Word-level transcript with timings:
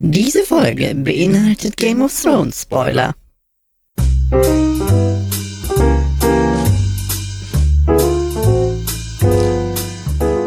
Diese 0.00 0.42
Folge 0.42 0.92
beinhaltet 0.94 1.76
Game 1.76 2.02
of 2.02 2.12
Thrones 2.20 2.62
Spoiler. 2.62 3.14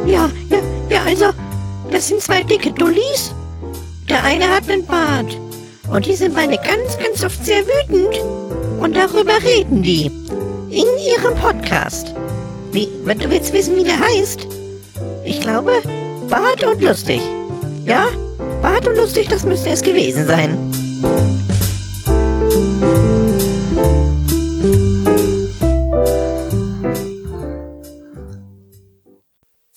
Ja, 0.06 0.30
ja, 0.50 0.60
ja, 0.90 1.04
also, 1.06 1.26
das 1.90 2.10
sind 2.10 2.22
zwei 2.22 2.44
dicke 2.44 2.72
Dullis. 2.72 3.34
Der 4.10 4.22
eine 4.24 4.50
hat 4.50 4.70
einen 4.70 4.86
Bart. 4.86 5.40
Und 5.90 6.06
die 6.06 6.16
sind 6.16 6.36
beide 6.36 6.58
ganz, 6.58 6.98
ganz 6.98 7.24
oft 7.24 7.46
sehr 7.46 7.64
wütend. 7.66 8.20
Und 8.82 8.98
darüber 8.98 9.42
reden 9.42 9.82
die. 9.82 10.12
In 10.70 10.86
ihrem 11.08 11.36
Podcast. 11.40 12.14
Wie, 12.74 12.90
wenn 13.06 13.18
du 13.18 13.30
willst 13.30 13.54
wissen, 13.54 13.78
wie 13.78 13.86
der 13.86 13.98
heißt? 13.98 14.46
Ich 15.24 15.40
glaube, 15.40 15.72
Bart 16.30 16.64
und 16.66 16.82
lustig. 16.82 17.22
Ja? 17.86 18.08
Bart 18.38 18.88
und 18.88 18.96
lustig, 18.96 19.28
das 19.28 19.46
müsste 19.46 19.70
es 19.70 19.82
gewesen 19.82 20.26
sein. 20.26 20.58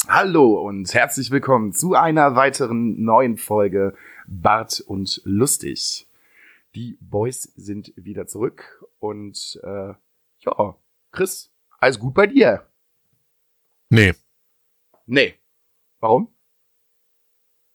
Hallo 0.09 0.67
und 0.67 0.93
herzlich 0.93 1.31
willkommen 1.31 1.73
zu 1.73 1.95
einer 1.95 2.37
weiteren 2.37 3.03
neuen 3.03 3.37
Folge 3.37 3.95
Bart 4.27 4.81
und 4.81 5.21
Lustig. 5.25 6.07
Die 6.75 6.99
Boys 7.01 7.43
sind 7.57 7.93
wieder 7.97 8.27
zurück 8.27 8.85
und 8.99 9.61
äh, 9.63 9.95
ja, 10.41 10.77
Chris, 11.11 11.51
alles 11.79 11.99
gut 11.99 12.15
bei 12.15 12.27
dir? 12.27 12.67
Nee, 13.89 14.15
Nee. 15.11 15.35
Warum? 15.99 16.33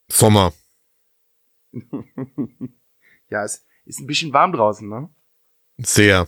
Sommer. 0.10 0.54
ja, 3.30 3.44
es 3.44 3.66
ist 3.86 4.00
ein 4.00 4.08
bisschen 4.08 4.34
warm 4.34 4.52
draußen, 4.54 4.88
ne? 4.88 5.10
Sehr. 5.78 6.28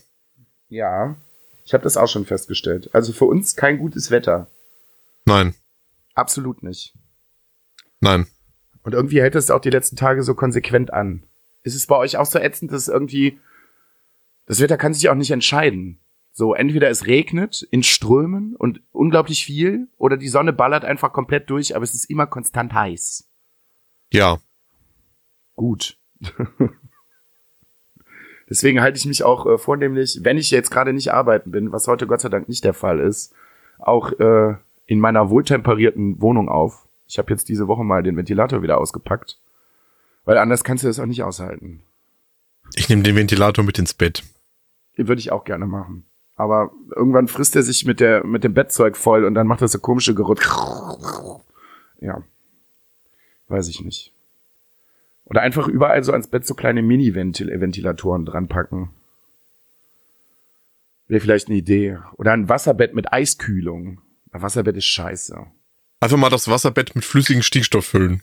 Ja. 0.70 1.18
Ich 1.64 1.74
habe 1.74 1.84
das 1.84 1.98
auch 1.98 2.08
schon 2.08 2.26
festgestellt. 2.26 2.90
Also 2.94 3.14
für 3.14 3.26
uns 3.26 3.56
kein 3.56 3.78
gutes 3.78 4.12
Wetter. 4.12 4.50
Nein, 5.26 5.54
Absolut 6.18 6.64
nicht. 6.64 6.96
nein. 8.00 8.26
Und 8.82 8.94
irgendwie 8.94 9.22
hält 9.22 9.36
es 9.36 9.52
auch 9.52 9.60
die 9.60 9.70
letzten 9.70 9.98
Tage 9.98 10.24
so 10.24 10.34
konsequent 10.34 10.92
an. 10.92 11.24
Ist 11.62 11.76
es 11.76 11.86
bei 11.86 11.96
euch 11.96 12.18
auch 12.18 12.26
so 12.26 12.40
ätzend, 12.40 12.72
dass 12.72 12.88
irgendwie 12.88 13.40
das 14.48 14.60
Wetter 14.62 14.78
kann 14.78 14.94
sich 14.94 15.10
auch 15.10 15.16
nicht 15.16 15.30
entscheiden. 15.30 16.00
So, 16.32 16.56
entweder 16.56 16.90
es 16.90 17.06
regnet 17.06 17.62
in 17.70 17.84
Strömen 17.84 18.56
und 18.56 18.82
unglaublich 18.92 19.46
viel 19.46 19.90
oder 19.98 20.18
die 20.18 20.30
Sonne 20.30 20.54
ballert 20.54 20.86
einfach 20.86 21.14
komplett 21.14 21.50
durch, 21.50 21.76
aber 21.76 21.84
es 21.84 21.94
ist 21.94 22.10
immer 22.10 22.26
konstant 22.26 22.74
heiß. 22.74 23.30
Ja, 24.12 24.40
Gut. 25.58 25.98
Deswegen 28.50 28.80
halte 28.80 28.98
ich 28.98 29.06
mich 29.06 29.24
auch 29.24 29.46
äh, 29.46 29.58
vornehmlich, 29.58 30.22
wenn 30.24 30.38
ich 30.38 30.52
jetzt 30.52 30.72
gerade 30.72 30.94
nicht 30.94 31.12
arbeiten 31.12 31.52
bin, 31.52 31.74
was 31.74 31.88
heute 31.88 32.08
Gott 32.08 32.22
sei 32.22 32.30
Dank 32.30 32.48
nicht 32.48 32.64
der 32.64 32.74
Fall 32.74 33.02
ist, 33.02 33.34
auch 33.78 34.14
äh, 34.14 34.56
in 34.86 35.02
meiner 35.02 35.30
wohltemperierten 35.30 36.22
Wohnung 36.22 36.48
auf. 36.48 36.88
Ich 37.08 37.18
habe 37.18 37.32
jetzt 37.32 37.50
diese 37.50 37.68
Woche 37.68 37.84
mal 37.84 38.04
den 38.04 38.16
Ventilator 38.16 38.62
wieder 38.62 38.78
ausgepackt, 38.78 39.38
weil 40.24 40.38
anders 40.38 40.64
kannst 40.64 40.86
du 40.86 40.88
das 40.88 41.00
auch 41.00 41.06
nicht 41.06 41.24
aushalten. 41.24 41.82
ich 42.76 42.88
nehme 42.88 43.04
den 43.04 43.18
Ventilator 43.18 43.66
mit 43.66 43.80
ins 43.80 43.94
Bett. 43.94 44.24
Würde 44.96 45.20
ich 45.20 45.32
auch 45.32 45.44
gerne 45.44 45.66
machen. 45.66 46.06
Aber 46.36 46.72
irgendwann 46.96 47.28
frisst 47.28 47.56
er 47.56 47.64
sich 47.64 47.84
mit 47.86 48.00
der 48.00 48.24
mit 48.24 48.44
dem 48.44 48.54
Bettzeug 48.54 48.96
voll 48.96 49.26
und 49.26 49.34
dann 49.34 49.48
macht 49.48 49.62
er 49.62 49.68
so 49.68 49.80
komische 49.80 50.16
Geruch. 50.16 50.40
Ja. 52.00 52.22
Weiß 53.48 53.68
ich 53.68 53.82
nicht. 53.82 54.14
Oder 55.30 55.42
einfach 55.42 55.68
überall 55.68 56.04
so 56.04 56.12
ans 56.14 56.28
Bett 56.30 56.46
so 56.46 56.56
kleine 56.56 56.82
Mini-Ventilatoren 56.82 58.26
dran 58.26 58.48
packen. 58.48 58.92
Wäre 61.08 61.22
vielleicht 61.22 61.48
eine 61.48 61.58
Idee. 61.58 62.00
Oder 62.18 62.34
ein 62.34 62.50
Wasserbett 62.50 62.94
mit 62.94 63.12
Eiskühlung. 63.12 64.02
Ein 64.32 64.42
Wasserbett 64.42 64.78
ist 64.78 64.86
scheiße. 64.86 65.46
Einfach 66.00 66.18
mal 66.18 66.30
das 66.30 66.48
Wasserbett 66.50 66.96
mit 66.96 67.04
flüssigem 67.06 67.42
Stickstoff 67.44 67.86
füllen. 67.86 68.22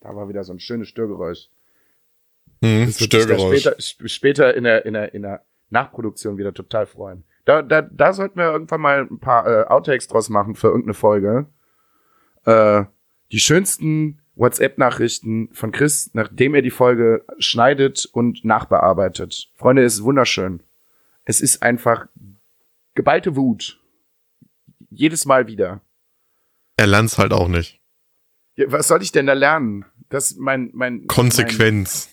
Da 0.00 0.14
war 0.14 0.28
wieder 0.28 0.44
so 0.44 0.52
ein 0.52 0.60
schönes 0.60 0.88
Störgeräusch. 0.88 1.48
Hm, 2.62 2.86
Das 2.86 3.02
Störgeräusch. 3.02 3.60
Später, 3.60 3.76
sp- 3.80 4.08
später 4.08 4.54
in 4.54 4.64
der, 4.64 4.86
in, 4.86 4.94
der, 4.94 5.14
in 5.14 5.22
der 5.22 5.42
Nachproduktion 5.70 6.36
wieder 6.36 6.52
total 6.52 6.86
freuen. 6.86 7.24
Da, 7.44 7.62
da, 7.62 7.82
da 7.82 8.12
sollten 8.12 8.38
wir 8.38 8.50
irgendwann 8.50 8.80
mal 8.80 9.00
ein 9.02 9.18
paar 9.18 9.46
äh, 9.46 9.64
Outtakes 9.66 10.08
draus 10.08 10.30
machen 10.30 10.54
für 10.54 10.68
irgendeine 10.68 10.94
Folge. 10.94 11.46
Äh, 12.44 12.84
die 13.32 13.40
schönsten 13.40 14.20
WhatsApp-Nachrichten 14.36 15.48
von 15.52 15.70
Chris, 15.72 16.10
nachdem 16.12 16.54
er 16.54 16.62
die 16.62 16.70
Folge 16.70 17.24
schneidet 17.38 18.06
und 18.12 18.44
nachbearbeitet. 18.44 19.48
Freunde, 19.54 19.84
es 19.84 19.94
ist 19.94 20.02
wunderschön. 20.04 20.60
Es 21.24 21.40
ist 21.40 21.62
einfach 21.62 22.06
geballte 22.94 23.36
Wut. 23.36 23.80
Jedes 24.90 25.24
Mal 25.24 25.46
wieder. 25.46 25.80
Er 26.76 26.86
lernt's 26.86 27.18
halt 27.18 27.32
auch 27.32 27.48
nicht. 27.48 27.80
Ja, 28.56 28.70
was 28.70 28.88
soll 28.88 29.02
ich 29.02 29.12
denn 29.12 29.26
da 29.26 29.32
lernen? 29.32 29.84
Das 30.10 30.36
mein 30.36 30.70
mein 30.72 30.98
Mein, 30.98 31.06
Konsequenz. 31.06 32.08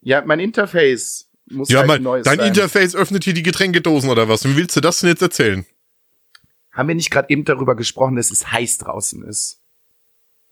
ja, 0.00 0.22
mein 0.24 0.40
Interface 0.40 1.28
muss 1.50 1.68
ja, 1.68 1.80
halt 1.80 1.88
mein, 1.88 2.00
ein 2.00 2.02
neues 2.04 2.24
dein 2.24 2.38
sein. 2.38 2.48
Interface 2.48 2.94
öffnet 2.94 3.24
hier 3.24 3.34
die 3.34 3.42
Getränkedosen 3.42 4.08
oder 4.08 4.28
was? 4.28 4.44
Wie 4.44 4.56
willst 4.56 4.76
du 4.76 4.80
das 4.80 5.00
denn 5.00 5.10
jetzt 5.10 5.22
erzählen? 5.22 5.66
Haben 6.72 6.88
wir 6.88 6.94
nicht 6.94 7.10
gerade 7.10 7.28
eben 7.30 7.44
darüber 7.44 7.74
gesprochen, 7.74 8.16
dass 8.16 8.30
es 8.30 8.52
heiß 8.52 8.78
draußen 8.78 9.24
ist? 9.24 9.59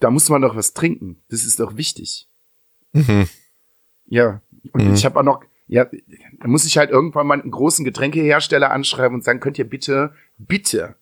Da 0.01 0.11
muss 0.11 0.29
man 0.29 0.43
doch 0.43 0.55
was 0.57 0.75
trinken. 0.75 1.23
Das 1.29 1.45
ist 1.45 1.59
doch 1.61 1.77
wichtig. 1.77 2.29
Mhm. 2.93 3.29
Ja. 4.07 4.41
Und 4.73 4.89
Mhm. 4.89 4.95
ich 4.95 5.05
habe 5.05 5.19
auch 5.19 5.25
noch, 5.25 5.43
ja, 5.67 5.85
da 5.85 6.49
muss 6.49 6.65
ich 6.65 6.79
halt 6.79 6.91
irgendwann 6.91 7.27
mal 7.27 7.41
einen 7.41 7.51
großen 7.51 7.85
Getränkehersteller 7.85 8.71
anschreiben 8.71 9.15
und 9.17 9.25
sagen, 9.25 9.41
könnt 9.41 9.59
ihr 9.59 9.69
bitte, 9.69 10.15
bitte 10.39 10.97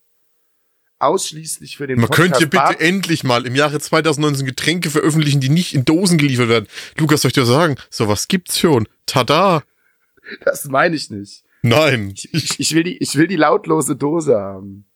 ausschließlich 0.98 1.76
für 1.76 1.86
den 1.86 1.98
Man 2.00 2.08
Podcast 2.08 2.40
könnte 2.40 2.46
bitte 2.48 2.80
endlich 2.80 3.22
mal 3.22 3.46
im 3.46 3.54
Jahre 3.54 3.78
2019 3.78 4.46
Getränke 4.46 4.88
veröffentlichen, 4.90 5.40
die 5.40 5.50
nicht 5.50 5.74
in 5.74 5.84
Dosen 5.84 6.16
geliefert 6.16 6.48
werden. 6.48 6.66
Lukas, 6.96 7.20
soll 7.20 7.28
ich 7.28 7.34
dir 7.34 7.44
sagen? 7.44 7.76
Sowas 7.90 8.28
gibt's 8.28 8.58
schon. 8.58 8.88
Tada! 9.04 9.62
Das 10.44 10.64
meine 10.64 10.96
ich 10.96 11.10
nicht. 11.10 11.44
Nein. 11.62 12.14
Ich, 12.32 12.58
ich 12.58 12.74
will 12.74 12.82
die, 12.82 12.96
ich 12.96 13.14
will 13.16 13.26
die 13.26 13.36
lautlose 13.36 13.94
Dose 13.94 14.36
haben. 14.38 14.86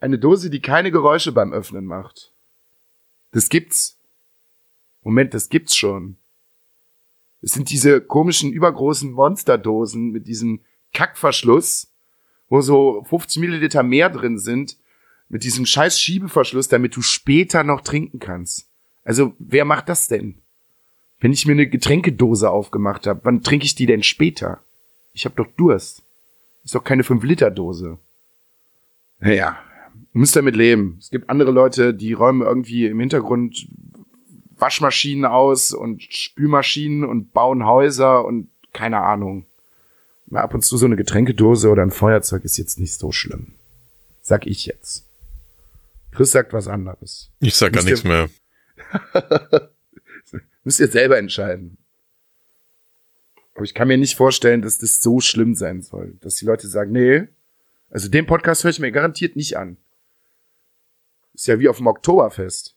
Eine 0.00 0.18
Dose, 0.18 0.50
die 0.50 0.60
keine 0.60 0.90
Geräusche 0.90 1.30
beim 1.30 1.52
Öffnen 1.52 1.84
macht. 1.84 2.32
Das 3.32 3.48
gibt's. 3.48 3.98
Moment, 5.02 5.34
das 5.34 5.48
gibt's 5.50 5.76
schon. 5.76 6.16
Es 7.42 7.52
sind 7.52 7.70
diese 7.70 8.00
komischen, 8.00 8.52
übergroßen 8.52 9.12
Monsterdosen 9.12 10.10
mit 10.10 10.26
diesem 10.26 10.60
Kackverschluss, 10.92 11.92
wo 12.48 12.60
so 12.60 13.04
50 13.08 13.40
Milliliter 13.40 13.82
mehr 13.82 14.10
drin 14.10 14.38
sind, 14.38 14.76
mit 15.28 15.44
diesem 15.44 15.64
scheiß 15.64 16.00
Schiebeverschluss, 16.00 16.68
damit 16.68 16.96
du 16.96 17.02
später 17.02 17.62
noch 17.62 17.82
trinken 17.82 18.18
kannst. 18.18 18.68
Also, 19.04 19.34
wer 19.38 19.64
macht 19.64 19.88
das 19.88 20.08
denn? 20.08 20.38
Wenn 21.20 21.32
ich 21.32 21.46
mir 21.46 21.52
eine 21.52 21.68
Getränkedose 21.68 22.50
aufgemacht 22.50 23.06
habe, 23.06 23.20
wann 23.24 23.42
trinke 23.42 23.64
ich 23.64 23.74
die 23.74 23.86
denn 23.86 24.02
später? 24.02 24.62
Ich 25.12 25.24
hab 25.26 25.36
doch 25.36 25.46
Durst. 25.56 26.02
Ist 26.64 26.74
doch 26.74 26.84
keine 26.84 27.02
5-Liter-Dose. 27.02 27.98
Naja, 29.20 29.58
müsst 30.12 30.36
damit 30.36 30.56
leben. 30.56 30.96
Es 30.98 31.10
gibt 31.10 31.30
andere 31.30 31.50
Leute, 31.50 31.94
die 31.94 32.12
räumen 32.12 32.42
irgendwie 32.42 32.86
im 32.86 33.00
Hintergrund 33.00 33.68
Waschmaschinen 34.56 35.24
aus 35.24 35.72
und 35.72 36.02
Spülmaschinen 36.02 37.04
und 37.04 37.32
bauen 37.32 37.64
Häuser 37.64 38.24
und 38.24 38.48
keine 38.72 39.00
Ahnung. 39.00 39.46
Mal 40.26 40.42
ab 40.42 40.54
und 40.54 40.62
zu 40.62 40.76
so 40.76 40.86
eine 40.86 40.96
Getränkedose 40.96 41.70
oder 41.70 41.82
ein 41.82 41.90
Feuerzeug 41.90 42.44
ist 42.44 42.56
jetzt 42.56 42.78
nicht 42.78 42.94
so 42.94 43.10
schlimm. 43.10 43.54
Sag 44.20 44.46
ich 44.46 44.66
jetzt. 44.66 45.06
Chris 46.12 46.32
sagt 46.32 46.52
was 46.52 46.68
anderes. 46.68 47.30
Ich 47.40 47.54
sag 47.54 47.72
gar 47.72 47.84
nichts 47.84 48.04
mehr. 48.04 48.28
Müsst 50.64 50.80
ihr 50.80 50.88
selber 50.88 51.18
entscheiden. 51.18 51.78
Aber 53.54 53.64
ich 53.64 53.74
kann 53.74 53.88
mir 53.88 53.98
nicht 53.98 54.16
vorstellen, 54.16 54.62
dass 54.62 54.78
das 54.78 55.00
so 55.00 55.20
schlimm 55.20 55.54
sein 55.54 55.82
soll, 55.82 56.14
dass 56.20 56.36
die 56.36 56.44
Leute 56.44 56.68
sagen, 56.68 56.92
nee, 56.92 57.28
also 57.90 58.08
den 58.08 58.26
Podcast 58.26 58.62
höre 58.64 58.70
ich 58.70 58.78
mir 58.78 58.92
garantiert 58.92 59.36
nicht 59.36 59.56
an. 59.56 59.76
Ist 61.40 61.46
ja 61.46 61.58
wie 61.58 61.70
auf 61.70 61.78
dem 61.78 61.86
Oktoberfest. 61.86 62.74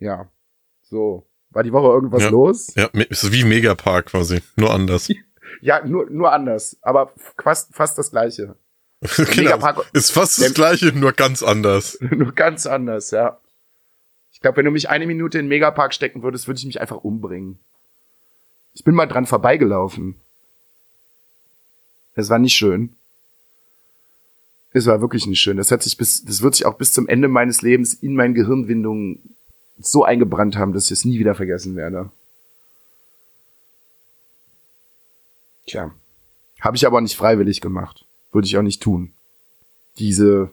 Ja. 0.00 0.28
So. 0.82 1.24
War 1.50 1.62
die 1.62 1.72
Woche 1.72 1.86
irgendwas 1.86 2.24
Ja. 2.24 2.30
los? 2.30 2.74
Ja, 2.74 2.86
ist 2.86 3.30
wie 3.30 3.44
Megapark 3.44 4.06
quasi. 4.06 4.42
Nur 4.56 4.72
anders. 4.74 5.08
Ja, 5.62 5.84
nur, 5.84 6.08
nur 6.10 6.32
anders. 6.32 6.76
Aber 6.80 7.12
fast, 7.36 7.74
fast 7.74 7.98
das 7.98 8.10
Gleiche. 8.12 8.54
genau. 9.00 9.56
Megapark- 9.56 9.84
Ist 9.92 10.10
fast 10.12 10.40
das 10.40 10.54
gleiche, 10.54 10.86
nur 10.92 11.12
ganz 11.12 11.42
anders. 11.42 11.98
nur 12.10 12.32
ganz 12.32 12.66
anders, 12.66 13.10
ja. 13.10 13.38
Ich 14.32 14.40
glaube, 14.40 14.58
wenn 14.58 14.64
du 14.64 14.70
mich 14.70 14.88
eine 14.88 15.06
Minute 15.08 15.38
in 15.40 15.48
Megapark 15.48 15.92
stecken 15.92 16.22
würdest, 16.22 16.46
würde 16.46 16.58
ich 16.58 16.66
mich 16.66 16.80
einfach 16.80 16.98
umbringen. 16.98 17.58
Ich 18.74 18.84
bin 18.84 18.94
mal 18.94 19.06
dran 19.06 19.26
vorbeigelaufen. 19.26 20.16
Es 22.14 22.30
war 22.30 22.38
nicht 22.38 22.54
schön. 22.54 22.96
Es 24.72 24.86
war 24.86 25.00
wirklich 25.00 25.26
nicht 25.26 25.40
schön. 25.40 25.56
Das 25.56 25.70
hat 25.70 25.82
sich 25.82 25.96
bis, 25.96 26.24
das 26.24 26.42
wird 26.42 26.54
sich 26.54 26.64
auch 26.64 26.74
bis 26.74 26.92
zum 26.92 27.08
Ende 27.08 27.28
meines 27.28 27.62
Lebens 27.62 27.94
in 27.94 28.14
meinen 28.14 28.34
Gehirnwindungen 28.34 29.34
so 29.78 30.04
eingebrannt 30.04 30.56
haben, 30.56 30.72
dass 30.72 30.86
ich 30.86 30.92
es 30.92 31.04
nie 31.04 31.18
wieder 31.18 31.34
vergessen 31.34 31.74
werde. 31.74 32.10
Tja. 35.66 35.92
Habe 36.60 36.76
ich 36.76 36.86
aber 36.86 37.00
nicht 37.00 37.16
freiwillig 37.16 37.60
gemacht. 37.60 38.04
Würde 38.32 38.46
ich 38.46 38.56
auch 38.56 38.62
nicht 38.62 38.82
tun. 38.82 39.12
Diese 39.98 40.50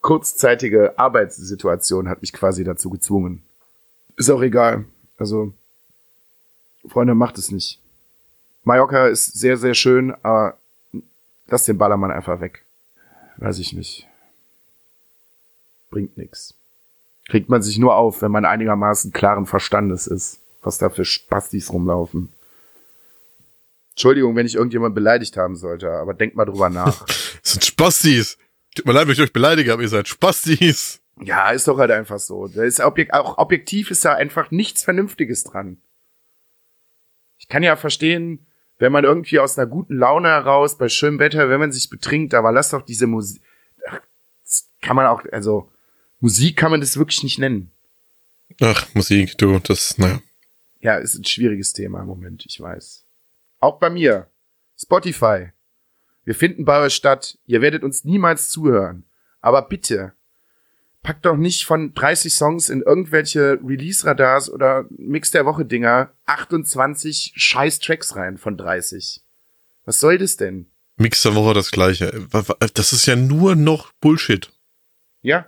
kurzzeitige 0.00 0.98
Arbeitssituation 0.98 2.08
hat 2.08 2.22
mich 2.22 2.32
quasi 2.32 2.64
dazu 2.64 2.90
gezwungen. 2.90 3.42
Ist 4.16 4.30
auch 4.30 4.42
egal. 4.42 4.84
Also, 5.18 5.52
Freunde, 6.88 7.14
macht 7.14 7.38
es 7.38 7.50
nicht. 7.50 7.80
Mallorca 8.64 9.06
ist 9.06 9.38
sehr, 9.38 9.56
sehr 9.56 9.74
schön, 9.74 10.14
aber 10.22 10.56
lass 11.46 11.64
den 11.64 11.78
Ballermann 11.78 12.10
einfach 12.10 12.40
weg. 12.40 12.65
Weiß 13.38 13.58
ich 13.58 13.72
nicht. 13.72 14.06
Bringt 15.90 16.16
nix. 16.16 16.54
Kriegt 17.28 17.48
man 17.48 17.62
sich 17.62 17.78
nur 17.78 17.96
auf, 17.96 18.22
wenn 18.22 18.30
man 18.30 18.44
einigermaßen 18.44 19.12
klaren 19.12 19.46
Verstandes 19.46 20.06
ist, 20.06 20.40
was 20.62 20.78
da 20.78 20.90
für 20.90 21.04
Spastis 21.04 21.72
rumlaufen. 21.72 22.32
Entschuldigung, 23.90 24.36
wenn 24.36 24.46
ich 24.46 24.54
irgendjemand 24.54 24.94
beleidigt 24.94 25.36
haben 25.36 25.56
sollte, 25.56 25.90
aber 25.90 26.14
denkt 26.14 26.36
mal 26.36 26.44
drüber 26.44 26.70
nach. 26.70 27.04
Das 27.06 27.52
sind 27.52 27.64
Spastis. 27.64 28.38
Tut 28.74 28.86
mir 28.86 28.92
leid, 28.92 29.06
wenn 29.06 29.14
ich 29.14 29.20
euch 29.20 29.32
beleidige, 29.32 29.72
aber 29.72 29.82
ihr 29.82 29.88
seid 29.88 30.06
Spastis. 30.06 31.00
Ja, 31.20 31.50
ist 31.50 31.66
doch 31.66 31.78
halt 31.78 31.90
einfach 31.90 32.18
so. 32.18 32.46
Da 32.46 32.62
ist 32.62 32.78
objek 32.80 33.14
auch 33.14 33.38
objektiv 33.38 33.90
ist 33.90 34.04
da 34.04 34.12
einfach 34.12 34.50
nichts 34.50 34.82
Vernünftiges 34.84 35.44
dran. 35.44 35.78
Ich 37.38 37.48
kann 37.48 37.62
ja 37.62 37.76
verstehen, 37.76 38.46
wenn 38.78 38.92
man 38.92 39.04
irgendwie 39.04 39.38
aus 39.38 39.58
einer 39.58 39.66
guten 39.66 39.96
Laune 39.96 40.28
heraus, 40.28 40.76
bei 40.78 40.88
schönem 40.88 41.18
Wetter, 41.18 41.48
wenn 41.48 41.60
man 41.60 41.72
sich 41.72 41.88
betrinkt, 41.88 42.34
aber 42.34 42.52
lass 42.52 42.70
doch 42.70 42.82
diese 42.82 43.06
Musik. 43.06 43.42
Kann 44.82 44.96
man 44.96 45.06
auch, 45.06 45.24
also 45.32 45.70
Musik 46.20 46.56
kann 46.56 46.70
man 46.70 46.80
das 46.80 46.96
wirklich 46.96 47.22
nicht 47.22 47.38
nennen. 47.38 47.70
Ach, 48.60 48.86
Musik, 48.94 49.36
du, 49.38 49.58
das, 49.58 49.98
naja. 49.98 50.20
Ja, 50.80 50.96
ist 50.96 51.16
ein 51.16 51.24
schwieriges 51.24 51.72
Thema 51.72 52.00
im 52.00 52.06
Moment, 52.06 52.44
ich 52.46 52.60
weiß. 52.60 53.04
Auch 53.58 53.78
bei 53.78 53.90
mir. 53.90 54.28
Spotify. 54.78 55.48
Wir 56.24 56.34
finden 56.34 56.64
bei 56.64 56.80
euch 56.80 56.94
statt. 56.94 57.38
Ihr 57.46 57.60
werdet 57.60 57.82
uns 57.82 58.04
niemals 58.04 58.50
zuhören. 58.50 59.04
Aber 59.40 59.62
bitte, 59.62 60.12
packt 61.06 61.24
doch 61.24 61.36
nicht 61.36 61.66
von 61.66 61.94
30 61.94 62.34
Songs 62.34 62.68
in 62.68 62.82
irgendwelche 62.82 63.60
Release-Radars 63.64 64.50
oder 64.50 64.86
Mix 64.90 65.30
der 65.30 65.46
Woche-Dinger 65.46 66.10
28 66.26 67.32
scheiß 67.36 67.78
Tracks 67.78 68.16
rein 68.16 68.38
von 68.38 68.56
30. 68.56 69.22
Was 69.84 70.00
soll 70.00 70.18
das 70.18 70.36
denn? 70.36 70.66
Mix 70.96 71.22
der 71.22 71.36
Woche 71.36 71.54
das 71.54 71.70
gleiche. 71.70 72.26
Das 72.74 72.92
ist 72.92 73.06
ja 73.06 73.14
nur 73.14 73.54
noch 73.54 73.92
Bullshit. 74.00 74.50
Ja. 75.22 75.46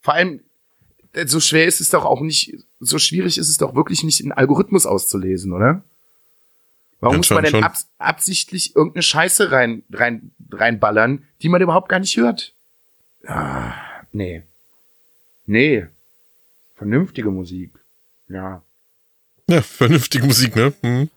Vor 0.00 0.14
allem, 0.14 0.40
äh, 1.12 1.26
so 1.26 1.38
schwer 1.38 1.66
ist 1.66 1.82
es 1.82 1.90
doch 1.90 2.06
auch 2.06 2.22
nicht, 2.22 2.54
so 2.80 2.98
schwierig 2.98 3.36
ist 3.36 3.50
es 3.50 3.58
doch 3.58 3.74
wirklich 3.74 4.04
nicht, 4.04 4.22
einen 4.22 4.32
Algorithmus 4.32 4.86
auszulesen, 4.86 5.52
oder? 5.52 5.82
Warum 7.00 7.18
muss 7.18 7.28
man 7.28 7.44
denn 7.44 7.62
abs 7.62 7.88
absichtlich 7.98 8.74
irgendeine 8.74 9.02
Scheiße 9.02 9.50
rein, 9.50 9.82
rein, 9.92 10.30
reinballern, 10.50 11.24
die 11.42 11.50
man 11.50 11.60
überhaupt 11.60 11.90
gar 11.90 12.00
nicht 12.00 12.16
hört? 12.16 12.54
Ah, 13.26 13.74
nee. 14.10 14.44
Nee. 15.46 15.86
Vernünftige 16.76 17.30
Musik. 17.30 17.70
Ja. 18.28 18.62
Ja, 19.48 19.60
vernünftige 19.60 20.26
Musik, 20.26 20.56
ne? 20.56 20.72
Hm. 20.82 21.10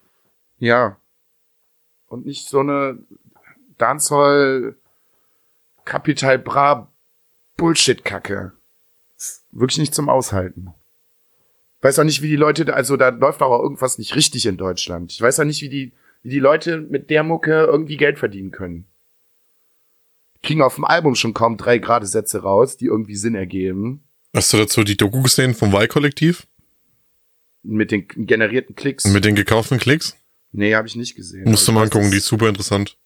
Ja. 0.59 0.97
Und 2.07 2.25
nicht 2.25 2.47
so 2.47 2.59
eine 2.59 2.97
Dancehall 3.77 4.75
Capital 5.85 6.37
Bra 6.39 6.91
Bullshit-Kacke. 7.55 8.51
Wirklich 9.51 9.79
nicht 9.79 9.95
zum 9.95 10.09
Aushalten. 10.09 10.73
Weiß 11.81 11.99
auch 11.99 12.03
nicht, 12.03 12.21
wie 12.21 12.29
die 12.29 12.35
Leute, 12.35 12.73
also 12.73 12.97
da 12.97 13.09
läuft 13.09 13.41
auch 13.41 13.61
irgendwas 13.61 13.97
nicht 13.97 14.15
richtig 14.15 14.45
in 14.45 14.57
Deutschland. 14.57 15.11
Ich 15.11 15.21
weiß 15.21 15.39
auch 15.39 15.45
nicht, 15.45 15.61
wie 15.61 15.69
die, 15.69 15.93
wie 16.23 16.29
die 16.29 16.39
Leute 16.39 16.79
mit 16.79 17.09
der 17.09 17.23
Mucke 17.23 17.63
irgendwie 17.63 17.97
Geld 17.97 18.19
verdienen 18.19 18.51
können. 18.51 18.85
Kriegen 20.43 20.61
auf 20.61 20.75
dem 20.75 20.85
Album 20.85 21.15
schon 21.15 21.33
kaum 21.33 21.57
drei 21.57 21.77
gerade 21.77 22.05
Sätze 22.05 22.41
raus, 22.41 22.77
die 22.77 22.85
irgendwie 22.85 23.15
Sinn 23.15 23.35
ergeben. 23.35 24.03
Hast 24.37 24.53
du 24.53 24.57
dazu 24.57 24.83
die 24.83 24.95
Doku 24.95 25.23
gesehen 25.23 25.55
vom 25.55 25.73
Y-Kollektiv? 25.73 26.45
Mit 27.63 27.89
den 27.89 28.07
generierten 28.07 28.75
Klicks. 28.75 29.05
Mit 29.05 29.25
den 29.25 29.33
gekauften 29.33 29.79
Klicks? 29.79 30.15
nee, 30.51 30.75
habe 30.75 30.87
ich 30.87 30.95
nicht 30.95 31.15
gesehen. 31.15 31.49
Musst 31.49 31.67
du 31.67 31.71
Aber 31.71 31.79
mal 31.79 31.85
angucken, 31.85 32.11
die 32.11 32.17
das 32.17 32.25
ist 32.25 32.27
super 32.27 32.47
interessant. 32.47 32.99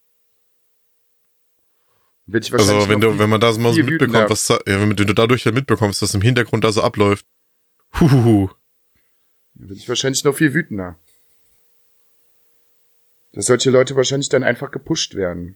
wird 2.25 2.45
ich 2.45 2.53
Also, 2.53 2.89
wenn 2.89 2.99
du, 2.99 3.17
wenn 3.17 3.29
man 3.29 3.39
da 3.39 3.53
so 3.53 3.61
mal 3.61 3.73
so 3.73 3.81
mitbekommt, 3.81 4.29
was 4.29 4.45
da, 4.45 4.59
ja, 4.67 4.81
wenn 4.81 4.93
du 4.93 5.05
dadurch 5.05 5.45
halt 5.45 5.55
mitbekommst, 5.55 6.01
was 6.01 6.13
im 6.13 6.21
Hintergrund 6.21 6.65
da 6.65 6.73
so 6.73 6.81
abläuft. 6.81 7.25
Huhuhu. 7.97 8.49
Bin 9.53 9.77
ich 9.77 9.87
wahrscheinlich 9.87 10.25
noch 10.25 10.35
viel 10.35 10.53
wütender. 10.53 10.99
Dass 13.31 13.45
solche 13.45 13.71
Leute 13.71 13.95
wahrscheinlich 13.95 14.27
dann 14.27 14.43
einfach 14.43 14.69
gepusht 14.69 15.15
werden. 15.15 15.55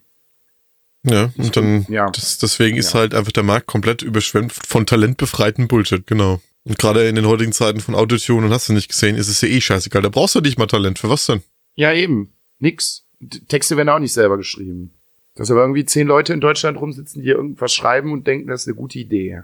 Ja, 1.07 1.31
und 1.37 1.55
dann, 1.55 1.85
Ja. 1.89 2.09
das, 2.09 2.37
deswegen 2.39 2.77
ist 2.77 2.93
Ja. 2.93 2.99
halt 3.01 3.13
einfach 3.13 3.31
der 3.31 3.43
Markt 3.43 3.67
komplett 3.67 4.01
überschwemmt 4.01 4.51
von 4.53 4.85
talentbefreiten 4.85 5.67
Bullshit, 5.67 6.05
genau. 6.07 6.41
Und 6.63 6.79
gerade 6.79 7.07
in 7.07 7.15
den 7.15 7.27
heutigen 7.27 7.51
Zeiten 7.51 7.79
von 7.79 7.93
Autotune 7.93 8.47
und 8.47 8.51
hast 8.53 8.69
du 8.69 8.73
nicht 8.73 8.89
gesehen, 8.89 9.15
ist 9.15 9.27
es 9.27 9.41
ja 9.41 9.47
eh 9.47 9.61
scheißegal. 9.61 10.01
Da 10.01 10.09
brauchst 10.09 10.33
du 10.35 10.41
nicht 10.41 10.57
mal 10.57 10.65
Talent. 10.65 10.97
Für 10.97 11.09
was 11.09 11.25
denn? 11.27 11.43
Ja, 11.75 11.93
eben. 11.93 12.33
Nix. 12.59 13.03
Texte 13.47 13.77
werden 13.77 13.89
auch 13.89 13.99
nicht 13.99 14.13
selber 14.13 14.37
geschrieben. 14.37 14.91
Dass 15.35 15.51
aber 15.51 15.61
irgendwie 15.61 15.85
zehn 15.85 16.07
Leute 16.07 16.33
in 16.33 16.41
Deutschland 16.41 16.79
rumsitzen, 16.79 17.21
die 17.21 17.29
irgendwas 17.29 17.71
schreiben 17.73 18.11
und 18.13 18.25
denken, 18.25 18.47
das 18.47 18.61
ist 18.61 18.67
eine 18.67 18.75
gute 18.77 18.97
Idee. 18.97 19.41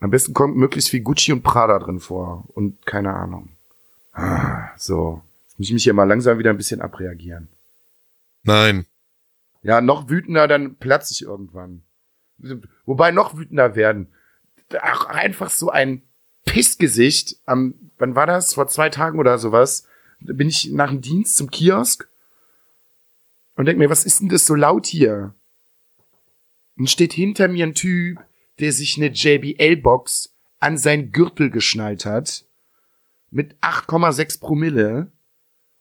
Am 0.00 0.10
besten 0.10 0.34
kommt 0.34 0.56
möglichst 0.56 0.90
viel 0.90 1.00
Gucci 1.00 1.32
und 1.32 1.42
Prada 1.42 1.78
drin 1.78 2.00
vor. 2.00 2.44
Und 2.54 2.84
keine 2.84 3.14
Ahnung. 3.14 3.48
Ah, 4.12 4.68
so. 4.76 5.22
Jetzt 5.48 5.58
muss 5.58 5.68
ich 5.68 5.72
mich 5.74 5.84
hier 5.84 5.94
mal 5.94 6.04
langsam 6.04 6.38
wieder 6.38 6.50
ein 6.50 6.56
bisschen 6.56 6.80
abreagieren. 6.82 7.48
Nein. 8.42 8.86
Ja, 9.62 9.80
noch 9.80 10.08
wütender, 10.08 10.48
dann 10.48 10.76
platze 10.76 11.12
ich 11.12 11.22
irgendwann. 11.22 11.82
Wobei 12.86 13.10
noch 13.10 13.36
wütender 13.36 13.74
werden. 13.76 14.08
Ach, 14.80 15.06
einfach 15.06 15.50
so 15.50 15.70
ein 15.70 16.02
Pissgesicht 16.44 17.36
am, 17.44 17.74
wann 17.98 18.14
war 18.14 18.26
das? 18.26 18.54
Vor 18.54 18.66
zwei 18.68 18.88
Tagen 18.88 19.18
oder 19.18 19.38
sowas. 19.38 19.86
Da 20.20 20.32
bin 20.32 20.48
ich 20.48 20.70
nach 20.72 20.90
dem 20.90 21.00
Dienst 21.00 21.36
zum 21.36 21.50
Kiosk 21.50 22.08
und 23.56 23.66
denk 23.66 23.78
mir, 23.78 23.90
was 23.90 24.04
ist 24.04 24.20
denn 24.20 24.28
das 24.28 24.46
so 24.46 24.54
laut 24.54 24.86
hier? 24.86 25.34
Und 26.76 26.88
steht 26.88 27.12
hinter 27.12 27.48
mir 27.48 27.66
ein 27.66 27.74
Typ, 27.74 28.18
der 28.58 28.72
sich 28.72 28.96
eine 28.96 29.08
JBL-Box 29.08 30.34
an 30.60 30.78
sein 30.78 31.12
Gürtel 31.12 31.50
geschnallt 31.50 32.06
hat. 32.06 32.46
Mit 33.30 33.54
8,6 33.60 34.40
Promille 34.40 35.12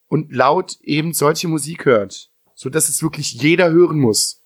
und 0.07 0.31
laut 0.33 0.77
eben 0.81 1.13
solche 1.13 1.47
Musik 1.47 1.85
hört, 1.85 2.31
so 2.59 2.69
dass 2.69 2.89
es 2.89 3.01
wirklich 3.01 3.31
jeder 3.31 3.71
hören 3.71 3.99
muss. 3.99 4.41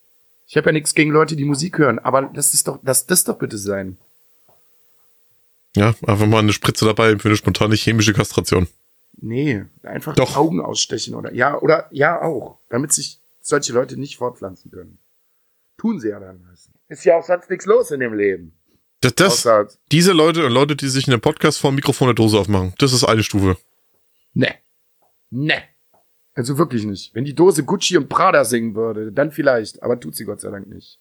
Ich 0.45 0.55
habe 0.55 0.67
ja 0.67 0.73
nichts 0.73 0.93
gegen 0.93 1.09
Leute, 1.09 1.35
die 1.35 1.45
Musik 1.45 1.79
hören, 1.79 1.97
aber 1.97 2.21
das 2.21 2.53
ist 2.53 2.67
doch, 2.67 2.77
lass 2.83 3.07
das 3.07 3.23
doch 3.23 3.39
bitte 3.39 3.57
sein. 3.57 3.97
Ja, 5.75 5.95
einfach 6.05 6.27
mal 6.27 6.37
eine 6.37 6.53
Spritze 6.53 6.85
dabei 6.85 7.17
für 7.17 7.29
eine 7.29 7.37
spontane 7.37 7.73
chemische 7.73 8.13
Kastration. 8.13 8.67
Nee, 9.19 9.63
einfach 9.81 10.13
Doch. 10.13 10.37
Augen 10.37 10.61
ausstechen 10.61 11.15
oder 11.15 11.33
ja 11.33 11.59
oder 11.59 11.87
ja 11.89 12.21
auch, 12.21 12.59
damit 12.69 12.93
sich 12.93 13.19
solche 13.41 13.73
Leute 13.73 13.97
nicht 13.97 14.17
fortpflanzen 14.17 14.69
können. 14.69 14.99
Tun 15.79 15.99
sie 15.99 16.09
ja 16.09 16.19
dann 16.19 16.39
meistens. 16.43 16.75
Ist 16.89 17.05
ja 17.05 17.17
auch 17.17 17.25
sonst 17.25 17.49
nichts 17.49 17.65
los 17.65 17.89
in 17.89 17.99
dem 17.99 18.13
Leben. 18.13 18.53
Das, 19.01 19.15
das, 19.15 19.33
Außer, 19.33 19.69
diese 19.91 20.11
Leute 20.11 20.45
und 20.45 20.51
Leute, 20.51 20.75
die 20.75 20.87
sich 20.87 21.07
in 21.07 21.13
einem 21.13 21.21
Podcast 21.21 21.57
vor 21.57 21.71
dem 21.71 21.75
Mikrofon 21.77 22.09
der 22.09 22.15
Dose 22.15 22.37
aufmachen, 22.37 22.75
das 22.77 22.93
ist 22.93 23.05
eine 23.05 23.23
Stufe. 23.23 23.57
ne. 24.35 24.53
Ne. 25.31 25.63
Also 26.35 26.57
wirklich 26.57 26.85
nicht. 26.85 27.13
Wenn 27.13 27.25
die 27.25 27.35
Dose 27.35 27.63
Gucci 27.63 27.97
und 27.97 28.09
Prada 28.09 28.43
singen 28.43 28.75
würde, 28.75 29.11
dann 29.11 29.31
vielleicht, 29.31 29.83
aber 29.83 29.99
tut 29.99 30.15
sie 30.15 30.25
Gott 30.25 30.41
sei 30.41 30.49
Dank 30.49 30.67
nicht. 30.67 30.97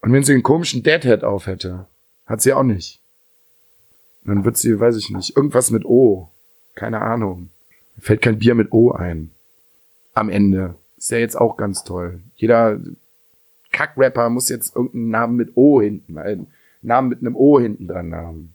Und 0.00 0.12
wenn 0.12 0.24
sie 0.24 0.32
einen 0.32 0.42
komischen 0.42 0.82
Deadhead 0.82 1.24
auf 1.24 1.46
hätte, 1.46 1.86
hat 2.26 2.40
sie 2.40 2.52
auch 2.52 2.62
nicht. 2.62 3.00
Dann 4.24 4.44
wird 4.44 4.56
sie, 4.56 4.78
weiß 4.78 4.96
ich 4.96 5.10
nicht, 5.10 5.36
irgendwas 5.36 5.70
mit 5.70 5.84
O. 5.84 6.30
Keine 6.74 7.00
Ahnung. 7.02 7.50
Fällt 7.98 8.22
kein 8.22 8.38
Bier 8.38 8.54
mit 8.54 8.72
O 8.72 8.92
ein. 8.92 9.30
Am 10.14 10.30
Ende. 10.30 10.76
Ist 10.96 11.10
ja 11.10 11.18
jetzt 11.18 11.36
auch 11.36 11.56
ganz 11.56 11.84
toll. 11.84 12.20
Jeder 12.36 12.80
Kackrapper 13.72 14.30
muss 14.30 14.48
jetzt 14.48 14.74
irgendeinen 14.74 15.10
Namen 15.10 15.36
mit 15.36 15.56
O 15.56 15.80
hinten, 15.80 16.18
einen 16.18 16.46
Namen 16.82 17.08
mit 17.08 17.20
einem 17.20 17.36
O 17.36 17.60
hinten 17.60 17.86
dran 17.86 18.14
haben. 18.14 18.54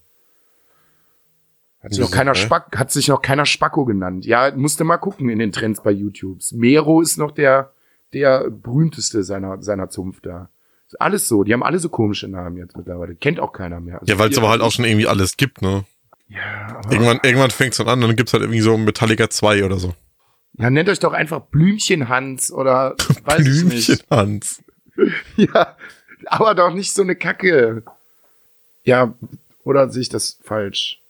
Hat 1.86 1.94
sich 1.94 2.02
noch 2.04 2.12
keiner 2.12 2.34
hä? 2.34 2.40
Spack, 2.42 2.78
hat 2.78 2.92
sich 2.92 3.08
noch 3.08 3.22
keiner 3.22 3.46
Spacko 3.46 3.86
genannt. 3.86 4.26
Ja, 4.26 4.52
musste 4.56 4.84
mal 4.84 4.98
gucken 4.98 5.30
in 5.30 5.40
den 5.40 5.52
Trends 5.52 5.82
bei 5.82 5.92
YouTube. 5.92 6.40
Mero 6.52 7.00
ist 7.02 7.18
noch 7.18 7.32
der, 7.32 7.72
der 8.14 8.50
berühmteste 8.50 9.24
seiner, 9.24 9.62
seiner 9.62 9.90
Zunft 9.90 10.26
da. 10.26 10.50
Ist 10.88 11.00
alles 11.00 11.28
so. 11.28 11.44
Die 11.44 11.54
haben 11.54 11.64
alle 11.64 11.80
so 11.80 11.90
komische 11.90 12.28
Namen 12.28 12.58
jetzt 12.58 12.76
mittlerweile. 12.76 13.16
Kennt 13.16 13.40
auch 13.40 13.54
keiner 13.54 13.80
mehr. 13.80 14.00
Also 14.02 14.12
Ja, 14.12 14.20
weil 14.20 14.30
es 14.32 14.38
aber 14.38 14.50
halt 14.50 14.62
auch 14.62 14.72
schon 14.72 14.86
irgendwie 14.86 15.08
alles 15.08 15.38
gibt, 15.38 15.62
ne? 15.62 15.86
Ja, 16.28 16.82
Irgendwann, 16.90 17.20
irgendwann 17.24 17.52
fängt 17.52 17.74
es 17.74 17.78
dann 17.78 17.88
an 17.88 18.02
und 18.02 18.08
dann 18.10 18.16
gibt's 18.16 18.34
halt 18.34 18.42
irgendwie 18.42 18.62
so 18.62 18.76
Metallica 18.78 19.30
2 19.30 19.64
oder 19.64 19.78
so. 19.78 19.94
ja, 20.58 20.72
nennt 20.72 20.90
euch 20.90 20.98
doch 21.00 21.14
einfach 21.14 21.42
Blümchen 21.42 22.10
Hans 22.10 22.52
oder 22.52 22.96
weiß 23.26 23.42
ich 23.42 23.62
Blümchen 23.62 23.70
nicht. 23.70 24.10
Hans. 24.10 24.64
Ja, 25.36 25.76
aber 26.26 26.56
doch 26.56 26.74
nicht 26.74 26.94
so 26.94 27.02
eine 27.04 27.16
Kacke. 27.16 27.84
Ja, 28.86 29.14
oder 29.64 29.90
sehe 29.90 30.04
ich 30.04 30.10
das 30.10 30.40
falsch? 30.42 31.02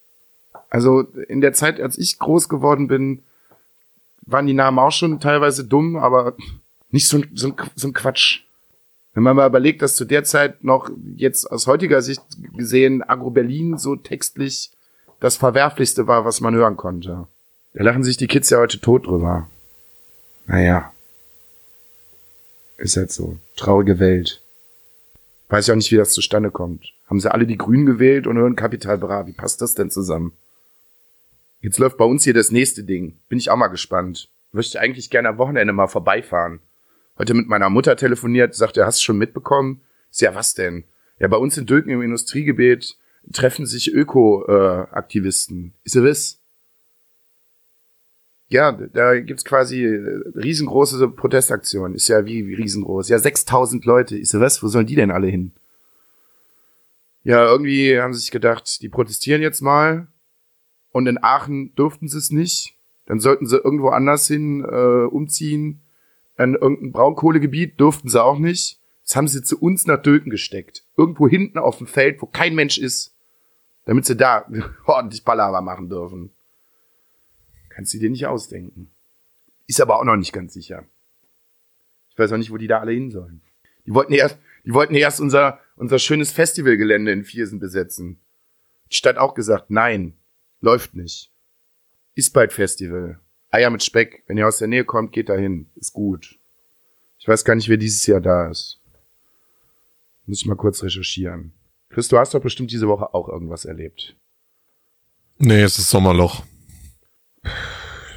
Also 0.75 1.03
in 1.29 1.39
der 1.39 1.53
Zeit, 1.53 1.79
als 1.79 1.98
ich 1.98 2.20
groß 2.20 2.50
geworden 2.50 2.89
bin, 2.89 3.24
waren 4.24 4.46
die 4.46 4.53
Namen 4.53 4.77
auch 4.77 4.91
schon 4.91 5.22
teilweise 5.22 5.63
dumm, 5.63 5.96
aber 5.96 6.36
nicht 6.91 7.08
so, 7.08 7.15
ein- 7.15 7.29
so, 7.34 7.53
so 7.75 7.88
ein 7.88 7.94
Quatsch. 7.94 8.41
Wenn 9.13 9.24
man 9.24 9.38
mal 9.38 9.48
überlegt, 9.48 9.82
dass 9.82 9.96
zu 9.96 10.03
der 10.03 10.25
Zeit 10.25 10.65
noch 10.65 10.89
jetzt 11.15 11.50
aus 11.50 11.67
heutiger 11.67 12.01
Sicht 12.01 12.22
gesehen 12.58 13.01
Agro 13.03 13.29
Berlin 13.29 13.77
so 13.77 13.96
textlich 13.96 14.70
das 15.22 15.38
Verwerflichste 15.38 16.08
war, 16.08 16.25
was 16.25 16.41
man 16.41 16.53
hören 16.55 16.75
konnte. 16.75 17.25
Da 17.74 17.84
lachen 17.84 18.03
sich 18.03 18.17
die 18.17 18.27
Kids 18.27 18.50
ja 18.50 18.58
heute 18.58 18.82
tot 18.82 19.08
drüber. 19.08 19.50
Naja. 20.46 20.91
Ist 22.77 22.98
halt 22.98 23.13
so. 23.13 23.38
Traurige 23.55 24.00
Welt. 24.00 24.41
Weiß 25.48 25.67
ja 25.67 25.74
auch 25.74 25.77
nicht, 25.77 25.91
wie 25.94 25.96
das 25.96 26.12
zustande 26.12 26.51
kommt. 26.51 26.91
Haben 27.10 27.22
sie 27.22 27.32
alle 27.32 27.48
die 27.48 27.58
Grünen 27.58 27.86
gewählt 27.86 28.27
und 28.27 28.36
hören 28.36 28.58
Kapital 28.58 28.98
Bra. 28.98 29.25
Wie 29.25 29.32
passt 29.32 29.62
das 29.62 29.74
denn 29.75 29.89
zusammen? 29.89 30.34
Jetzt 31.65 31.79
läuft 31.79 31.98
bei 31.98 32.05
uns 32.05 32.24
hier 32.24 32.36
das 32.36 32.51
nächste 32.51 32.84
Ding. 32.84 33.17
Bin 33.27 33.39
ich 33.39 33.50
auch 33.50 33.55
mal 33.55 33.69
gespannt. 33.69 34.29
Möchte 34.51 34.79
eigentlich 34.79 35.10
gerne 35.10 35.29
am 35.29 35.39
Wochenende 35.39 35.74
mal 35.74 35.88
vorbeifahren. 35.88 36.60
Heute 37.17 37.34
mit 37.34 37.48
meiner 37.48 37.72
Mutter 37.72 37.95
telefoniert, 37.95 38.53
sagt 38.53 38.77
er, 38.77 38.86
hast 38.86 39.00
du 39.00 39.05
schon 39.05 39.17
mitbekommen? 39.17 39.81
Ist 40.12 40.22
ja, 40.22 40.36
was 40.36 40.53
denn? 40.53 40.84
Ja, 41.17 41.27
bei 41.27 41.38
uns 41.38 41.57
in 41.57 41.65
Dülken 41.65 41.89
im 41.89 42.03
Industriegebiet 42.03 43.00
treffen 43.34 43.65
sich 43.65 43.91
Öko-Aktivisten. 43.91 45.74
Ist 45.84 45.95
ihr 45.95 46.03
was? 46.03 46.39
Ja, 48.50 48.72
da 48.72 49.19
gibt's 49.19 49.43
quasi 49.43 49.86
äh, 49.86 50.22
riesengroße 50.36 51.07
Protestaktionen. 51.10 51.95
Ist 51.95 52.10
ja 52.10 52.27
wie, 52.27 52.45
wie 52.45 52.53
riesengroß. 52.53 53.10
Ja, 53.10 53.17
6000 53.17 53.86
Leute. 53.86 54.15
Ist 54.15 54.36
ihr 54.36 54.39
was? 54.39 54.62
Wo 54.62 54.67
sollen 54.67 54.86
die 54.86 54.93
denn 54.93 55.10
alle 55.10 55.29
hin? 55.29 55.51
Ja, 57.24 57.43
irgendwie 57.43 58.00
haben 58.00 58.13
sie 58.13 58.19
sich 58.19 58.29
gedacht, 58.29 58.84
die 58.84 58.89
protestieren 58.89 59.41
jetzt 59.41 59.62
mal. 59.62 60.05
Und 60.95 61.07
in 61.07 61.21
Aachen 61.21 61.75
durften 61.75 62.07
sie 62.07 62.17
es 62.17 62.31
nicht. 62.31 62.77
Dann 63.05 63.19
sollten 63.19 63.47
sie 63.47 63.57
irgendwo 63.57 63.89
anders 63.89 64.27
hin 64.27 64.63
äh, 64.63 65.03
umziehen. 65.03 65.81
An 66.37 66.53
irgendein 66.53 66.93
Braunkohlegebiet 66.93 67.81
durften 67.81 68.07
sie 68.07 68.23
auch 68.23 68.39
nicht. 68.39 68.79
Das 69.03 69.17
haben 69.17 69.27
sie 69.27 69.43
zu 69.43 69.59
uns 69.59 69.87
nach 69.87 70.01
Döken 70.01 70.29
gesteckt. 70.29 70.85
Irgendwo 70.95 71.27
hinten 71.27 71.57
auf 71.57 71.79
dem 71.79 71.87
Feld, 71.87 72.21
wo 72.21 72.27
kein 72.27 72.55
Mensch 72.55 72.77
ist. 72.77 73.13
Damit 73.83 74.05
sie 74.05 74.15
da 74.15 74.45
ordentlich 74.85 75.25
Palaver 75.25 75.59
machen 75.59 75.89
dürfen. 75.89 76.31
Kannst 77.67 77.93
du 77.93 77.99
dir 77.99 78.09
nicht 78.09 78.27
ausdenken. 78.27 78.89
Ist 79.67 79.81
aber 79.81 79.99
auch 79.99 80.05
noch 80.05 80.15
nicht 80.15 80.31
ganz 80.31 80.53
sicher. 80.53 80.85
Ich 82.09 82.17
weiß 82.17 82.31
auch 82.31 82.37
nicht, 82.37 82.51
wo 82.51 82.57
die 82.57 82.67
da 82.67 82.79
alle 82.79 82.93
hin 82.93 83.11
sollen. 83.11 83.41
Die 83.85 83.93
wollten 83.93 84.13
erst, 84.13 84.39
die 84.63 84.73
wollten 84.73 84.95
erst 84.95 85.19
unser, 85.19 85.59
unser 85.75 85.99
schönes 85.99 86.31
Festivalgelände 86.31 87.11
in 87.11 87.25
Viersen 87.25 87.59
besetzen. 87.59 88.21
Die 88.89 88.95
Stadt 88.95 89.17
auch 89.17 89.33
gesagt, 89.33 89.69
nein, 89.71 90.13
läuft 90.62 90.95
nicht. 90.95 91.31
Ist 92.15 92.31
bald 92.33 92.53
Festival. 92.53 93.19
Eier 93.50 93.69
mit 93.69 93.83
Speck. 93.83 94.24
Wenn 94.27 94.38
ihr 94.38 94.47
aus 94.47 94.57
der 94.57 94.67
Nähe 94.67 94.85
kommt, 94.85 95.12
geht 95.12 95.29
da 95.29 95.35
hin. 95.35 95.67
Ist 95.75 95.93
gut. 95.93 96.38
Ich 97.19 97.27
weiß 97.27 97.43
gar 97.45 97.55
nicht, 97.55 97.69
wer 97.69 97.77
dieses 97.77 98.05
Jahr 98.05 98.21
da 98.21 98.50
ist. 98.50 98.79
Muss 100.25 100.41
ich 100.41 100.45
mal 100.47 100.55
kurz 100.55 100.81
recherchieren. 100.83 101.53
Chris, 101.89 102.07
du 102.07 102.17
hast 102.17 102.33
doch 102.33 102.41
bestimmt 102.41 102.71
diese 102.71 102.88
Woche 102.88 103.13
auch 103.13 103.29
irgendwas 103.29 103.65
erlebt. 103.65 104.15
Nee, 105.38 105.62
es 105.62 105.77
ist 105.79 105.89
Sommerloch. 105.89 106.43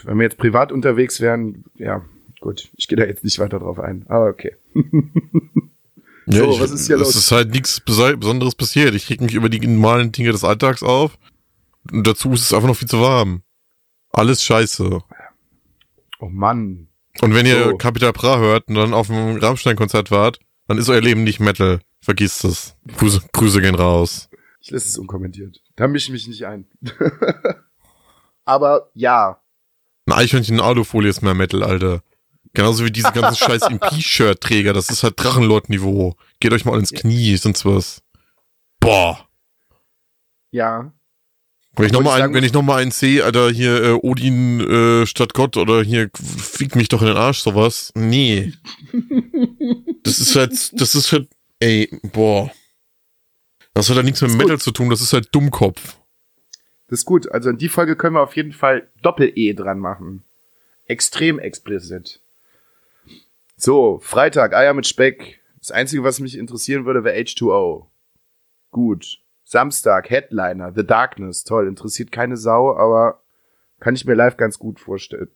Wenn 0.04 0.16
wir 0.18 0.24
jetzt 0.24 0.38
privat 0.38 0.72
unterwegs 0.72 1.20
wären, 1.20 1.64
ja, 1.74 2.04
gut, 2.40 2.70
ich 2.76 2.88
gehe 2.88 2.96
da 2.96 3.04
jetzt 3.04 3.24
nicht 3.24 3.38
weiter 3.38 3.58
drauf 3.58 3.78
ein. 3.78 4.06
Aber 4.08 4.28
okay. 4.28 4.56
Ja, 6.30 6.40
So, 6.44 6.50
ich, 6.50 6.60
was 6.60 6.70
ist 6.72 6.86
hier 6.88 6.96
es 6.96 7.02
los? 7.02 7.16
ist 7.16 7.32
halt 7.32 7.52
nichts 7.52 7.80
Besonderes 7.80 8.54
passiert. 8.54 8.94
Ich 8.94 9.08
reg 9.08 9.22
mich 9.22 9.32
über 9.32 9.48
die 9.48 9.66
normalen 9.66 10.12
Dinge 10.12 10.30
des 10.32 10.44
Alltags 10.44 10.82
auf. 10.82 11.16
Und 11.92 12.06
dazu 12.06 12.32
ist 12.32 12.42
es 12.42 12.52
einfach 12.52 12.68
noch 12.68 12.76
viel 12.76 12.88
zu 12.88 13.00
warm. 13.00 13.42
Alles 14.12 14.42
scheiße. 14.42 15.00
Oh 16.20 16.28
Mann. 16.28 16.88
Und 17.20 17.34
wenn 17.34 17.46
ihr 17.46 17.64
So. 17.64 17.76
Capital 17.76 18.12
Bra 18.12 18.38
hört 18.38 18.68
und 18.68 18.74
dann 18.74 18.94
auf 18.94 19.08
dem 19.08 19.36
Rammstein-Konzert 19.36 20.10
wart, 20.10 20.38
dann 20.66 20.78
ist 20.78 20.88
euer 20.88 21.00
Leben 21.00 21.24
nicht 21.24 21.40
Metal. 21.40 21.80
Vergisst 22.00 22.44
es. 22.44 22.76
Grüße, 22.96 23.22
Grüße 23.32 23.60
gehen 23.60 23.74
raus. 23.74 24.28
Ich 24.60 24.70
lasse 24.70 24.88
es 24.88 24.98
unkommentiert. 24.98 25.62
Da 25.76 25.88
mische 25.88 26.06
ich 26.08 26.12
mich 26.12 26.28
nicht 26.28 26.44
ein. 26.46 26.66
Aber 28.44 28.90
ja, 28.94 29.40
Ein 30.06 30.12
Eichhörnchen 30.12 30.56
in 30.56 30.60
Alufolie 30.60 31.10
ist 31.10 31.22
mehr 31.22 31.34
Metal, 31.34 31.62
Alter. 31.62 32.02
Genauso 32.54 32.84
wie 32.84 32.90
diese 32.90 33.12
ganzen 33.12 33.36
scheiß 33.36 33.62
MP-Shirt-Träger. 33.70 34.72
Das 34.72 34.88
ist 34.88 35.02
halt 35.02 35.14
Drachenlord-Niveau. 35.22 36.16
Geht 36.40 36.52
euch 36.52 36.64
mal 36.64 36.78
ins 36.78 36.92
Knie, 36.92 37.36
sonst 37.36 37.64
was. 37.66 38.02
Boah. 38.80 39.28
ja. 40.50 40.92
Wenn 41.76 41.86
ich 41.86 41.92
nochmal 41.92 42.20
ein, 42.20 42.34
wenn 42.34 42.44
ich 42.44 42.52
noch 42.52 42.62
mal 42.62 42.82
einen 42.82 42.90
sehe, 42.90 43.24
Alter, 43.24 43.50
hier 43.50 43.82
äh, 43.82 43.92
Odin 43.92 44.60
äh, 44.60 45.06
statt 45.06 45.32
Gott 45.34 45.56
oder 45.56 45.82
hier 45.82 46.10
fick 46.14 46.74
mich 46.74 46.88
doch 46.88 47.02
in 47.02 47.08
den 47.08 47.16
Arsch, 47.16 47.38
sowas. 47.38 47.92
Nee. 47.94 48.52
das 50.02 50.18
ist 50.18 50.34
halt, 50.34 50.80
das 50.80 50.94
ist 50.94 51.12
halt, 51.12 51.28
ey, 51.60 51.88
boah. 52.12 52.50
Das 53.74 53.88
hat 53.88 53.96
halt 53.96 54.06
nichts 54.06 54.20
mit 54.22 54.32
Metal 54.32 54.58
zu 54.58 54.72
tun, 54.72 54.90
das 54.90 55.00
ist 55.00 55.12
halt 55.12 55.28
Dummkopf. 55.32 55.98
Das 56.88 57.00
ist 57.00 57.04
gut. 57.04 57.30
Also 57.30 57.50
in 57.50 57.58
die 57.58 57.68
Folge 57.68 57.94
können 57.96 58.16
wir 58.16 58.22
auf 58.22 58.34
jeden 58.34 58.52
Fall 58.52 58.88
Doppel-E 59.02 59.52
dran 59.52 59.78
machen. 59.78 60.24
Extrem 60.86 61.38
explicit. 61.38 62.20
So, 63.56 64.00
Freitag, 64.02 64.54
Eier 64.54 64.74
mit 64.74 64.86
Speck. 64.86 65.40
Das 65.58 65.70
Einzige, 65.70 66.02
was 66.02 66.18
mich 66.18 66.36
interessieren 66.36 66.86
würde, 66.86 67.04
wäre 67.04 67.16
H2O. 67.18 67.86
Gut. 68.70 69.18
Samstag, 69.48 70.10
Headliner, 70.10 70.74
The 70.74 70.86
Darkness. 70.86 71.42
Toll, 71.42 71.68
interessiert 71.68 72.12
keine 72.12 72.36
Sau, 72.36 72.76
aber 72.76 73.22
kann 73.80 73.94
ich 73.94 74.04
mir 74.04 74.12
live 74.12 74.36
ganz 74.36 74.58
gut 74.58 74.78
vorstellen. 74.78 75.30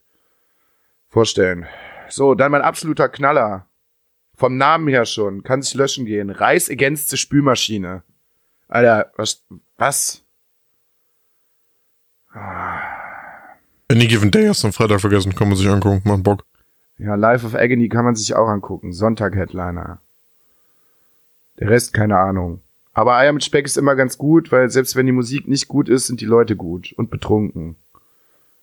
Vorstellen. 1.09 1.66
So, 2.11 2.35
dann 2.35 2.52
mein 2.52 2.61
absoluter 2.61 3.09
Knaller. 3.09 3.66
Vom 4.37 4.59
Namen 4.59 4.88
her 4.88 5.07
schon. 5.07 5.42
Kann 5.45 5.62
sich 5.62 5.73
löschen 5.73 6.04
gehen. 6.04 6.28
Reis 6.28 6.69
against 6.69 7.09
the 7.09 7.16
Spülmaschine. 7.16 8.02
Alter, 8.69 9.11
was, 9.16 9.45
was? 9.78 10.23
Any 13.88 14.07
Given 14.09 14.31
Day 14.31 14.47
hast 14.47 14.62
du 14.62 14.66
am 14.66 14.73
Freitag 14.75 15.00
vergessen, 15.00 15.35
kann 15.35 15.49
man 15.49 15.57
sich 15.57 15.69
angucken, 15.69 16.02
macht 16.04 16.23
Bock. 16.23 16.45
Ja, 16.99 17.14
Life 17.14 17.47
of 17.47 17.54
Agony 17.54 17.88
kann 17.88 18.04
man 18.04 18.14
sich 18.14 18.35
auch 18.35 18.49
angucken. 18.49 18.92
Sonntag 18.92 19.35
Headliner. 19.37 20.00
Der 21.59 21.71
Rest 21.71 21.95
keine 21.95 22.19
Ahnung. 22.19 22.61
Aber 22.94 23.16
Eier 23.16 23.32
mit 23.32 23.44
Speck 23.44 23.64
ist 23.64 23.78
immer 23.78 23.96
ganz 23.96 24.18
gut, 24.18 24.52
weil 24.52 24.68
selbst 24.70 24.96
wenn 24.96 25.06
die 25.06 25.12
Musik 25.12 25.49
nicht 25.49 25.68
gut 25.68 25.88
ist, 25.88 26.06
sind 26.06 26.20
die 26.20 26.26
Leute 26.26 26.56
gut 26.56 26.92
und 26.96 27.11
betrunken. 27.11 27.76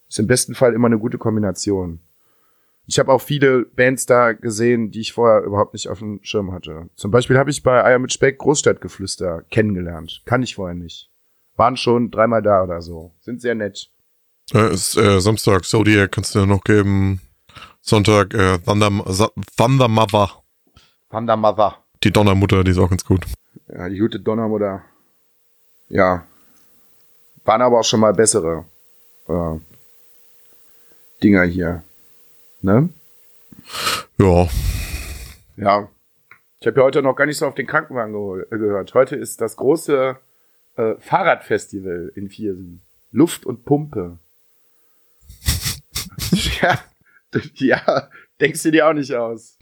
Ist 0.08 0.20
im 0.20 0.28
besten 0.28 0.56
Fall 0.56 0.74
immer 0.74 0.88
eine 0.88 1.00
gute 1.00 1.18
Kombination. 1.18 2.00
Ich 2.86 2.98
habe 2.98 3.12
auch 3.12 3.22
viele 3.22 3.66
Bands 3.66 4.08
da 4.08 4.34
gesehen, 4.34 4.90
die 4.90 5.02
ich 5.02 5.14
vorher 5.14 5.44
überhaupt 5.44 5.74
nicht 5.74 5.90
auf 5.90 6.00
dem 6.00 6.20
Schirm 6.24 6.52
hatte. 6.52 6.90
Zum 6.96 7.12
Beispiel 7.12 7.38
habe 7.38 7.52
ich 7.52 7.62
bei 7.62 7.84
Eier 7.84 8.00
mit 8.00 8.12
Speck 8.12 8.40
Großstadtgeflüster 8.40 9.44
kennengelernt. 9.52 10.24
Kann 10.26 10.42
ich 10.42 10.56
vorher 10.56 10.76
nicht. 10.76 11.12
Waren 11.56 11.78
schon 11.78 12.10
dreimal 12.10 12.42
da 12.42 12.64
oder 12.64 12.82
so. 12.82 13.12
Sind 13.20 13.42
sehr 13.42 13.54
nett. 13.54 13.92
Äh, 14.54 14.74
ist, 14.74 14.98
äh, 14.98 15.20
Samstag, 15.22 15.66
Zodiac 15.66 16.12
kannst 16.12 16.34
du 16.34 16.40
dir 16.40 16.48
noch 16.48 16.64
geben. 16.64 17.22
Sonntag, 17.82 18.34
äh, 18.34 18.58
Thunder, 18.58 18.90
Thunder 19.56 19.88
Mother. 19.88 20.44
Thunder 21.12 21.38
Mother. 21.38 21.78
Die 22.04 22.12
Donnermutter, 22.12 22.64
die 22.64 22.72
ist 22.72 22.78
auch 22.78 22.90
ganz 22.90 23.04
gut. 23.04 23.26
Ja, 23.68 23.90
die 23.90 23.98
gute 24.00 24.20
Donnermutter. 24.20 24.84
Ja. 25.90 26.26
Waren 27.44 27.62
aber 27.62 27.80
auch 27.80 27.84
schon 27.84 28.00
mal 28.00 28.14
bessere 28.14 28.66
äh, 29.28 29.58
Dinger 31.24 31.44
hier. 31.44 31.84
Ne? 32.62 32.90
Ja. 34.18 34.48
Ja. 35.58 35.90
Ich 36.62 36.68
habe 36.68 36.80
ja 36.80 36.86
heute 36.86 37.02
noch 37.02 37.16
gar 37.16 37.26
nicht 37.26 37.38
so 37.38 37.48
auf 37.48 37.56
den 37.56 37.68
Krankenwagen 37.68 38.14
gehol- 38.14 38.46
äh, 38.52 38.58
gehört. 38.58 38.94
Heute 38.94 39.16
ist 39.16 39.42
das 39.42 39.56
große 39.56 40.18
äh, 40.78 40.96
Fahrradfestival 41.00 42.12
in 42.16 42.30
Viersen. 42.30 42.82
Luft 43.12 43.46
und 43.46 43.66
Pumpe. 43.66 44.18
ja, 46.62 46.80
ja, 47.56 48.10
denkst 48.40 48.64
du 48.64 48.72
dir 48.72 48.88
auch 48.88 48.94
nicht 48.94 49.14
aus. 49.14 49.58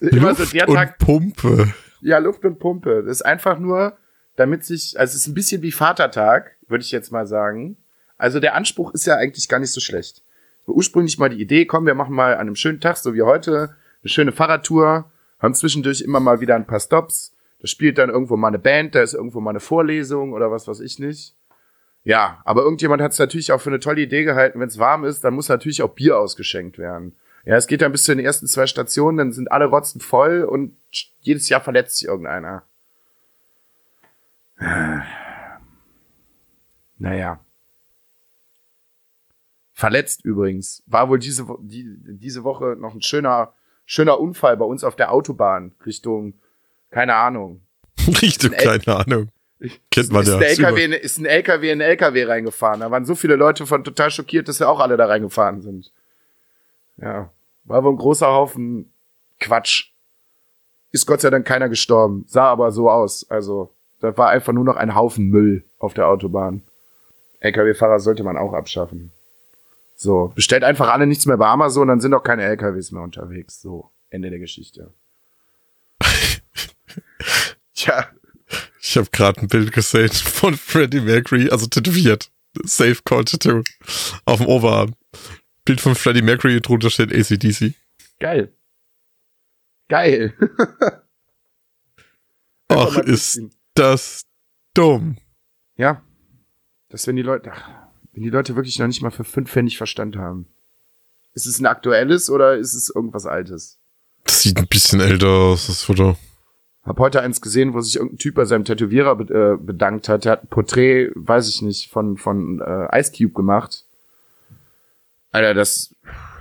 Immer 0.00 0.28
Luft 0.30 0.40
so 0.40 0.50
der 0.52 0.68
und 0.68 0.74
Tag, 0.74 0.98
Pumpe. 0.98 1.72
Ja, 2.00 2.18
Luft 2.18 2.44
und 2.44 2.58
Pumpe. 2.58 3.02
Das 3.02 3.16
ist 3.18 3.22
einfach 3.22 3.58
nur, 3.58 3.96
damit 4.36 4.64
sich, 4.64 4.98
also 4.98 5.12
es 5.12 5.22
ist 5.22 5.26
ein 5.26 5.34
bisschen 5.34 5.62
wie 5.62 5.72
Vatertag, 5.72 6.56
würde 6.68 6.82
ich 6.82 6.90
jetzt 6.90 7.12
mal 7.12 7.26
sagen. 7.26 7.76
Also 8.18 8.40
der 8.40 8.54
Anspruch 8.54 8.92
ist 8.92 9.06
ja 9.06 9.16
eigentlich 9.16 9.48
gar 9.48 9.58
nicht 9.58 9.72
so 9.72 9.80
schlecht. 9.80 10.22
Ursprünglich 10.66 11.18
mal 11.18 11.28
die 11.28 11.40
Idee, 11.40 11.66
komm, 11.66 11.86
wir 11.86 11.94
machen 11.94 12.14
mal 12.14 12.34
an 12.34 12.40
einem 12.40 12.56
schönen 12.56 12.80
Tag, 12.80 12.96
so 12.96 13.14
wie 13.14 13.22
heute, 13.22 13.76
eine 14.02 14.08
schöne 14.10 14.32
Fahrradtour, 14.32 15.10
haben 15.38 15.54
zwischendurch 15.54 16.00
immer 16.00 16.20
mal 16.20 16.40
wieder 16.40 16.54
ein 16.54 16.66
paar 16.66 16.80
Stops. 16.80 17.34
Da 17.60 17.66
spielt 17.66 17.98
dann 17.98 18.10
irgendwo 18.10 18.36
mal 18.36 18.48
eine 18.48 18.58
Band, 18.58 18.94
da 18.94 19.02
ist 19.02 19.14
irgendwo 19.14 19.40
mal 19.40 19.50
eine 19.50 19.60
Vorlesung 19.60 20.32
oder 20.32 20.50
was 20.50 20.66
weiß 20.66 20.80
ich 20.80 20.98
nicht. 20.98 21.34
Ja, 22.02 22.42
aber 22.44 22.62
irgendjemand 22.62 23.02
hat 23.02 23.12
es 23.12 23.18
natürlich 23.18 23.52
auch 23.52 23.60
für 23.60 23.70
eine 23.70 23.80
tolle 23.80 24.02
Idee 24.02 24.24
gehalten, 24.24 24.60
wenn 24.60 24.68
es 24.68 24.78
warm 24.78 25.04
ist, 25.04 25.24
dann 25.24 25.34
muss 25.34 25.48
natürlich 25.48 25.82
auch 25.82 25.94
Bier 25.94 26.18
ausgeschenkt 26.18 26.78
werden. 26.78 27.14
Ja, 27.46 27.56
es 27.56 27.66
geht 27.66 27.82
dann 27.82 27.92
bis 27.92 28.04
zu 28.04 28.14
den 28.14 28.24
ersten 28.24 28.46
zwei 28.46 28.66
Stationen, 28.66 29.18
dann 29.18 29.32
sind 29.32 29.52
alle 29.52 29.66
Rotzen 29.66 30.00
voll 30.00 30.44
und 30.44 30.76
jedes 31.20 31.48
Jahr 31.48 31.60
verletzt 31.60 31.98
sich 31.98 32.08
irgendeiner. 32.08 32.62
Naja. 36.96 37.40
Verletzt 39.72 40.24
übrigens. 40.24 40.82
War 40.86 41.08
wohl 41.08 41.18
diese, 41.18 41.44
die, 41.60 41.96
diese 41.98 42.44
Woche 42.44 42.76
noch 42.78 42.94
ein 42.94 43.02
schöner, 43.02 43.52
schöner 43.84 44.20
Unfall 44.20 44.56
bei 44.56 44.64
uns 44.64 44.84
auf 44.84 44.94
der 44.96 45.12
Autobahn 45.12 45.72
Richtung, 45.84 46.34
keine 46.90 47.16
Ahnung. 47.16 47.60
Richtung, 48.22 48.52
keine 48.52 48.86
Ahnung. 48.86 49.28
Kennt 49.90 50.12
man 50.12 50.22
ist, 50.22 50.28
ja. 50.28 50.36
Ein 50.36 50.42
LKW, 50.42 50.84
in- 50.84 50.92
ist 50.92 51.18
ein 51.18 51.26
LKW 51.26 51.66
in 51.70 51.80
einen 51.82 51.90
LKW 51.90 52.24
reingefahren. 52.24 52.80
Da 52.80 52.90
waren 52.90 53.04
so 53.04 53.14
viele 53.16 53.34
Leute 53.36 53.66
von 53.66 53.82
total 53.82 54.10
schockiert, 54.10 54.46
dass 54.48 54.58
sie 54.58 54.68
auch 54.68 54.78
alle 54.80 54.96
da 54.96 55.06
reingefahren 55.06 55.60
sind. 55.62 55.92
Ja. 56.96 57.30
War 57.64 57.82
wohl 57.84 57.92
ein 57.92 57.98
großer 57.98 58.26
Haufen 58.26 58.92
Quatsch. 59.40 59.90
Ist 60.92 61.06
Gott 61.06 61.20
sei 61.20 61.30
Dank 61.30 61.46
keiner 61.46 61.68
gestorben. 61.68 62.24
Sah 62.28 62.44
aber 62.44 62.70
so 62.70 62.90
aus. 62.90 63.28
Also, 63.30 63.72
da 64.00 64.16
war 64.16 64.28
einfach 64.28 64.52
nur 64.52 64.64
noch 64.64 64.76
ein 64.76 64.94
Haufen 64.94 65.28
Müll 65.28 65.64
auf 65.78 65.94
der 65.94 66.08
Autobahn. 66.08 66.62
LKW-Fahrer 67.40 68.00
sollte 68.00 68.22
man 68.22 68.36
auch 68.36 68.52
abschaffen. 68.52 69.10
So, 69.96 70.32
bestellt 70.34 70.64
einfach 70.64 70.88
alle 70.88 71.06
nichts 71.06 71.26
mehr 71.26 71.36
bei 71.36 71.46
Amazon, 71.46 71.88
dann 71.88 72.00
sind 72.00 72.14
auch 72.14 72.22
keine 72.22 72.42
LKWs 72.44 72.90
mehr 72.90 73.02
unterwegs. 73.02 73.60
So, 73.60 73.90
Ende 74.10 74.30
der 74.30 74.38
Geschichte. 74.38 74.92
Tja, 77.74 78.08
Ich 78.80 78.96
habe 78.96 79.08
gerade 79.10 79.40
ein 79.40 79.48
Bild 79.48 79.72
gesehen 79.72 80.10
von 80.10 80.54
Freddie 80.54 81.00
Mercury, 81.00 81.48
also 81.50 81.66
tätowiert. 81.66 82.30
Safe 82.64 82.98
Call 83.04 83.24
Tattoo. 83.24 83.62
Auf 84.24 84.38
dem 84.38 84.46
Oberarm. 84.46 84.94
Bild 85.64 85.80
von 85.80 85.94
Freddie 85.94 86.22
Mercury, 86.22 86.60
drunter 86.60 86.90
steht 86.90 87.12
ACDC. 87.12 87.74
geil. 88.20 88.52
Geil. 89.88 90.34
Ach, 92.68 92.96
ist 92.98 93.40
das 93.74 94.24
dumm. 94.72 95.18
Ja. 95.76 96.02
Das, 96.88 97.06
wenn 97.06 97.16
die 97.16 97.22
Leute, 97.22 97.52
ach, 97.52 97.68
wenn 98.12 98.22
die 98.22 98.30
Leute 98.30 98.56
wirklich 98.56 98.78
noch 98.78 98.86
nicht 98.86 99.02
mal 99.02 99.10
für 99.10 99.24
fünf 99.24 99.50
Pfennig 99.50 99.76
Verstand 99.76 100.16
haben. 100.16 100.46
Ist 101.34 101.46
es 101.46 101.60
ein 101.60 101.66
aktuelles 101.66 102.30
oder 102.30 102.56
ist 102.56 102.74
es 102.74 102.88
irgendwas 102.94 103.26
Altes? 103.26 103.78
Das 104.24 104.40
sieht 104.40 104.58
ein 104.58 104.68
bisschen 104.68 105.00
älter 105.00 105.28
aus, 105.28 105.66
das 105.66 105.82
Foto. 105.82 106.16
Hab 106.84 106.98
heute 106.98 107.20
eins 107.20 107.40
gesehen, 107.40 107.74
wo 107.74 107.80
sich 107.80 107.96
irgendein 107.96 108.18
Typ 108.18 108.34
bei 108.34 108.44
seinem 108.44 108.64
Tätowierer 108.64 109.16
be 109.16 109.24
äh, 109.34 109.56
bedankt 109.62 110.08
hat. 110.08 110.24
Der 110.24 110.32
hat 110.32 110.44
ein 110.44 110.48
Porträt, 110.48 111.10
weiß 111.14 111.48
ich 111.48 111.62
nicht, 111.62 111.90
von, 111.90 112.16
von 112.16 112.60
äh, 112.60 112.98
Ice 113.00 113.12
Cube 113.12 113.32
gemacht. 113.34 113.83
Alter, 115.34 115.52
das 115.52 115.92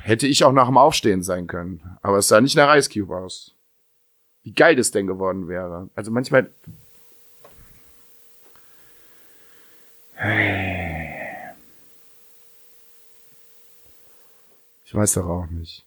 hätte 0.01 0.27
ich 0.27 0.43
auch 0.43 0.51
nach 0.51 0.67
dem 0.67 0.77
Aufstehen 0.77 1.23
sein 1.23 1.47
können. 1.47 1.97
Aber 2.03 2.17
es 2.19 2.27
sah 2.27 2.39
nicht 2.39 2.55
nach 2.55 2.75
Ice 2.75 2.91
Cube 2.93 3.17
aus. 3.17 3.55
Wie 4.43 4.53
geil 4.53 4.75
das 4.75 4.91
denn 4.91 5.07
geworden 5.07 5.47
wäre. 5.47 5.89
Also 5.95 6.12
manchmal. 6.12 6.51
Ich 14.85 14.93
weiß 14.93 15.13
doch 15.13 15.27
auch 15.27 15.47
nicht. 15.47 15.83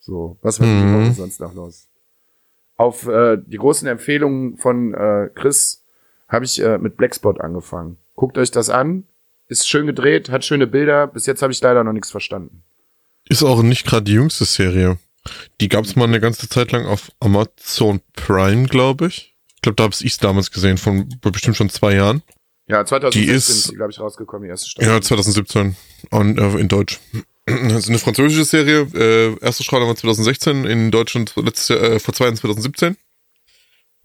So, 0.00 0.36
was 0.40 0.58
war 0.60 0.66
Mhm. 0.66 1.12
Sonst 1.12 1.38
noch 1.40 1.52
los? 1.52 1.86
Auf 2.78 3.06
äh, 3.06 3.36
die 3.44 3.58
großen 3.58 3.86
Empfehlungen 3.88 4.56
von 4.56 4.94
äh, 4.94 5.28
Chris 5.34 5.82
habe 6.28 6.46
ich 6.46 6.62
äh, 6.62 6.78
mit 6.78 6.96
Blackspot 6.96 7.40
angefangen. 7.40 7.98
Guckt 8.16 8.38
euch 8.38 8.50
das 8.50 8.70
an. 8.70 9.04
Ist 9.48 9.68
schön 9.68 9.86
gedreht, 9.86 10.30
hat 10.30 10.44
schöne 10.44 10.66
Bilder. 10.66 11.06
Bis 11.06 11.26
jetzt 11.26 11.42
habe 11.42 11.52
ich 11.52 11.60
leider 11.60 11.82
noch 11.84 11.92
nichts 11.92 12.10
verstanden. 12.10 12.62
Ist 13.28 13.42
auch 13.42 13.62
nicht 13.62 13.86
gerade 13.86 14.04
die 14.04 14.12
jüngste 14.12 14.44
Serie. 14.44 14.98
Die 15.60 15.68
gab's 15.68 15.96
mal 15.96 16.04
eine 16.04 16.20
ganze 16.20 16.48
Zeit 16.48 16.72
lang 16.72 16.86
auf 16.86 17.10
Amazon 17.20 18.00
Prime, 18.14 18.66
glaube 18.66 19.06
ich. 19.06 19.34
Ich 19.56 19.62
glaube, 19.62 19.76
da 19.76 19.84
habe 19.84 19.94
ich 19.98 20.18
damals 20.18 20.50
gesehen, 20.50 20.78
von 20.78 21.08
bestimmt 21.20 21.56
schon 21.56 21.68
zwei 21.68 21.94
Jahren. 21.94 22.22
Ja, 22.68 22.84
2016 22.84 23.22
Die 23.22 23.34
ist, 23.34 23.74
glaube 23.74 23.90
ich, 23.90 23.98
rausgekommen, 23.98 24.44
die 24.44 24.50
erste 24.50 24.70
Staffel. 24.70 24.88
Ja, 24.88 25.00
2017. 25.00 25.76
Und, 26.10 26.38
äh, 26.38 26.58
in 26.58 26.68
Deutsch. 26.68 27.00
Das 27.46 27.84
ist 27.84 27.88
eine 27.88 27.98
französische 27.98 28.44
Serie. 28.44 28.86
Äh, 28.94 29.38
erste 29.42 29.64
Strahlung 29.64 29.88
war 29.88 29.96
2016, 29.96 30.66
in 30.66 30.90
Deutschland 30.90 31.32
letztes 31.36 31.68
Jahr, 31.68 31.82
äh, 31.82 31.98
vor 31.98 32.12
zwei 32.12 32.26
Jahren 32.26 32.36
2017. 32.36 32.96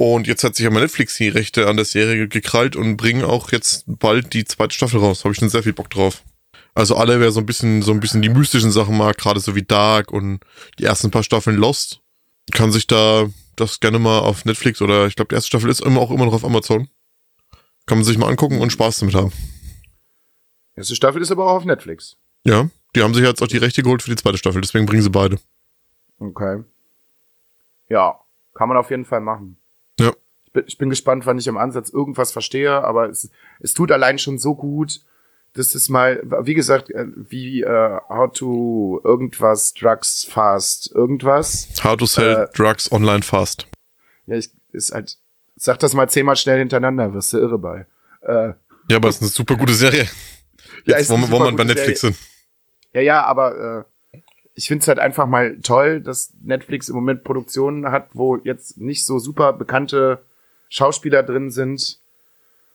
Und 0.05 0.27
jetzt 0.27 0.43
hat 0.43 0.53
sich 0.53 0.67
aber 0.67 0.81
Netflix 0.81 1.15
die 1.15 1.29
Rechte 1.29 1.69
an 1.69 1.77
der 1.77 1.85
Serie 1.85 2.27
gekrallt 2.27 2.75
und 2.75 2.97
bringen 2.97 3.23
auch 3.23 3.53
jetzt 3.53 3.85
bald 3.87 4.33
die 4.33 4.43
zweite 4.43 4.75
Staffel 4.75 4.99
raus. 4.99 5.23
Habe 5.23 5.31
ich 5.31 5.39
schon 5.39 5.47
sehr 5.47 5.63
viel 5.63 5.71
Bock 5.71 5.89
drauf. 5.89 6.25
Also 6.73 6.97
alle, 6.97 7.21
wer 7.21 7.31
so 7.31 7.39
ein 7.39 7.45
bisschen, 7.45 7.81
so 7.81 7.93
ein 7.93 8.01
bisschen 8.01 8.21
die 8.21 8.27
mystischen 8.27 8.73
Sachen 8.73 8.97
mag, 8.97 9.17
gerade 9.17 9.39
so 9.39 9.55
wie 9.55 9.63
Dark 9.63 10.11
und 10.11 10.41
die 10.77 10.83
ersten 10.83 11.09
paar 11.09 11.23
Staffeln 11.23 11.55
Lost, 11.55 12.01
kann 12.51 12.69
sich 12.73 12.85
da 12.85 13.29
das 13.55 13.79
gerne 13.79 13.97
mal 13.97 14.19
auf 14.19 14.43
Netflix 14.43 14.81
oder 14.81 15.07
ich 15.07 15.15
glaube, 15.15 15.29
die 15.29 15.35
erste 15.35 15.47
Staffel 15.47 15.69
ist 15.69 15.79
immer 15.79 16.01
auch 16.01 16.11
immer 16.11 16.25
noch 16.25 16.33
auf 16.33 16.43
Amazon. 16.43 16.89
Kann 17.85 17.99
man 17.99 18.03
sich 18.03 18.17
mal 18.17 18.27
angucken 18.27 18.59
und 18.59 18.73
Spaß 18.73 18.99
damit 18.99 19.15
haben. 19.15 19.31
Erste 20.75 20.97
Staffel 20.97 21.21
ist 21.21 21.31
aber 21.31 21.45
auch 21.45 21.55
auf 21.55 21.65
Netflix. 21.65 22.17
Ja, 22.43 22.69
die 22.93 23.03
haben 23.03 23.13
sich 23.13 23.23
jetzt 23.23 23.41
auch 23.41 23.47
die 23.47 23.55
Rechte 23.55 23.83
geholt 23.83 24.01
für 24.01 24.09
die 24.09 24.21
zweite 24.21 24.37
Staffel, 24.37 24.59
deswegen 24.59 24.85
bringen 24.85 25.01
sie 25.01 25.09
beide. 25.09 25.39
Okay. 26.19 26.61
Ja, 27.87 28.19
kann 28.53 28.67
man 28.67 28.77
auf 28.77 28.89
jeden 28.89 29.05
Fall 29.05 29.21
machen. 29.21 29.55
Ja. 30.53 30.61
Ich 30.65 30.77
bin, 30.77 30.89
gespannt, 30.89 31.25
wann 31.25 31.37
ich 31.37 31.47
im 31.47 31.57
Ansatz 31.57 31.89
irgendwas 31.89 32.31
verstehe, 32.31 32.83
aber 32.83 33.09
es, 33.09 33.29
es 33.59 33.73
tut 33.73 33.91
allein 33.91 34.19
schon 34.19 34.37
so 34.37 34.55
gut. 34.55 35.01
Das 35.55 35.75
ist 35.75 35.89
mal, 35.89 36.21
wie 36.43 36.55
gesagt, 36.55 36.89
äh, 36.89 37.05
wie 37.15 37.61
äh, 37.61 37.99
How 38.09 38.31
to 38.31 39.01
irgendwas, 39.03 39.73
Drugs 39.73 40.25
fast, 40.29 40.91
irgendwas. 40.93 41.69
How 41.83 41.95
to 41.95 42.05
sell 42.05 42.47
Äh, 42.51 42.55
drugs 42.55 42.91
online 42.91 43.21
fast. 43.21 43.67
Ja, 44.25 44.35
ich, 44.35 44.49
ist 44.71 44.93
halt, 44.93 45.17
sag 45.55 45.77
das 45.79 45.93
mal 45.93 46.09
zehnmal 46.09 46.35
schnell 46.35 46.57
hintereinander, 46.59 47.13
wirst 47.13 47.33
du 47.33 47.37
irre 47.37 47.59
bei. 47.59 47.85
Äh, 48.21 48.53
Ja, 48.89 48.97
aber 48.97 49.09
es 49.09 49.15
ist 49.17 49.21
eine 49.21 49.29
super 49.29 49.55
gute 49.55 49.73
Serie. 49.73 50.07
Ja, 50.85 50.97
Jetzt, 50.97 51.09
ist 51.09 51.09
wo, 51.11 51.31
wo 51.31 51.39
man 51.39 51.55
bei 51.55 51.63
Netflix 51.63 52.01
sind. 52.01 52.17
Ja, 52.93 53.01
ja, 53.01 53.23
aber 53.23 53.85
äh, 54.13 54.19
ich 54.55 54.67
find's 54.67 54.87
halt 54.87 54.99
einfach 54.99 55.27
mal 55.27 55.59
toll, 55.61 56.01
dass 56.01 56.33
Netflix 56.41 56.89
im 56.89 56.95
Moment 56.95 57.23
Produktionen 57.23 57.91
hat, 57.91 58.09
wo 58.13 58.37
jetzt 58.37 58.77
nicht 58.77 59.05
so 59.05 59.19
super 59.19 59.53
bekannte 59.53 60.23
Schauspieler 60.73 61.21
drin 61.21 61.51
sind 61.51 61.99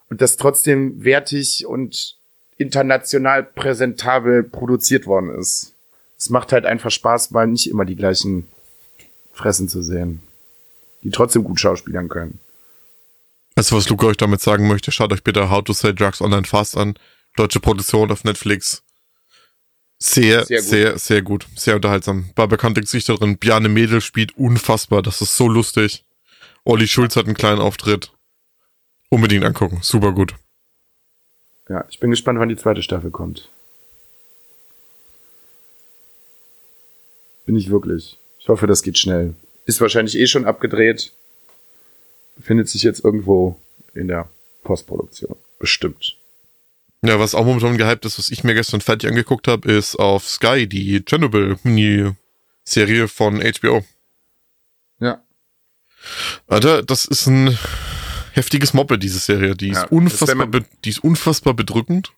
und 0.08 0.20
das 0.20 0.36
trotzdem 0.36 1.02
wertig 1.02 1.66
und 1.66 2.16
international 2.56 3.42
präsentabel 3.42 4.44
produziert 4.44 5.06
worden 5.06 5.30
ist. 5.30 5.74
Es 6.16 6.30
macht 6.30 6.52
halt 6.52 6.64
einfach 6.64 6.92
Spaß, 6.92 7.32
mal 7.32 7.48
nicht 7.48 7.68
immer 7.68 7.84
die 7.84 7.96
gleichen 7.96 8.46
Fressen 9.32 9.68
zu 9.68 9.82
sehen, 9.82 10.22
die 11.02 11.10
trotzdem 11.10 11.42
gut 11.42 11.58
schauspielern 11.58 12.08
können. 12.08 12.38
Also 13.56 13.76
was 13.76 13.88
Luca 13.88 14.06
euch 14.06 14.16
damit 14.16 14.40
sagen 14.40 14.68
möchte, 14.68 14.92
schaut 14.92 15.12
euch 15.12 15.24
bitte 15.24 15.50
How 15.50 15.64
to 15.64 15.72
Sell 15.72 15.92
Drugs 15.92 16.20
Online 16.20 16.44
Fast 16.44 16.76
an. 16.76 16.94
Deutsche 17.34 17.58
Produktion 17.58 18.12
auf 18.12 18.22
Netflix. 18.22 18.84
Sehr, 19.98 20.44
Sehr 20.46 20.62
sehr, 20.62 20.92
gut. 20.92 21.00
sehr, 21.00 21.22
gut. 21.22 21.46
Sehr 21.56 21.74
unterhaltsam. 21.74 22.30
War 22.36 22.46
bekannte 22.46 22.80
Gesichter 22.80 23.16
drin. 23.16 23.38
Bjarne 23.38 23.68
Mädel 23.68 24.00
spielt 24.00 24.38
unfassbar. 24.38 25.02
Das 25.02 25.20
ist 25.20 25.36
so 25.36 25.48
lustig. 25.48 26.04
Olli 26.68 26.86
Schulz 26.86 27.16
hat 27.16 27.24
einen 27.24 27.34
kleinen 27.34 27.62
Auftritt. 27.62 28.12
Unbedingt 29.08 29.42
angucken. 29.42 29.78
Super 29.80 30.12
gut. 30.12 30.34
Ja, 31.70 31.86
ich 31.88 31.98
bin 31.98 32.10
gespannt, 32.10 32.38
wann 32.38 32.50
die 32.50 32.58
zweite 32.58 32.82
Staffel 32.82 33.10
kommt. 33.10 33.48
Bin 37.46 37.56
ich 37.56 37.70
wirklich. 37.70 38.18
Ich 38.38 38.48
hoffe, 38.48 38.66
das 38.66 38.82
geht 38.82 38.98
schnell. 38.98 39.34
Ist 39.64 39.80
wahrscheinlich 39.80 40.18
eh 40.18 40.26
schon 40.26 40.44
abgedreht. 40.44 41.12
Befindet 42.36 42.68
sich 42.68 42.82
jetzt 42.82 43.02
irgendwo 43.02 43.58
in 43.94 44.08
der 44.08 44.28
Postproduktion. 44.62 45.36
Bestimmt. 45.58 46.18
Ja, 47.00 47.18
was 47.18 47.34
auch 47.34 47.46
momentan 47.46 47.78
gehypt 47.78 48.04
ist, 48.04 48.18
was 48.18 48.28
ich 48.28 48.44
mir 48.44 48.52
gestern 48.52 48.82
fertig 48.82 49.08
angeguckt 49.08 49.48
habe, 49.48 49.72
ist 49.72 49.96
auf 49.96 50.28
Sky 50.28 50.66
die 50.66 51.02
Chernobyl-Mini-Serie 51.02 53.08
von 53.08 53.40
HBO. 53.40 53.86
Alter, 56.46 56.82
das 56.82 57.04
ist 57.04 57.26
ein 57.26 57.58
heftiges 58.32 58.72
Moppe, 58.74 58.98
diese 58.98 59.18
Serie. 59.18 59.54
Die 59.54 59.70
ist, 59.70 59.76
Ja, 59.82 59.86
unfassbar, 59.88 60.46
be 60.46 60.64
die 60.84 60.90
ist 60.90 61.02
unfassbar 61.04 61.54
bedrückend. 61.54 62.12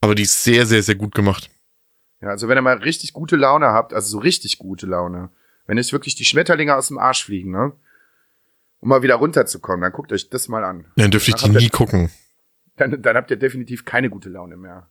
Aber 0.00 0.14
die 0.14 0.22
ist 0.22 0.42
sehr, 0.44 0.66
sehr, 0.66 0.82
sehr 0.82 0.94
gut 0.94 1.14
gemacht. 1.14 1.50
Ja, 2.20 2.28
also 2.28 2.48
wenn 2.48 2.58
ihr 2.58 2.62
mal 2.62 2.76
richtig 2.78 3.12
gute 3.12 3.36
Laune 3.36 3.66
habt, 3.66 3.92
also 3.92 4.08
so 4.08 4.18
richtig 4.18 4.58
gute 4.58 4.86
Laune, 4.86 5.30
wenn 5.66 5.78
euch 5.78 5.92
wirklich 5.92 6.14
die 6.14 6.24
Schmetterlinge 6.24 6.74
aus 6.76 6.88
dem 6.88 6.98
Arsch 6.98 7.24
fliegen, 7.24 7.50
ne? 7.50 7.72
Um 8.80 8.90
mal 8.90 9.02
wieder 9.02 9.14
runterzukommen, 9.16 9.80
dann 9.80 9.92
guckt 9.92 10.12
euch 10.12 10.28
das 10.28 10.48
mal 10.48 10.62
an. 10.64 10.86
Dann 10.96 11.10
dürfte 11.10 11.30
ich 11.30 11.36
die 11.36 11.46
ihr- 11.50 11.58
nie 11.58 11.70
gucken. 11.70 12.10
Dann, 12.76 13.00
dann 13.02 13.16
habt 13.16 13.30
ihr 13.30 13.36
definitiv 13.36 13.84
keine 13.84 14.10
gute 14.10 14.28
Laune 14.28 14.56
mehr. 14.56 14.90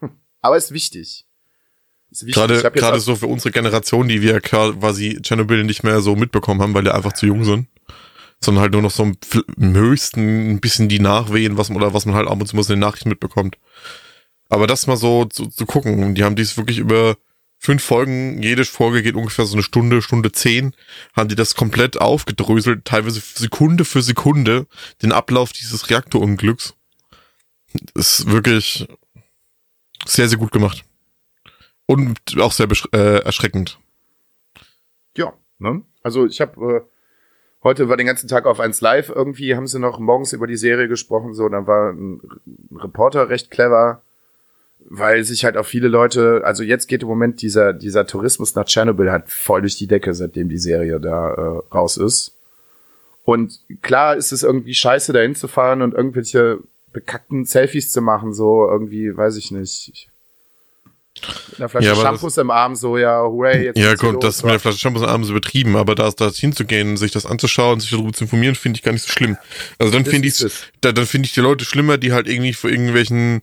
Aber 0.40 0.56
ist 0.56 0.72
wichtig. 0.72 1.26
Gerade, 2.20 2.62
gerade 2.70 3.00
so 3.00 3.16
für 3.16 3.26
unsere 3.26 3.50
Generation, 3.50 4.08
die 4.08 4.22
wir 4.22 4.40
quasi 4.40 5.20
Tschernobyl 5.20 5.64
nicht 5.64 5.82
mehr 5.82 6.00
so 6.00 6.16
mitbekommen 6.16 6.62
haben, 6.62 6.74
weil 6.74 6.84
wir 6.84 6.94
einfach 6.94 7.12
zu 7.12 7.26
jung 7.26 7.44
sind. 7.44 7.68
Sondern 8.40 8.62
halt 8.62 8.72
nur 8.72 8.82
noch 8.82 8.90
so 8.90 9.02
im, 9.04 9.16
höchsten 9.74 10.50
ein 10.50 10.60
bisschen 10.60 10.88
die 10.88 11.00
Nachwehen, 11.00 11.56
was 11.56 11.70
man, 11.70 11.78
oder 11.78 11.94
was 11.94 12.06
man 12.06 12.14
halt 12.14 12.28
ab 12.28 12.40
und 12.40 12.46
zu 12.46 12.56
mal 12.56 12.62
in 12.62 12.68
den 12.68 12.78
Nachrichten 12.80 13.08
mitbekommt. 13.08 13.56
Aber 14.48 14.66
das 14.66 14.86
mal 14.86 14.96
so 14.96 15.24
zu, 15.24 15.46
zu 15.46 15.66
gucken. 15.66 16.14
Die 16.14 16.24
haben 16.24 16.36
dies 16.36 16.56
wirklich 16.56 16.78
über 16.78 17.16
fünf 17.58 17.82
Folgen, 17.82 18.42
jede 18.42 18.64
Folge 18.66 19.02
geht 19.02 19.14
ungefähr 19.14 19.46
so 19.46 19.54
eine 19.54 19.62
Stunde, 19.62 20.02
Stunde 20.02 20.30
zehn, 20.32 20.74
haben 21.14 21.28
die 21.28 21.34
das 21.34 21.54
komplett 21.54 21.98
aufgedröselt, 21.98 22.84
teilweise 22.84 23.20
Sekunde 23.20 23.86
für 23.86 24.02
Sekunde, 24.02 24.66
den 25.02 25.12
Ablauf 25.12 25.52
dieses 25.52 25.88
Reaktorunglücks. 25.88 26.74
Ist 27.94 28.30
wirklich 28.30 28.86
Sehr, 30.06 30.28
sehr 30.28 30.38
gut 30.38 30.52
gemacht. 30.52 30.84
Und 31.86 32.18
auch 32.40 32.52
sehr 32.52 32.68
äh, 32.92 33.24
erschreckend. 33.24 33.78
Ja, 35.16 35.34
ne? 35.58 35.82
Also 36.02 36.26
ich 36.26 36.40
habe 36.40 36.76
äh, 36.76 36.80
heute 37.64 37.88
war 37.88 37.96
den 37.96 38.06
ganzen 38.06 38.28
Tag 38.28 38.46
auf 38.46 38.60
1 38.60 38.80
Live 38.80 39.08
irgendwie, 39.08 39.56
haben 39.56 39.66
sie 39.66 39.80
noch 39.80 39.98
morgens 39.98 40.32
über 40.32 40.46
die 40.46 40.56
Serie 40.56 40.86
gesprochen, 40.86 41.34
so, 41.34 41.48
dann 41.48 41.66
war 41.66 41.92
ein 41.92 42.20
Reporter 42.74 43.28
recht 43.28 43.50
clever, 43.50 44.02
weil 44.78 45.24
sich 45.24 45.44
halt 45.44 45.56
auch 45.56 45.66
viele 45.66 45.88
Leute, 45.88 46.42
also 46.44 46.62
jetzt 46.62 46.86
geht 46.86 47.02
im 47.02 47.08
Moment 47.08 47.42
dieser, 47.42 47.72
dieser 47.72 48.06
Tourismus 48.06 48.54
nach 48.54 48.66
Tschernobyl 48.66 49.10
halt 49.10 49.30
voll 49.30 49.62
durch 49.62 49.76
die 49.76 49.86
Decke, 49.86 50.14
seitdem 50.14 50.48
die 50.48 50.58
Serie 50.58 51.00
da 51.00 51.30
äh, 51.30 51.74
raus 51.74 51.96
ist. 51.96 52.36
Und 53.24 53.60
klar 53.80 54.16
ist 54.16 54.32
es 54.32 54.42
irgendwie 54.42 54.74
scheiße, 54.74 55.14
da 55.14 55.20
hinzufahren 55.20 55.80
und 55.80 55.94
irgendwelche 55.94 56.58
bekackten 56.92 57.46
Selfies 57.46 57.90
zu 57.90 58.02
machen, 58.02 58.34
so 58.34 58.68
irgendwie, 58.68 59.16
weiß 59.16 59.36
ich 59.36 59.50
nicht. 59.50 60.08
Mit 61.22 61.60
einer 61.60 61.68
Flasche 61.68 61.86
Ja, 61.86 61.94
Shampoos 61.94 62.36
im 62.38 62.50
Arm, 62.50 62.74
so, 62.74 62.98
ja, 62.98 63.22
hooray, 63.22 63.66
jetzt 63.66 63.78
Ja, 63.78 63.94
gut, 63.94 64.22
das 64.22 64.42
mit 64.42 64.52
der 64.52 64.60
Flasche 64.60 64.78
Shampoos 64.78 65.02
abends 65.02 65.28
übertrieben, 65.28 65.76
aber 65.76 65.94
da, 65.94 66.10
da 66.10 66.30
hinzugehen, 66.30 66.96
sich 66.96 67.12
das 67.12 67.24
anzuschauen, 67.24 67.80
sich 67.80 67.90
darüber 67.90 68.12
zu 68.12 68.24
informieren, 68.24 68.54
finde 68.54 68.78
ich 68.78 68.82
gar 68.82 68.92
nicht 68.92 69.06
so 69.06 69.12
schlimm. 69.12 69.36
Also 69.78 69.92
dann 69.92 70.04
Das 70.04 70.10
finde 70.12 70.28
ich, 70.28 70.44
da, 70.80 70.92
dann 70.92 71.06
finde 71.06 71.26
ich 71.26 71.34
die 71.34 71.40
Leute 71.40 71.64
schlimmer, 71.64 71.98
die 71.98 72.12
halt 72.12 72.26
irgendwie 72.26 72.52
vor 72.52 72.68
irgendwelchen, 72.68 73.42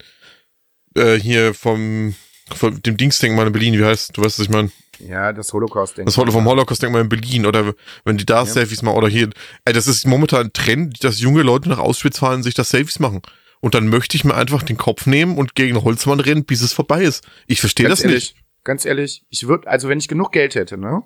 äh, 0.95 1.15
hier 1.15 1.53
vom, 1.53 2.15
vom 2.53 2.83
dem 2.83 2.97
Dingsdenkmal 2.97 3.47
in 3.47 3.53
Berlin, 3.53 3.79
wie 3.79 3.85
heißt, 3.85 4.17
du 4.17 4.21
weißt, 4.21 4.39
was 4.39 4.45
ich 4.45 4.51
meine? 4.51 4.71
Ja, 4.99 5.33
das 5.33 5.51
Holocaust-Ding. 5.53 6.05
Das 6.05 6.15
Foto 6.15 6.31
vom 6.31 6.45
Holocaust-Denkmal 6.45 7.01
in 7.01 7.09
Berlin 7.09 7.45
oder 7.45 7.73
wenn 8.03 8.17
die 8.17 8.25
da 8.25 8.45
Selfies 8.45 8.81
machen 8.81 8.97
oder 8.97 9.07
hier, 9.07 9.29
ey, 9.65 9.73
das 9.73 9.87
ist 9.87 10.05
momentan 10.05 10.47
ein 10.47 10.53
Trend, 10.53 11.03
dass 11.03 11.19
junge 11.19 11.41
Leute 11.41 11.69
nach 11.69 11.79
Auschwitz 11.79 12.19
fahren 12.19 12.35
und 12.35 12.43
sich 12.43 12.53
da 12.53 12.63
Selfies 12.63 12.99
machen. 12.99 13.21
Und 13.61 13.75
dann 13.75 13.87
möchte 13.87 14.17
ich 14.17 14.25
mir 14.25 14.35
einfach 14.35 14.63
den 14.63 14.77
Kopf 14.77 15.05
nehmen 15.05 15.37
und 15.37 15.55
gegen 15.55 15.75
eine 15.75 15.85
Holzwand 15.85 16.25
rennen, 16.25 16.45
bis 16.45 16.61
es 16.61 16.73
vorbei 16.73 17.03
ist. 17.03 17.25
Ich 17.47 17.61
verstehe 17.61 17.87
das 17.87 18.01
ehrlich, 18.01 18.33
nicht. 18.33 18.45
Ganz 18.63 18.85
ehrlich, 18.85 19.23
ich 19.29 19.47
würde, 19.47 19.67
also 19.67 19.87
wenn 19.87 19.99
ich 19.99 20.07
genug 20.07 20.31
Geld 20.31 20.55
hätte, 20.55 20.77
ne? 20.77 21.03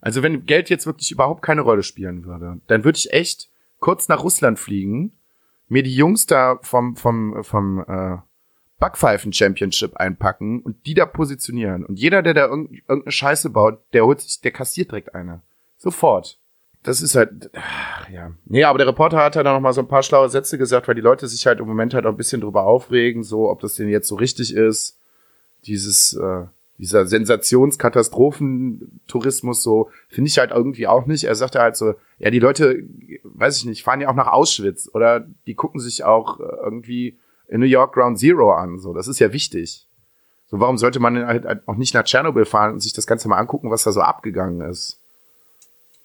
Also 0.00 0.22
wenn 0.22 0.46
Geld 0.46 0.70
jetzt 0.70 0.86
wirklich 0.86 1.10
überhaupt 1.10 1.42
keine 1.42 1.60
Rolle 1.60 1.82
spielen 1.82 2.24
würde, 2.24 2.60
dann 2.66 2.84
würde 2.84 2.98
ich 2.98 3.12
echt 3.12 3.50
kurz 3.78 4.08
nach 4.08 4.22
Russland 4.22 4.58
fliegen, 4.58 5.12
mir 5.68 5.82
die 5.82 5.94
Jungs 5.94 6.26
da 6.26 6.58
vom, 6.62 6.96
vom, 6.96 7.44
vom 7.44 7.84
äh, 7.86 8.18
Backpfeifen 8.78 9.32
Championship 9.32 9.96
einpacken 9.96 10.62
und 10.62 10.86
die 10.86 10.94
da 10.94 11.04
positionieren. 11.04 11.84
Und 11.84 11.98
jeder, 11.98 12.22
der 12.22 12.34
da 12.34 12.46
irgend, 12.46 12.72
irgendeine 12.88 13.12
Scheiße 13.12 13.50
baut, 13.50 13.80
der 13.92 14.04
holt 14.04 14.20
sich, 14.20 14.40
der 14.40 14.52
kassiert 14.52 14.92
direkt 14.92 15.14
eine. 15.14 15.42
Sofort. 15.76 16.37
Das 16.82 17.02
ist 17.02 17.16
halt, 17.16 17.50
ach, 17.54 18.08
ja. 18.08 18.32
Nee, 18.46 18.64
aber 18.64 18.78
der 18.78 18.86
Reporter 18.86 19.18
hat 19.18 19.36
halt 19.36 19.46
auch 19.46 19.54
noch 19.54 19.60
mal 19.60 19.72
so 19.72 19.80
ein 19.80 19.88
paar 19.88 20.02
schlaue 20.02 20.28
Sätze 20.28 20.58
gesagt, 20.58 20.88
weil 20.88 20.94
die 20.94 21.00
Leute 21.00 21.26
sich 21.26 21.46
halt 21.46 21.60
im 21.60 21.66
Moment 21.66 21.92
halt 21.92 22.06
auch 22.06 22.10
ein 22.10 22.16
bisschen 22.16 22.40
drüber 22.40 22.64
aufregen, 22.64 23.22
so, 23.22 23.50
ob 23.50 23.60
das 23.60 23.74
denn 23.74 23.88
jetzt 23.88 24.08
so 24.08 24.14
richtig 24.14 24.54
ist. 24.54 24.96
Dieses, 25.66 26.14
äh, 26.14 26.44
dieser 26.78 27.06
Sensationskatastrophentourismus, 27.06 29.62
so, 29.62 29.90
finde 30.08 30.28
ich 30.28 30.38
halt 30.38 30.52
irgendwie 30.52 30.86
auch 30.86 31.06
nicht. 31.06 31.24
Er 31.24 31.34
sagte 31.34 31.60
halt 31.60 31.76
so, 31.76 31.94
ja, 32.18 32.30
die 32.30 32.38
Leute, 32.38 32.84
weiß 33.24 33.58
ich 33.58 33.64
nicht, 33.64 33.82
fahren 33.82 34.00
ja 34.00 34.08
auch 34.08 34.14
nach 34.14 34.28
Auschwitz 34.28 34.88
oder 34.94 35.26
die 35.46 35.54
gucken 35.54 35.80
sich 35.80 36.04
auch 36.04 36.38
äh, 36.38 36.44
irgendwie 36.62 37.18
in 37.48 37.58
New 37.60 37.66
York 37.66 37.94
Ground 37.94 38.18
Zero 38.18 38.52
an, 38.52 38.78
so, 38.78 38.94
das 38.94 39.08
ist 39.08 39.18
ja 39.18 39.32
wichtig. 39.32 39.86
So, 40.46 40.60
warum 40.60 40.78
sollte 40.78 41.00
man 41.00 41.26
halt 41.26 41.44
auch 41.66 41.76
nicht 41.76 41.94
nach 41.94 42.04
Tschernobyl 42.04 42.46
fahren 42.46 42.74
und 42.74 42.80
sich 42.80 42.92
das 42.94 43.06
Ganze 43.06 43.28
mal 43.28 43.36
angucken, 43.36 43.70
was 43.70 43.84
da 43.84 43.92
so 43.92 44.00
abgegangen 44.00 44.62
ist? 44.62 44.98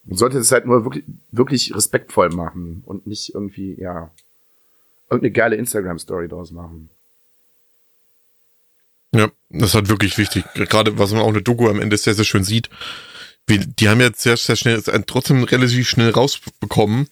Man 0.05 0.17
sollte 0.17 0.37
das 0.37 0.51
halt 0.51 0.65
nur 0.65 0.83
wirklich, 0.83 1.05
wirklich 1.31 1.75
respektvoll 1.75 2.29
machen 2.29 2.83
und 2.85 3.07
nicht 3.07 3.33
irgendwie, 3.33 3.75
ja, 3.79 4.11
irgendeine 5.09 5.31
geile 5.31 5.55
Instagram-Story 5.55 6.27
draus 6.27 6.51
machen. 6.51 6.89
Ja, 9.13 9.29
das 9.49 9.69
ist 9.69 9.75
halt 9.75 9.89
wirklich 9.89 10.17
wichtig. 10.17 10.43
Gerade 10.55 10.97
was 10.97 11.11
man 11.11 11.21
auch 11.21 11.27
in 11.27 11.35
der 11.35 11.43
Doku 11.43 11.69
am 11.69 11.79
Ende 11.79 11.97
sehr, 11.97 12.15
sehr 12.15 12.25
schön 12.25 12.43
sieht. 12.43 12.69
Wie, 13.45 13.59
die 13.59 13.89
haben 13.89 14.01
jetzt 14.01 14.21
sehr, 14.21 14.37
sehr 14.37 14.55
schnell, 14.55 14.81
trotzdem 15.05 15.43
relativ 15.43 15.87
schnell 15.87 16.09
rausbekommen, 16.09 17.07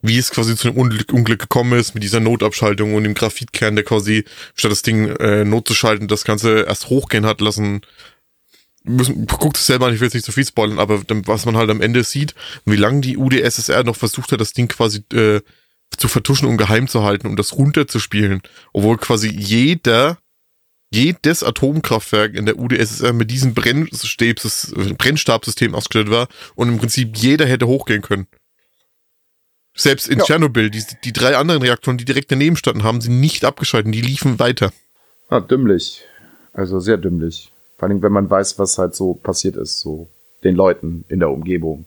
wie 0.00 0.18
es 0.18 0.30
quasi 0.30 0.56
zu 0.56 0.68
einem 0.68 0.78
Unglück, 0.78 1.40
gekommen 1.40 1.78
ist 1.78 1.94
mit 1.94 2.02
dieser 2.02 2.20
Notabschaltung 2.20 2.94
und 2.94 3.04
dem 3.04 3.14
Graphitkern, 3.14 3.76
der 3.76 3.84
quasi, 3.84 4.24
statt 4.54 4.72
das 4.72 4.82
Ding 4.82 5.08
äh, 5.16 5.44
notzuschalten, 5.44 6.08
das 6.08 6.24
Ganze 6.24 6.62
erst 6.62 6.88
hochgehen 6.88 7.26
hat 7.26 7.40
lassen. 7.40 7.82
Müssen, 8.84 9.26
guckt 9.26 9.56
es 9.56 9.66
selber 9.66 9.86
an, 9.86 9.94
ich 9.94 10.00
will 10.00 10.06
jetzt 10.06 10.14
nicht 10.14 10.26
so 10.26 10.32
viel 10.32 10.44
spoilern, 10.44 10.78
aber 10.78 11.02
dann, 11.06 11.26
was 11.26 11.46
man 11.46 11.56
halt 11.56 11.70
am 11.70 11.80
Ende 11.80 12.02
sieht, 12.02 12.34
wie 12.64 12.76
lange 12.76 13.00
die 13.00 13.16
UdSSR 13.16 13.84
noch 13.84 13.96
versucht 13.96 14.32
hat, 14.32 14.40
das 14.40 14.52
Ding 14.52 14.68
quasi 14.68 15.04
äh, 15.12 15.40
zu 15.96 16.08
vertuschen 16.08 16.48
und 16.48 16.56
geheim 16.56 16.88
zu 16.88 17.02
halten, 17.04 17.26
um 17.26 17.36
das 17.36 17.52
runterzuspielen. 17.56 18.42
Obwohl 18.72 18.96
quasi 18.96 19.28
jeder 19.28 20.18
jedes 20.92 21.42
Atomkraftwerk 21.42 22.34
in 22.34 22.44
der 22.44 22.58
UdSSR 22.58 23.14
mit 23.14 23.30
diesem 23.30 23.54
Brennstabs 23.54 24.74
Brennstabsystem 24.98 25.74
ausgestattet 25.74 26.10
war 26.10 26.28
und 26.54 26.68
im 26.68 26.78
Prinzip 26.78 27.16
jeder 27.16 27.46
hätte 27.46 27.66
hochgehen 27.66 28.02
können. 28.02 28.26
Selbst 29.74 30.06
in 30.06 30.18
Ja. 30.18 30.24
Tschernobyl, 30.24 30.70
die, 30.70 30.84
die 31.02 31.14
drei 31.14 31.36
anderen 31.36 31.62
Reaktoren, 31.62 31.96
die 31.96 32.04
direkt 32.04 32.30
daneben 32.30 32.56
standen, 32.56 32.82
haben 32.82 33.00
sie 33.00 33.08
nicht 33.08 33.46
abgeschalten, 33.46 33.90
die 33.90 34.02
liefen 34.02 34.38
weiter. 34.38 34.70
Ah, 35.28 35.40
dümmlich. 35.40 36.02
Also 36.52 36.78
sehr 36.78 36.98
dümmlich. 36.98 37.51
Vor 37.82 37.88
allem, 37.88 38.00
wenn 38.00 38.12
man 38.12 38.30
weiß, 38.30 38.60
was 38.60 38.78
halt 38.78 38.94
so 38.94 39.14
passiert 39.14 39.56
ist, 39.56 39.80
so 39.80 40.06
den 40.44 40.54
Leuten 40.54 41.04
in 41.08 41.18
der 41.18 41.30
Umgebung. 41.30 41.84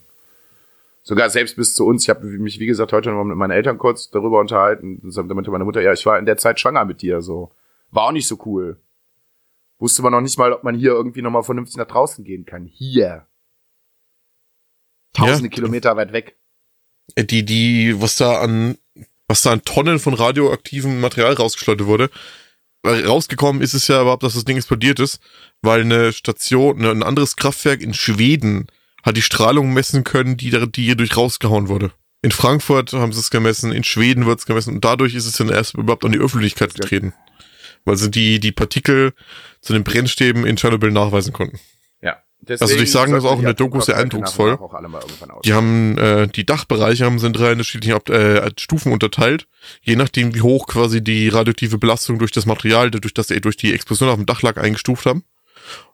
Sogar 1.03 1.29
selbst 1.29 1.55
bis 1.55 1.73
zu 1.73 1.85
uns. 1.85 2.03
Ich 2.03 2.09
habe 2.09 2.25
mich, 2.25 2.59
wie 2.59 2.65
gesagt, 2.65 2.91
heute 2.91 3.11
noch 3.11 3.23
mit 3.23 3.37
meinen 3.37 3.51
Eltern 3.51 3.77
kurz 3.77 4.09
darüber 4.09 4.41
unterhalten. 4.41 4.99
Da 5.09 5.23
meinte 5.23 5.51
meine 5.51 5.63
Mutter, 5.63 5.81
ja, 5.81 5.93
ich 5.93 6.05
war 6.05 6.19
in 6.19 6.25
der 6.25 6.35
Zeit 6.35 6.59
schwanger 6.59 6.83
mit 6.83 7.01
dir, 7.01 7.21
so. 7.21 7.49
War 7.91 8.07
auch 8.07 8.11
nicht 8.11 8.27
so 8.27 8.37
cool. 8.45 8.75
Wusste 9.79 10.01
man 10.01 10.11
noch 10.11 10.19
nicht 10.19 10.37
mal, 10.37 10.51
ob 10.51 10.65
man 10.65 10.75
hier 10.75 10.91
irgendwie 10.91 11.21
noch 11.21 11.31
mal 11.31 11.43
vernünftig 11.43 11.77
nach 11.77 11.87
draußen 11.87 12.25
gehen 12.25 12.45
kann. 12.45 12.65
Hier. 12.65 13.25
Tausende 15.13 15.45
Ja. 15.47 15.49
Kilometer 15.55 15.95
weit 15.95 16.11
weg. 16.11 16.35
Äh, 17.15 17.23
Die, 17.23 17.45
die, 17.45 18.01
was 18.01 18.17
da 18.17 18.41
an, 18.41 18.77
was 19.29 19.43
da 19.43 19.53
an 19.53 19.61
Tonnen 19.63 19.99
von 19.99 20.13
radioaktivem 20.13 20.99
Material 20.99 21.35
rausgeschleudert 21.35 21.87
wurde. 21.87 22.09
Rausgekommen 22.85 23.61
ist 23.61 23.73
es 23.73 23.87
ja 23.87 24.01
überhaupt, 24.01 24.23
dass 24.23 24.33
das 24.33 24.45
Ding 24.45 24.57
explodiert 24.57 24.99
ist, 24.99 25.19
weil 25.61 25.81
eine 25.81 26.13
Station, 26.13 26.79
ne, 26.79 26.91
ein 26.91 27.03
anderes 27.03 27.35
Kraftwerk 27.35 27.81
in 27.81 27.93
Schweden 27.93 28.67
hat 29.03 29.17
die 29.17 29.21
Strahlung 29.21 29.73
messen 29.73 30.03
können, 30.03 30.37
die, 30.37 30.49
da- 30.49 30.65
die 30.65 30.83
hier 30.83 30.95
durch 30.95 31.15
rausgehauen 31.15 31.67
wurde. 31.67 31.91
In 32.21 32.31
Frankfurt 32.31 32.93
haben 32.93 33.13
sie 33.13 33.19
es 33.19 33.29
gemessen, 33.29 33.71
in 33.71 33.83
Schweden 33.83 34.25
wird 34.25 34.39
es 34.39 34.45
gemessen 34.45 34.75
und 34.75 34.85
dadurch 34.85 35.13
ist 35.13 35.27
es 35.27 35.37
dann 35.37 35.49
erst 35.49 35.75
überhaupt 35.75 36.05
an 36.05 36.11
die 36.11 36.17
Öffentlichkeit 36.19 36.73
getreten. 36.73 37.13
Weil 37.83 37.97
sie 37.97 38.09
die, 38.09 38.39
die 38.39 38.51
Partikel 38.51 39.13
zu 39.61 39.73
den 39.73 39.83
Brennstäben 39.83 40.45
in 40.45 40.55
Tschernobyl 40.55 40.91
nachweisen 40.91 41.33
konnten. 41.33 41.59
Ja. 42.49 42.55
Also 42.59 42.75
ich 42.75 42.91
sagen, 42.91 43.11
das 43.11 43.25
auch 43.25 43.39
in 43.39 43.45
der 43.45 43.53
Doku 43.53 43.79
sehr 43.81 43.97
eindrucksvoll. 43.97 44.51
nach 44.51 44.59
und 44.59 44.61
nach 44.61 44.69
Auch 44.69 44.73
alle 44.73 44.87
mal 44.87 45.01
irgendwann 45.01 45.31
aus. 45.31 45.41
Die 45.43 45.53
haben 45.53 45.97
äh, 45.97 46.27
die 46.27 46.45
Dachbereiche 46.45 47.05
haben 47.05 47.19
sind 47.19 47.33
drei 47.33 47.51
unterschiedliche 47.51 47.95
äh, 48.07 48.49
Stufen 48.59 48.91
unterteilt, 48.91 49.47
je 49.81 49.95
nachdem 49.95 50.33
wie 50.35 50.41
hoch 50.41 50.67
quasi 50.67 51.03
die 51.03 51.29
radioaktive 51.29 51.77
Belastung 51.77 52.19
durch 52.19 52.31
das 52.31 52.45
Material, 52.45 52.91
durch 52.91 53.13
das 53.13 53.27
durch 53.27 53.57
die 53.57 53.73
Explosion 53.73 54.09
auf 54.09 54.15
dem 54.15 54.25
Dach 54.25 54.41
lag, 54.41 54.57
eingestuft 54.57 55.05
haben. 55.05 55.23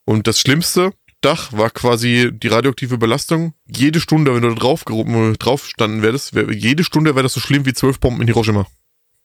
Und 0.06 0.28
das 0.28 0.40
schlimmste 0.40 0.92
Dach 1.22 1.54
war 1.54 1.70
quasi 1.70 2.32
die 2.34 2.48
radioaktive 2.48 2.98
Belastung. 2.98 3.54
Jede 3.68 4.00
Stunde, 4.00 4.34
wenn 4.34 4.42
du 4.42 4.50
da 4.50 4.56
drauf, 4.56 4.84
drauf 4.84 5.68
standen 5.68 6.02
wärst, 6.02 6.34
wär, 6.34 6.52
jede 6.52 6.84
Stunde 6.84 7.16
wäre 7.16 7.24
das 7.24 7.34
so 7.34 7.40
schlimm 7.40 7.66
wie 7.66 7.74
zwölf 7.74 8.00
Bomben 8.00 8.22
in 8.22 8.28
Hiroshima. 8.28 8.66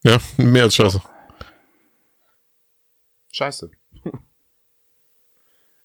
Ja, 0.04 0.18
mehr 0.36 0.64
als 0.64 0.76
scheiße. 0.76 1.00
Scheiße. 3.32 3.70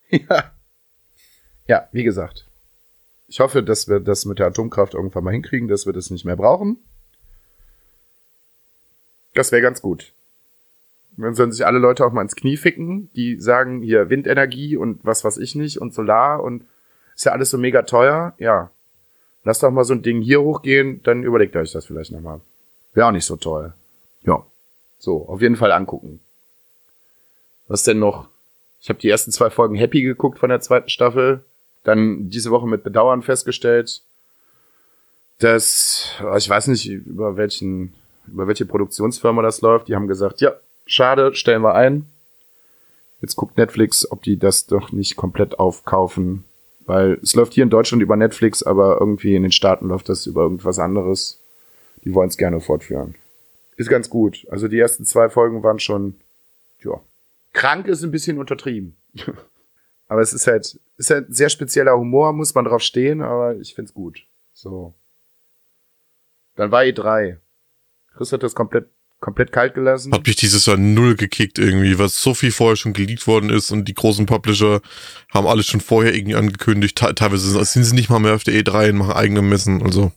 ja. 0.09 0.51
Ja, 1.67 1.87
wie 1.91 2.03
gesagt. 2.03 2.45
Ich 3.27 3.39
hoffe, 3.39 3.63
dass 3.63 3.87
wir 3.87 3.99
das 3.99 4.25
mit 4.25 4.39
der 4.39 4.47
Atomkraft 4.47 4.93
irgendwann 4.93 5.23
mal 5.23 5.31
hinkriegen, 5.31 5.67
dass 5.67 5.85
wir 5.85 5.93
das 5.93 6.09
nicht 6.09 6.25
mehr 6.25 6.35
brauchen. 6.35 6.77
Das 9.33 9.51
wäre 9.51 9.61
ganz 9.61 9.81
gut. 9.81 10.11
Dann 11.17 11.35
sollen 11.35 11.51
sich 11.51 11.65
alle 11.65 11.79
Leute 11.79 12.05
auch 12.05 12.11
mal 12.11 12.21
ins 12.21 12.35
Knie 12.35 12.57
ficken, 12.57 13.09
die 13.15 13.39
sagen, 13.39 13.81
hier 13.81 14.09
Windenergie 14.09 14.75
und 14.75 14.99
was 15.03 15.23
weiß 15.23 15.37
ich 15.37 15.55
nicht 15.55 15.79
und 15.79 15.93
Solar 15.93 16.43
und 16.43 16.65
ist 17.15 17.25
ja 17.25 17.31
alles 17.31 17.49
so 17.49 17.57
mega 17.57 17.83
teuer. 17.83 18.33
Ja. 18.37 18.71
Lasst 19.43 19.63
doch 19.63 19.71
mal 19.71 19.83
so 19.83 19.93
ein 19.93 20.03
Ding 20.03 20.21
hier 20.21 20.41
hochgehen, 20.41 21.01
dann 21.03 21.23
überlegt 21.23 21.55
euch 21.55 21.71
das 21.71 21.85
vielleicht 21.85 22.11
nochmal. 22.11 22.41
Wäre 22.93 23.07
auch 23.07 23.11
nicht 23.11 23.25
so 23.25 23.37
toll. 23.37 23.73
Ja. 24.23 24.45
So, 24.99 25.27
auf 25.27 25.41
jeden 25.41 25.55
Fall 25.55 25.71
angucken. 25.71 26.19
Was 27.67 27.83
denn 27.83 27.99
noch? 27.99 28.27
Ich 28.81 28.89
habe 28.89 28.99
die 28.99 29.09
ersten 29.09 29.31
zwei 29.31 29.49
Folgen 29.49 29.75
Happy 29.75 30.01
geguckt 30.01 30.39
von 30.39 30.49
der 30.49 30.61
zweiten 30.61 30.89
Staffel. 30.89 31.43
Dann 31.83 32.29
diese 32.29 32.51
Woche 32.51 32.67
mit 32.67 32.83
Bedauern 32.83 33.21
festgestellt, 33.21 34.01
dass, 35.39 36.11
oh, 36.23 36.35
ich 36.35 36.49
weiß 36.49 36.67
nicht, 36.67 36.87
über 36.87 37.35
welchen, 37.35 37.93
über 38.27 38.47
welche 38.47 38.65
Produktionsfirma 38.65 39.41
das 39.41 39.61
läuft. 39.61 39.87
Die 39.87 39.95
haben 39.95 40.07
gesagt, 40.07 40.41
ja, 40.41 40.53
schade, 40.85 41.33
stellen 41.33 41.63
wir 41.63 41.73
ein. 41.73 42.05
Jetzt 43.21 43.35
guckt 43.35 43.57
Netflix, 43.57 44.09
ob 44.11 44.23
die 44.23 44.37
das 44.37 44.67
doch 44.67 44.91
nicht 44.91 45.15
komplett 45.15 45.59
aufkaufen. 45.59 46.43
Weil 46.85 47.19
es 47.21 47.35
läuft 47.35 47.53
hier 47.53 47.63
in 47.63 47.69
Deutschland 47.69 48.01
über 48.01 48.15
Netflix, 48.15 48.63
aber 48.63 48.97
irgendwie 48.99 49.35
in 49.35 49.43
den 49.43 49.51
Staaten 49.51 49.87
läuft 49.87 50.09
das 50.09 50.25
über 50.25 50.41
irgendwas 50.43 50.79
anderes. 50.79 51.39
Die 52.03 52.13
wollen 52.13 52.29
es 52.29 52.37
gerne 52.37 52.59
fortführen. 52.59 53.15
Ist 53.77 53.89
ganz 53.89 54.09
gut. 54.09 54.45
Also 54.49 54.67
die 54.67 54.79
ersten 54.79 55.05
zwei 55.05 55.29
Folgen 55.29 55.63
waren 55.63 55.79
schon, 55.79 56.15
ja, 56.83 56.99
Krank 57.53 57.87
ist 57.87 58.03
ein 58.03 58.11
bisschen 58.11 58.39
untertrieben. 58.39 58.95
aber 60.11 60.19
es 60.19 60.33
ist 60.33 60.45
halt, 60.45 60.77
ist 60.97 61.09
halt 61.09 61.33
sehr 61.33 61.47
spezieller 61.47 61.97
Humor, 61.97 62.33
muss 62.33 62.53
man 62.53 62.65
drauf 62.65 62.81
stehen, 62.81 63.21
aber 63.21 63.55
ich 63.55 63.73
find's 63.73 63.93
gut. 63.93 64.25
So. 64.51 64.93
Dann 66.57 66.69
war 66.69 66.81
E3. 66.81 67.37
Chris 68.13 68.33
hat 68.33 68.43
das 68.43 68.53
komplett, 68.53 68.89
komplett 69.21 69.53
kalt 69.53 69.73
gelassen. 69.73 70.11
Hat 70.11 70.27
mich 70.27 70.35
dieses 70.35 70.65
Jahr 70.65 70.75
null 70.75 71.15
gekickt 71.15 71.59
irgendwie, 71.59 71.97
weil 71.97 72.09
so 72.09 72.33
viel 72.33 72.51
vorher 72.51 72.75
schon 72.75 72.91
geleakt 72.91 73.25
worden 73.25 73.49
ist 73.49 73.71
und 73.71 73.85
die 73.85 73.93
großen 73.93 74.25
Publisher 74.25 74.81
haben 75.33 75.47
alles 75.47 75.67
schon 75.67 75.79
vorher 75.79 76.13
irgendwie 76.13 76.35
angekündigt. 76.35 76.97
Te 76.97 77.15
teilweise 77.15 77.63
sind 77.63 77.83
sie 77.85 77.95
nicht 77.95 78.09
mal 78.09 78.19
mehr 78.19 78.35
auf 78.35 78.43
der 78.43 78.55
E3 78.55 78.89
und 78.89 78.97
machen 78.97 79.13
eigene 79.13 79.41
Messen, 79.41 79.81
also. 79.81 80.11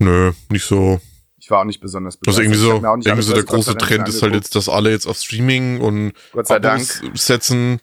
Nö, 0.00 0.32
nicht 0.48 0.64
so. 0.64 1.00
Ich 1.38 1.48
war 1.48 1.60
auch 1.60 1.64
nicht 1.64 1.80
besonders 1.80 2.18
Also 2.26 2.42
irgendwie 2.42 2.58
so, 2.58 2.72
irgendwie 2.72 3.22
so 3.22 3.34
der 3.34 3.44
große 3.44 3.76
Trend 3.76 4.08
ist 4.08 4.20
halt 4.20 4.34
jetzt, 4.34 4.56
dass 4.56 4.68
alle 4.68 4.90
jetzt 4.90 5.06
auf 5.06 5.16
Streaming 5.16 5.80
und 5.80 6.12
Gott 6.32 6.48
sei 6.48 6.58
Dank. 6.58 6.82
Setzen. 7.14 7.80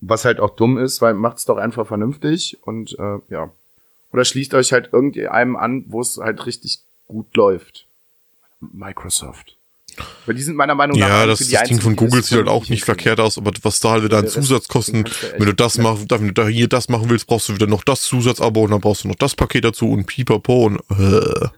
Was 0.00 0.24
halt 0.24 0.40
auch 0.40 0.50
dumm 0.50 0.78
ist, 0.78 1.00
weil 1.02 1.14
macht's 1.14 1.44
doch 1.44 1.56
einfach 1.56 1.86
vernünftig 1.86 2.58
und 2.62 2.98
äh, 2.98 3.18
ja. 3.28 3.50
Oder 4.12 4.24
schließt 4.24 4.54
euch 4.54 4.72
halt 4.72 4.92
irgendeinem 4.92 5.56
an, 5.56 5.84
wo 5.88 6.00
es 6.00 6.18
halt 6.18 6.46
richtig 6.46 6.80
gut 7.08 7.34
läuft. 7.36 7.86
Microsoft. 8.60 9.56
Weil 10.26 10.34
die 10.34 10.42
sind 10.42 10.56
meiner 10.56 10.74
Meinung 10.74 10.98
nach 10.98 11.08
Ja, 11.08 11.26
das, 11.26 11.38
für 11.38 11.44
die 11.44 11.52
das 11.52 11.68
Ding 11.68 11.80
von 11.80 11.96
Google 11.96 12.22
sieht 12.22 12.36
halt 12.36 12.48
auch 12.48 12.68
nicht 12.68 12.84
verkehrt 12.84 13.18
aus, 13.20 13.38
aber 13.38 13.52
was 13.62 13.80
da 13.80 13.92
halt 13.92 14.04
wieder 14.04 14.18
an 14.18 14.28
Zusatzkosten, 14.28 15.08
wenn 15.38 15.46
du 15.46 15.54
das 15.54 15.78
machst, 15.78 16.10
wenn 16.10 16.34
du 16.34 16.46
hier 16.46 16.68
das 16.68 16.88
machen 16.88 17.08
willst, 17.08 17.26
brauchst 17.26 17.48
du 17.48 17.54
wieder 17.54 17.66
noch 17.66 17.82
das 17.84 18.02
Zusatzabo 18.02 18.64
und 18.64 18.72
dann 18.72 18.80
brauchst 18.80 19.04
du 19.04 19.08
noch 19.08 19.14
das 19.14 19.34
Paket 19.34 19.64
dazu 19.64 19.90
und 19.90 20.06
pipapo 20.06 20.66
und 20.66 20.80
äh. 20.90 21.48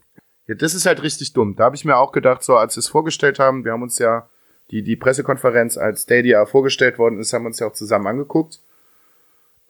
Ja, 0.49 0.55
das 0.55 0.75
ist 0.75 0.87
halt 0.87 1.03
richtig 1.03 1.35
dumm. 1.35 1.55
Da 1.55 1.65
habe 1.65 1.77
ich 1.77 1.85
mir 1.85 1.97
auch 1.97 2.11
gedacht, 2.11 2.43
so 2.43 2.57
als 2.57 2.75
wir 2.75 2.81
es 2.81 2.89
vorgestellt 2.89 3.39
haben, 3.39 3.65
wir 3.65 3.73
haben 3.73 3.83
uns 3.83 3.99
ja 3.99 4.29
die, 4.71 4.83
die 4.83 4.97
Pressekonferenz, 4.97 5.79
als 5.79 6.03
Stadia 6.03 6.45
vorgestellt 6.47 6.99
worden 6.99 7.21
ist, 7.21 7.33
haben 7.33 7.43
wir 7.43 7.49
uns 7.49 7.59
ja 7.59 7.67
auch 7.69 7.75
zusammen 7.75 8.07
angeguckt. 8.07 8.61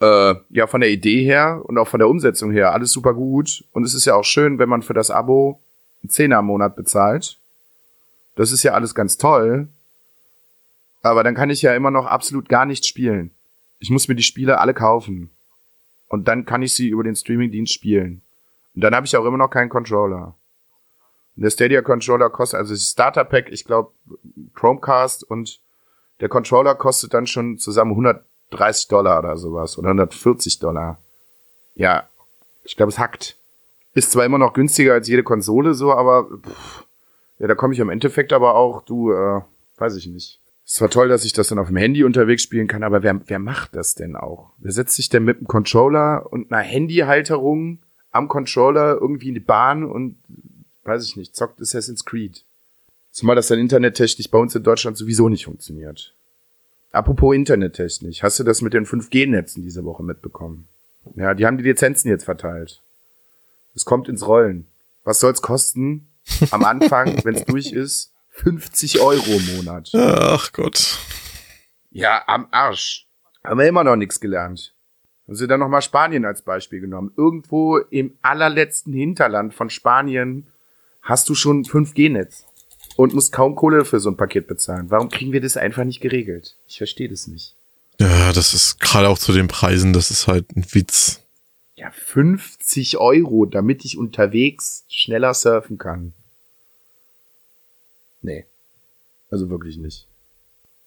Äh, 0.01 0.35
ja, 0.51 0.69
von 0.69 0.81
der 0.81 0.91
Idee 0.91 1.25
her 1.25 1.61
und 1.65 1.77
auch 1.79 1.89
von 1.89 1.99
der 1.99 2.09
Umsetzung 2.09 2.53
her, 2.53 2.73
alles 2.73 2.93
super 2.93 3.13
gut. 3.13 3.65
Und 3.73 3.83
es 3.85 3.95
ist 3.95 4.05
ja 4.05 4.15
auch 4.15 4.25
schön, 4.25 4.59
wenn 4.61 4.69
man 4.69 4.83
für 4.83 4.95
das 4.95 5.11
Abo 5.11 5.61
einen 6.03 6.11
Zehner 6.11 6.39
im 6.39 6.47
Monat 6.47 6.77
bezahlt. 6.77 7.37
Das 8.37 8.53
ist 8.53 8.63
ja 8.63 8.73
alles 8.73 8.95
ganz 8.95 9.17
toll. 9.19 9.69
Aber 11.03 11.25
dann 11.25 11.35
kann 11.35 11.51
ich 11.51 11.63
ja 11.63 11.75
immer 11.75 11.91
noch 11.91 12.07
absolut 12.07 12.49
gar 12.49 12.67
nichts 12.67 12.87
spielen. 12.87 13.33
Ich 13.81 13.91
muss 13.91 14.07
mir 14.07 14.15
die 14.15 14.23
Spiele 14.23 14.59
alle 14.59 14.75
kaufen. 14.75 15.31
Und 16.09 16.29
dann 16.29 16.45
kann 16.45 16.63
ich 16.63 16.75
sie 16.75 16.89
über 16.89 17.03
den 17.03 17.17
Streamingdienst 17.17 17.73
spielen. 17.73 18.23
Und 18.75 18.83
dann 18.83 18.95
habe 18.95 19.07
ich 19.07 19.17
auch 19.17 19.25
immer 19.25 19.37
noch 19.37 19.51
keinen 19.51 19.69
Controller. 19.69 20.35
Der 21.41 21.51
Stadia 21.51 21.83
Controller 21.83 22.31
kostet, 22.31 22.59
also 22.59 22.75
das 22.75 22.91
Starter 22.91 23.25
Pack, 23.25 23.51
ich 23.51 23.65
glaube, 23.65 23.93
Chromecast 24.55 25.23
und 25.23 25.61
der 26.21 26.29
Controller 26.29 26.75
kostet 26.75 27.15
dann 27.15 27.27
schon 27.27 27.59
zusammen 27.59 27.93
130 27.93 28.89
Dollar 28.89 29.21
oder 29.21 29.37
sowas 29.37 29.79
oder 29.79 29.91
140 29.91 30.59
Dollar. 30.59 30.99
Ja, 31.77 32.09
ich 32.65 32.77
glaube, 32.77 32.91
es 32.91 32.99
hackt. 32.99 33.37
Ist 33.95 34.13
zwar 34.13 34.25
immer 34.25 34.39
noch 34.39 34.53
günstiger 34.53 34.95
als 34.95 35.07
jede 35.07 35.23
Konsole 35.23 35.75
so, 35.75 35.93
aber 35.93 36.25
pff, 36.25 36.85
ja, 37.39 37.47
da 37.47 37.55
komme 37.55 37.73
ich 37.73 37.81
im 37.81 37.91
Endeffekt 37.91 38.33
aber 38.33 38.57
auch, 38.57 38.83
du, 38.83 39.13
äh, 39.13 39.41
weiß 39.77 39.97
ich 39.97 40.09
nicht. 40.09 40.41
Es 40.67 40.75
zwar 40.75 40.91
toll, 40.91 41.09
dass 41.09 41.25
ich 41.25 41.33
das 41.33 41.49
dann 41.49 41.59
auf 41.59 41.69
dem 41.69 41.77
Handy 41.77 42.05
unterwegs 42.05 42.43
spielen 42.43 42.67
kann, 42.67 42.83
aber 42.83 43.03
wer, 43.03 43.21
wer 43.27 43.39
macht 43.39 43.75
das 43.77 43.95
denn 43.95 44.17
auch? 44.17 44.51
Wer 44.59 44.73
setzt 44.73 44.97
sich 44.97 45.09
denn 45.09 45.25
mit 45.25 45.39
einem 45.39 45.47
Controller 45.47 46.27
und 46.31 46.53
einer 46.53 46.63
Handyhalterung 46.63 47.79
am 48.11 48.29
Controller 48.29 48.99
irgendwie 49.01 49.29
in 49.29 49.35
die 49.35 49.41
Bahn 49.41 49.85
und 49.85 50.17
weiß 50.89 51.05
ich 51.05 51.17
nicht, 51.17 51.37
zockt 51.37 51.61
Assassin's 51.61 52.05
Creed. 52.05 52.43
Zumal 53.11 53.37
das 53.37 53.49
dann 53.49 53.59
internettechnisch 53.59 54.31
bei 54.31 54.39
uns 54.39 54.55
in 54.55 54.63
Deutschland 54.63 54.97
sowieso 54.97 55.29
nicht 55.29 55.45
funktioniert. 55.45 56.15
Apropos 56.91 57.35
internettechnisch, 57.35 58.23
hast 58.23 58.39
du 58.39 58.45
das 58.45 58.63
mit 58.63 58.75
den 58.75 58.87
5G-Netzen 58.87 59.63
diese 59.63 59.85
Woche 59.85 60.03
mitbekommen? 60.03 60.69
Ja, 61.15 61.35
die 61.35 61.47
haben 61.47 61.59
die 61.59 61.65
Lizenzen 61.65 62.09
jetzt 62.09 62.25
verteilt. 62.25 62.83
Es 63.75 63.85
kommt 63.85 64.09
ins 64.09 64.27
Rollen. 64.27 64.67
Was 65.05 65.21
soll's 65.21 65.43
kosten? 65.43 66.09
Am 66.51 66.65
Anfang, 66.65 67.21
wenn's 67.25 67.45
durch 67.45 67.73
ist, 67.73 68.13
50 68.31 69.01
Euro 69.01 69.31
im 69.31 69.57
Monat. 69.57 69.91
Ach 69.95 70.53
Gott. 70.53 70.99
Ja, 71.91 72.23
am 72.27 72.49
Arsch. 72.51 73.07
Haben 73.45 73.61
wir 73.61 73.69
immer 73.69 73.85
noch 73.85 73.97
nichts 73.97 74.21
gelernt. 74.21 74.75
Haben 75.27 75.35
sie 75.35 75.47
dann 75.47 75.61
nochmal 75.61 75.83
Spanien 75.83 76.25
als 76.25 76.43
Beispiel 76.43 76.81
genommen. 76.81 77.13
Irgendwo 77.17 77.79
im 77.79 78.17
allerletzten 78.23 78.93
Hinterland 78.93 79.55
von 79.55 79.71
Spanien 79.71 80.47
hast 81.03 81.29
du 81.29 81.35
schon 81.35 81.65
5G-Netz 81.65 82.45
und 82.97 83.15
musst 83.15 83.33
kaum 83.33 83.55
Kohle 83.55 83.85
für 83.85 84.01
so 84.01 84.11
ein 84.11 84.17
Paket 84.17 84.47
bezahlen. 84.47 84.91
Warum 84.91 85.09
kriegen 85.09 85.33
wir 85.33 85.41
das 85.41 85.57
einfach 85.57 85.85
nicht 85.85 86.01
geregelt? 86.01 86.57
Ich 86.67 86.79
verstehe 86.79 87.09
das 87.09 87.27
nicht. 87.27 87.55
Ja, 88.01 88.33
das 88.33 88.55
ist 88.55 88.81
gerade 88.81 89.09
auch 89.09 89.19
zu 89.19 89.33
den 89.33 89.49
Preisen, 89.49 89.93
das 89.93 90.11
ist 90.11 90.27
halt 90.27 90.55
ein 90.57 90.65
Witz. 90.73 91.23
Ja, 91.77 91.91
50 91.91 92.99
Euro, 92.99 93.47
damit 93.47 93.85
ich 93.85 93.99
unterwegs 93.99 94.85
schneller 94.89 95.33
surfen 95.35 95.79
kann. 95.79 96.13
Nee. 98.23 98.47
Also 99.31 99.49
wirklich 99.51 99.77
nicht. 99.77 100.07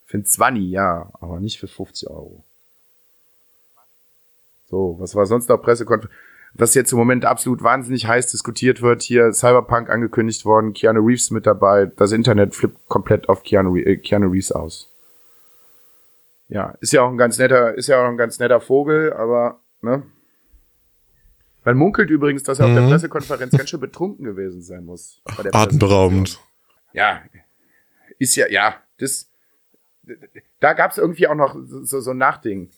Für 0.06 0.17
ein 0.17 0.26
20, 0.26 0.69
ja, 0.69 1.10
aber 1.21 1.39
nicht 1.39 1.60
für 1.60 1.67
50 1.67 2.10
Euro. 2.10 2.43
So, 4.69 4.97
was 5.00 5.15
war 5.15 5.26
sonst 5.26 5.47
noch 5.47 5.62
Pressekonferenz? 5.62 6.13
Was 6.53 6.73
jetzt 6.75 6.91
im 6.91 6.97
Moment 6.97 7.23
absolut 7.25 7.63
wahnsinnig 7.63 8.07
heiß 8.07 8.27
diskutiert 8.27 8.81
wird, 8.81 9.01
hier 9.01 9.31
Cyberpunk 9.31 9.89
angekündigt 9.89 10.43
worden, 10.45 10.73
Keanu 10.73 10.99
Reeves 11.05 11.31
mit 11.31 11.45
dabei, 11.45 11.85
das 11.85 12.11
Internet 12.11 12.53
flippt 12.55 12.87
komplett 12.89 13.29
auf 13.29 13.43
Keanu, 13.43 13.73
Re- 13.73 13.85
äh, 13.85 13.97
Keanu 13.97 14.29
Reeves 14.29 14.51
aus. 14.51 14.93
Ja, 16.49 16.75
ist 16.81 16.91
ja 16.91 17.01
auch 17.03 17.09
ein 17.09 17.17
ganz 17.17 17.37
netter, 17.37 17.73
ist 17.75 17.87
ja 17.87 18.03
auch 18.03 18.09
ein 18.09 18.17
ganz 18.17 18.37
netter 18.39 18.59
Vogel, 18.59 19.13
aber, 19.13 19.61
ne? 19.81 20.03
Man 21.63 21.77
munkelt 21.77 22.09
übrigens, 22.09 22.43
dass 22.43 22.59
er 22.59 22.65
auf 22.65 22.73
der 22.73 22.81
Mhm. 22.81 22.89
Pressekonferenz 22.89 23.55
ganz 23.55 23.69
schön 23.69 23.79
betrunken 23.79 24.25
gewesen 24.25 24.61
sein 24.61 24.83
muss. 24.83 25.21
Atemberaubend. 25.53 26.39
ja, 26.91 27.21
ist 28.19 28.35
ja, 28.35 28.47
ja, 28.49 28.75
das, 28.99 29.29
da 30.59 30.73
gab's 30.73 30.97
irgendwie 30.97 31.27
auch 31.27 31.35
noch 31.35 31.55
so, 31.83 32.01
so 32.01 32.11
ein 32.11 32.17
Nachding. 32.17 32.69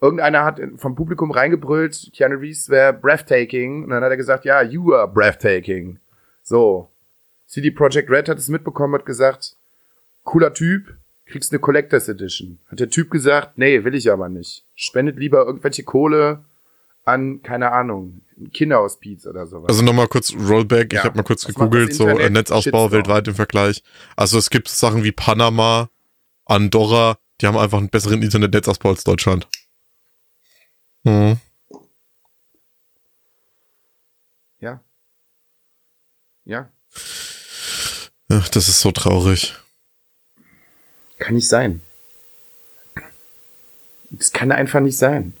Irgendeiner 0.00 0.44
hat 0.44 0.60
vom 0.76 0.94
Publikum 0.94 1.30
reingebrüllt, 1.30 2.10
Keanu 2.14 2.36
Reeves 2.36 2.68
wäre 2.68 2.92
breathtaking, 2.92 3.84
und 3.84 3.90
dann 3.90 4.02
hat 4.04 4.10
er 4.10 4.16
gesagt, 4.16 4.44
ja, 4.44 4.62
you 4.62 4.92
are 4.94 5.08
breathtaking. 5.08 5.98
So. 6.42 6.90
CD 7.46 7.70
Projekt 7.70 8.10
Red 8.10 8.28
hat 8.28 8.38
es 8.38 8.48
mitbekommen, 8.48 8.94
hat 8.94 9.06
gesagt, 9.06 9.56
cooler 10.24 10.52
Typ, 10.52 10.96
kriegst 11.24 11.52
eine 11.52 11.60
Collectors 11.60 12.08
Edition. 12.08 12.58
Hat 12.70 12.80
der 12.80 12.90
Typ 12.90 13.10
gesagt, 13.10 13.56
nee, 13.56 13.84
will 13.84 13.94
ich 13.94 14.10
aber 14.10 14.28
nicht. 14.28 14.64
Spendet 14.74 15.16
lieber 15.18 15.46
irgendwelche 15.46 15.82
Kohle 15.84 16.44
an, 17.04 17.40
keine 17.42 17.70
Ahnung, 17.72 18.20
Kinderhospiz 18.52 19.26
oder 19.26 19.46
sowas. 19.46 19.68
Also 19.68 19.82
nochmal 19.84 20.08
kurz 20.08 20.34
Rollback, 20.34 20.92
Ja. 20.92 21.00
ich 21.00 21.04
habe 21.04 21.16
mal 21.16 21.22
kurz 21.22 21.46
gegoogelt, 21.46 21.94
so 21.94 22.06
äh, 22.08 22.28
Netzausbau 22.30 22.60
Shitstorm. 22.84 22.92
weltweit 22.92 23.28
im 23.28 23.34
Vergleich. 23.34 23.82
Also 24.16 24.36
es 24.38 24.50
gibt 24.50 24.68
Sachen 24.68 25.04
wie 25.04 25.12
Panama, 25.12 25.88
Andorra, 26.44 27.16
die 27.40 27.46
haben 27.46 27.56
einfach 27.56 27.78
einen 27.78 27.88
besseren 27.90 28.22
Internetnetzausbau 28.22 28.90
als 28.90 29.04
Deutschland. 29.04 29.48
Mhm. 31.06 31.38
ja. 34.58 34.80
Ja. 36.44 36.68
Ach, 38.28 38.48
das 38.48 38.68
ist 38.68 38.80
so 38.80 38.90
traurig. 38.90 39.54
Kann 41.18 41.36
nicht 41.36 41.46
sein. 41.48 41.80
Das 44.10 44.32
kann 44.32 44.50
einfach 44.50 44.80
nicht 44.80 44.96
sein. 44.98 45.34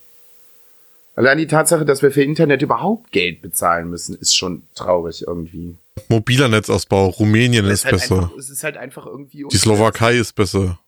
Allein 1.16 1.38
die 1.38 1.46
Tatsache, 1.48 1.84
dass 1.84 2.02
wir 2.02 2.12
für 2.12 2.22
Internet 2.22 2.62
überhaupt 2.62 3.10
Geld 3.10 3.42
bezahlen 3.42 3.88
müssen, 3.90 4.16
ist 4.16 4.36
schon 4.36 4.68
traurig 4.74 5.24
irgendwie. 5.26 5.76
Mobiler 6.08 6.48
Netzausbau, 6.48 7.08
Rumänien 7.08 7.64
Es 7.66 7.80
ist 7.80 7.84
halt 7.86 7.94
besser. 7.94 8.14
Einfach, 8.22 8.36
es 8.36 8.50
ist 8.50 8.62
halt 8.62 8.76
einfach 8.76 9.06
irgendwie. 9.06 9.46
Die. 9.50 9.56
Slowakei 9.56 10.16
ist 10.16 10.34
besser. 10.34 10.78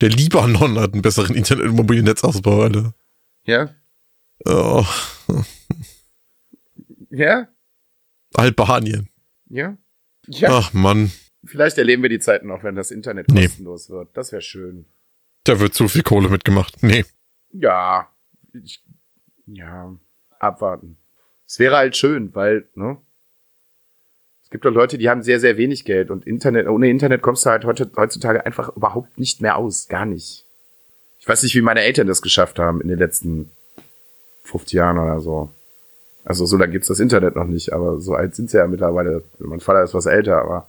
Der 0.00 0.10
Libanon 0.10 0.78
hat 0.78 0.92
einen 0.92 1.02
besseren 1.02 1.34
Internet- 1.34 1.72
mobilen 1.72 2.04
Netzausbau, 2.04 2.62
Alter. 2.62 2.94
Ja? 3.44 3.74
Oh, 4.44 4.84
Ja? 7.10 7.48
Albanien. 8.34 9.08
Ja? 9.48 9.76
Ja. 10.26 10.48
Ach 10.52 10.72
Mann, 10.72 11.10
Vielleicht 11.44 11.78
erleben 11.78 12.02
wir 12.02 12.10
die 12.10 12.18
Zeiten 12.18 12.48
noch, 12.48 12.62
wenn 12.64 12.74
das 12.74 12.90
Internet 12.90 13.28
Nee. 13.30 13.44
kostenlos 13.46 13.88
wird. 13.90 14.08
Das 14.14 14.32
wäre 14.32 14.42
schön. 14.42 14.84
da 15.44 15.58
wird 15.60 15.72
zu 15.72 15.88
viel 15.88 16.02
Kohle 16.02 16.28
mitgemacht. 16.28 16.82
Nee. 16.82 17.04
Ja. 17.52 18.08
Ich, 18.52 18.82
ja. 19.46 19.96
Abwarten. 20.38 20.98
Es 21.46 21.58
wäre 21.58 21.76
halt 21.76 21.96
schön, 21.96 22.34
weil, 22.34 22.68
ne? 22.74 22.98
Es 24.42 24.50
gibt 24.50 24.64
doch 24.66 24.70
Leute, 24.72 24.98
die 24.98 25.08
haben 25.08 25.22
sehr, 25.22 25.40
sehr 25.40 25.56
wenig 25.56 25.84
Geld 25.86 26.10
und 26.10 26.26
Internet, 26.26 26.68
ohne 26.68 26.90
Internet 26.90 27.22
kommst 27.22 27.46
du 27.46 27.50
halt 27.50 27.64
heute, 27.64 27.90
heutzutage 27.96 28.44
einfach 28.44 28.74
überhaupt 28.76 29.18
nicht 29.18 29.40
mehr 29.40 29.56
aus. 29.56 29.88
Gar 29.88 30.04
nicht. 30.06 30.44
Ich 31.18 31.26
weiß 31.28 31.42
nicht, 31.42 31.54
wie 31.54 31.62
meine 31.62 31.80
Eltern 31.80 32.06
das 32.06 32.20
geschafft 32.20 32.58
haben 32.58 32.80
in 32.82 32.88
den 32.88 32.98
letzten 32.98 33.50
50 34.48 34.72
Jahren 34.74 34.98
oder 34.98 35.20
so. 35.20 35.50
Also 36.24 36.44
so 36.46 36.56
lange 36.56 36.72
gibt's 36.72 36.88
das 36.88 37.00
Internet 37.00 37.36
noch 37.36 37.46
nicht, 37.46 37.72
aber 37.72 38.00
so 38.00 38.14
alt 38.14 38.34
sind 38.34 38.50
sie 38.50 38.58
ja 38.58 38.66
mittlerweile. 38.66 39.22
Mein 39.38 39.60
Vater 39.60 39.82
ist 39.82 39.94
was 39.94 40.06
älter, 40.06 40.42
aber 40.42 40.68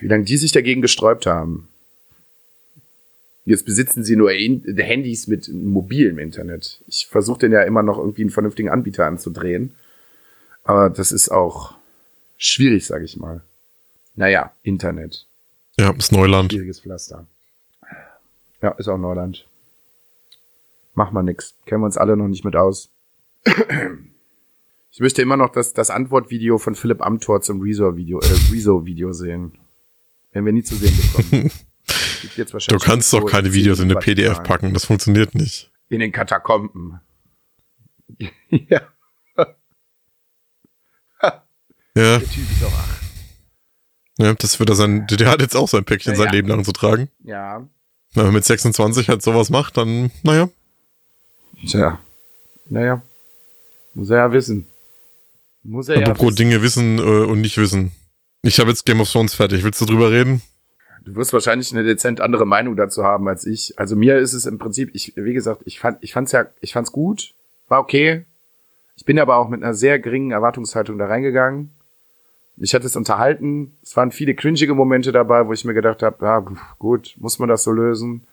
wie 0.00 0.08
lange 0.08 0.24
die 0.24 0.36
sich 0.36 0.52
dagegen 0.52 0.82
gesträubt 0.82 1.26
haben. 1.26 1.68
Jetzt 3.46 3.66
besitzen 3.66 4.04
sie 4.04 4.16
nur 4.16 4.30
Handys 4.30 5.26
mit 5.26 5.48
mobilem 5.52 6.18
Internet. 6.18 6.80
Ich 6.86 7.06
versuche 7.06 7.40
den 7.40 7.52
ja 7.52 7.62
immer 7.62 7.82
noch 7.82 7.98
irgendwie 7.98 8.22
einen 8.22 8.30
vernünftigen 8.30 8.70
Anbieter 8.70 9.04
anzudrehen. 9.04 9.74
Aber 10.62 10.88
das 10.88 11.12
ist 11.12 11.28
auch 11.28 11.74
schwierig, 12.38 12.86
sage 12.86 13.04
ich 13.04 13.18
mal. 13.18 13.42
Naja, 14.16 14.52
Internet. 14.62 15.26
Ja, 15.78 15.90
ist 15.90 16.12
Neuland. 16.12 16.52
Schwieriges 16.52 16.80
Pflaster. 16.80 17.26
Ja, 18.62 18.70
ist 18.70 18.88
auch 18.88 18.96
Neuland. 18.96 19.44
Mach 20.94 21.10
mal 21.12 21.22
nix. 21.22 21.56
Kennen 21.66 21.82
wir 21.82 21.86
uns 21.86 21.96
alle 21.96 22.16
noch 22.16 22.28
nicht 22.28 22.44
mit 22.44 22.56
aus. 22.56 22.90
Ich 24.90 25.00
möchte 25.00 25.22
immer 25.22 25.36
noch 25.36 25.50
das, 25.50 25.74
das 25.74 25.90
Antwortvideo 25.90 26.58
von 26.58 26.74
Philipp 26.74 27.02
Amthor 27.02 27.40
zum 27.40 27.60
Rezo-Video 27.60 28.20
äh, 28.20 28.52
Rezo-Video 28.52 29.12
sehen. 29.12 29.58
Werden 30.32 30.46
wir 30.46 30.52
nie 30.52 30.62
zu 30.62 30.76
sehen 30.76 30.96
bekommen. 30.96 31.50
Du 32.68 32.78
kannst 32.78 33.12
doch 33.12 33.26
keine 33.26 33.52
Videos 33.52 33.80
in 33.80 33.90
eine. 33.90 34.00
PDF 34.00 34.42
packen, 34.44 34.72
das 34.72 34.86
funktioniert 34.86 35.34
nicht. 35.34 35.70
In 35.90 36.00
den 36.00 36.10
Katakomben. 36.10 37.00
ja, 38.48 38.80
Ja, 41.96 42.18
der 42.18 42.28
Typ 42.28 42.50
ist 42.50 42.64
auch 42.64 42.72
ach. 42.74 43.02
ja 44.18 44.34
das 44.34 44.58
wird 44.58 44.68
er 44.68 44.74
sein, 44.74 45.06
der 45.06 45.28
hat 45.28 45.40
jetzt 45.40 45.54
auch 45.54 45.68
sein 45.68 45.84
Päckchen 45.84 46.12
Ja, 46.14 46.16
sein 46.16 46.26
ja. 46.26 46.32
Leben 46.32 46.48
lang 46.48 46.64
zu 46.64 46.72
tragen. 46.72 47.08
Ja. 47.22 47.68
Wenn 48.14 48.24
man 48.24 48.34
mit 48.34 48.44
26 48.44 49.08
halt 49.08 49.22
sowas 49.22 49.50
macht, 49.50 49.76
dann, 49.76 50.10
naja. 50.22 50.48
Tja. 51.66 51.98
Naja. 52.68 53.02
Muss 53.94 54.10
er 54.10 54.18
ja 54.18 54.32
wissen. 54.32 54.66
Muss 55.62 55.88
er 55.88 56.00
ja 56.00 56.06
Apropos 56.06 56.32
wissen. 56.32 56.36
Dinge 56.36 56.62
wissen 56.62 56.98
äh, 56.98 57.02
und 57.02 57.40
nicht 57.40 57.56
wissen. 57.58 57.92
Ich 58.42 58.58
habe 58.60 58.70
jetzt 58.70 58.84
Game 58.84 59.00
of 59.00 59.10
Thrones 59.10 59.34
fertig. 59.34 59.64
Willst 59.64 59.80
du 59.80 59.86
drüber 59.86 60.10
reden? 60.10 60.42
Du 61.04 61.14
wirst 61.16 61.32
wahrscheinlich 61.32 61.72
eine 61.72 61.84
dezent 61.84 62.20
andere 62.20 62.46
Meinung 62.46 62.76
dazu 62.76 63.04
haben 63.04 63.28
als 63.28 63.46
ich. 63.46 63.78
Also 63.78 63.94
mir 63.94 64.18
ist 64.18 64.32
es 64.32 64.46
im 64.46 64.58
Prinzip, 64.58 64.90
ich, 64.94 65.12
wie 65.16 65.34
gesagt, 65.34 65.62
ich 65.64 65.78
fand, 65.78 65.98
ich 66.00 66.12
fand's 66.12 66.32
ja, 66.32 66.46
ich 66.60 66.72
fand's 66.72 66.92
gut, 66.92 67.34
war 67.68 67.80
okay. 67.80 68.24
Ich 68.96 69.04
bin 69.04 69.18
aber 69.18 69.36
auch 69.36 69.48
mit 69.48 69.62
einer 69.62 69.74
sehr 69.74 69.98
geringen 69.98 70.30
Erwartungshaltung 70.30 70.98
da 70.98 71.06
reingegangen. 71.06 71.70
Mich 72.56 72.74
hat 72.74 72.84
es 72.84 72.96
unterhalten. 72.96 73.76
Es 73.82 73.96
waren 73.96 74.12
viele 74.12 74.34
cringige 74.34 74.74
Momente 74.74 75.12
dabei, 75.12 75.46
wo 75.46 75.52
ich 75.52 75.64
mir 75.64 75.74
gedacht 75.74 76.02
habe, 76.02 76.24
ja, 76.24 76.44
gut, 76.78 77.14
muss 77.18 77.38
man 77.38 77.48
das 77.48 77.64
so 77.64 77.72
lösen? 77.72 78.26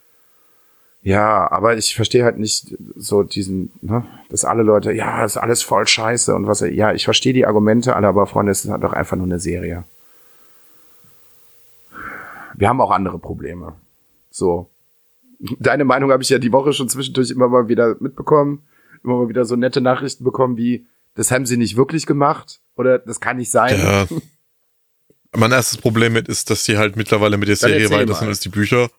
Ja, 1.04 1.52
aber 1.52 1.78
ich 1.78 1.96
verstehe 1.96 2.24
halt 2.24 2.38
nicht 2.38 2.78
so 2.96 3.24
diesen, 3.24 3.72
ne, 3.82 4.06
dass 4.30 4.46
alle 4.46 4.62
Leute, 4.62 4.92
ja, 4.92 5.26
ist 5.26 5.38
alles 5.38 5.64
voll 5.64 5.88
scheiße 5.88 6.36
und 6.36 6.46
was, 6.46 6.60
ja, 6.60 6.94
ich 6.94 7.06
verstehe 7.06 7.34
die 7.34 7.48
Argumente 7.48 7.96
alle, 7.96 8.08
aber 8.08 8.28
Freunde, 8.28 8.52
es 8.52 8.64
ist 8.64 8.72
halt 8.72 8.84
doch 8.84 8.94
einfach 8.94 9.18
nur 9.18 9.26
eine 9.26 9.40
Serie. 9.40 9.84
Wir 12.56 12.70
haben 12.70 12.82
auch 12.82 12.92
andere 12.92 13.18
Probleme. 13.18 13.74
So. 14.30 14.70
Deine 15.60 15.86
Meinung 15.86 16.12
habe 16.12 16.22
ich 16.22 16.30
ja 16.30 16.38
die 16.38 16.52
Woche 16.52 16.74
schon 16.74 16.90
zwischendurch 16.90 17.32
immer 17.32 17.48
mal 17.48 17.68
wieder 17.68 17.96
mitbekommen. 18.00 18.62
Immer 19.04 19.16
mal 19.16 19.30
wieder 19.30 19.46
so 19.46 19.56
nette 19.56 19.82
Nachrichten 19.82 20.24
bekommen 20.24 20.58
wie, 20.58 20.86
das 21.16 21.32
haben 21.32 21.48
sie 21.48 21.58
nicht 21.58 21.76
wirklich 21.76 22.06
gemacht 22.06 22.60
oder 22.76 23.00
das 23.00 23.20
kann 23.20 23.38
nicht 23.38 23.50
sein. 23.50 23.80
Ja. 23.80 24.06
mein 25.36 25.52
erstes 25.52 25.80
Problem 25.80 26.14
mit 26.14 26.28
ist, 26.28 26.52
dass 26.52 26.64
die 26.64 26.78
halt 26.78 26.96
mittlerweile 26.96 27.38
mit 27.38 27.48
der 27.48 27.56
Dann 27.56 27.72
Serie 27.72 27.90
weiter 27.90 28.14
sind 28.14 28.28
als 28.28 28.42
die 28.42 28.50
Bücher. 28.50 28.92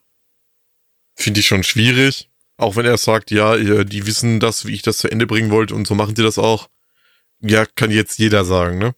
Finde 1.14 1.40
ich 1.40 1.46
schon 1.46 1.62
schwierig. 1.62 2.28
Auch 2.56 2.76
wenn 2.76 2.86
er 2.86 2.96
sagt, 2.96 3.30
ja, 3.30 3.56
die 3.56 4.06
wissen 4.06 4.38
das, 4.38 4.66
wie 4.66 4.74
ich 4.74 4.82
das 4.82 4.98
zu 4.98 5.10
Ende 5.10 5.26
bringen 5.26 5.50
wollte 5.50 5.74
und 5.74 5.86
so 5.86 5.94
machen 5.94 6.14
sie 6.14 6.22
das 6.22 6.38
auch. 6.38 6.68
Ja, 7.40 7.66
kann 7.66 7.90
jetzt 7.90 8.18
jeder 8.18 8.44
sagen, 8.44 8.78
ne? 8.78 8.94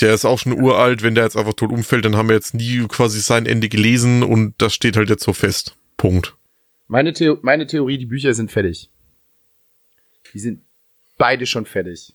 Der 0.00 0.14
ist 0.14 0.24
auch 0.24 0.38
schon 0.38 0.60
uralt, 0.60 1.02
wenn 1.02 1.14
der 1.14 1.24
jetzt 1.24 1.36
einfach 1.36 1.52
tot 1.52 1.70
umfällt, 1.70 2.04
dann 2.04 2.16
haben 2.16 2.28
wir 2.28 2.34
jetzt 2.34 2.54
nie 2.54 2.84
quasi 2.88 3.20
sein 3.20 3.46
Ende 3.46 3.68
gelesen 3.68 4.24
und 4.24 4.54
das 4.58 4.74
steht 4.74 4.96
halt 4.96 5.10
jetzt 5.10 5.22
so 5.22 5.32
fest. 5.32 5.76
Punkt. 5.96 6.34
Meine, 6.88 7.12
Theo 7.12 7.38
meine 7.42 7.66
Theorie, 7.66 7.98
die 7.98 8.06
Bücher 8.06 8.34
sind 8.34 8.50
fertig. 8.50 8.90
Die 10.34 10.40
sind 10.40 10.62
beide 11.18 11.46
schon 11.46 11.66
fertig. 11.66 12.14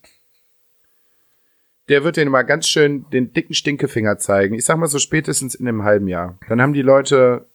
Der 1.88 2.04
wird 2.04 2.18
denen 2.18 2.30
mal 2.30 2.42
ganz 2.42 2.68
schön 2.68 3.08
den 3.10 3.32
dicken 3.32 3.54
Stinkefinger 3.54 4.18
zeigen. 4.18 4.54
Ich 4.54 4.66
sag 4.66 4.76
mal 4.76 4.88
so 4.88 4.98
spätestens 4.98 5.54
in 5.54 5.66
einem 5.66 5.84
halben 5.84 6.08
Jahr. 6.08 6.38
Dann 6.48 6.60
haben 6.60 6.74
die 6.74 6.82
Leute, 6.82 7.46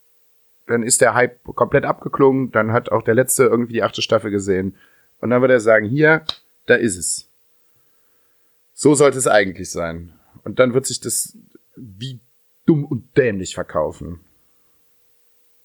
dann 0.68 0.84
ist 0.84 1.02
der 1.02 1.14
Hype 1.14 1.44
komplett 1.56 1.86
abgeklungen, 1.86 2.52
dann 2.52 2.72
hat 2.72 2.92
auch 2.92 3.04
der 3.04 3.16
letzte 3.16 3.44
irgendwie 3.44 3.74
die 3.74 3.84
achte 3.84 4.02
Staffel 4.02 4.32
gesehen. 4.32 4.76
Und 5.20 5.30
dann 5.30 5.42
wird 5.42 5.52
er 5.52 5.60
sagen, 5.60 5.88
hier, 5.88 6.24
da 6.66 6.76
ist 6.76 6.98
es. 6.98 7.28
So 8.74 8.96
sollte 8.96 9.18
es 9.18 9.28
eigentlich 9.28 9.72
sein. 9.72 10.14
Und 10.44 10.60
dann 10.60 10.74
wird 10.74 10.86
sich 10.86 11.00
das 11.00 11.38
wie 11.76 12.20
dumm 12.66 12.86
und 12.86 13.18
dämlich 13.18 13.56
verkaufen. 13.56 14.20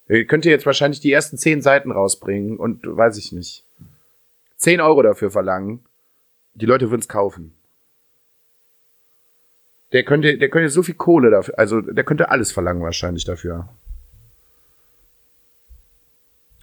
Ihr 0.07 0.25
könnt 0.25 0.45
jetzt 0.45 0.65
wahrscheinlich 0.65 0.99
die 0.99 1.11
ersten 1.11 1.37
zehn 1.37 1.61
Seiten 1.61 1.91
rausbringen 1.91 2.57
und 2.57 2.85
weiß 2.85 3.17
ich 3.17 3.31
nicht. 3.31 3.63
Zehn 4.57 4.81
Euro 4.81 5.01
dafür 5.01 5.31
verlangen. 5.31 5.85
Die 6.55 6.65
Leute 6.65 6.89
würden 6.89 7.01
es 7.01 7.07
kaufen. 7.07 7.53
Der 9.91 10.03
könnte, 10.03 10.37
der 10.37 10.49
könnte 10.49 10.69
so 10.69 10.83
viel 10.83 10.95
Kohle 10.95 11.31
dafür, 11.31 11.57
also 11.57 11.81
der 11.81 12.03
könnte 12.03 12.29
alles 12.29 12.51
verlangen 12.51 12.81
wahrscheinlich 12.81 13.25
dafür. 13.25 13.69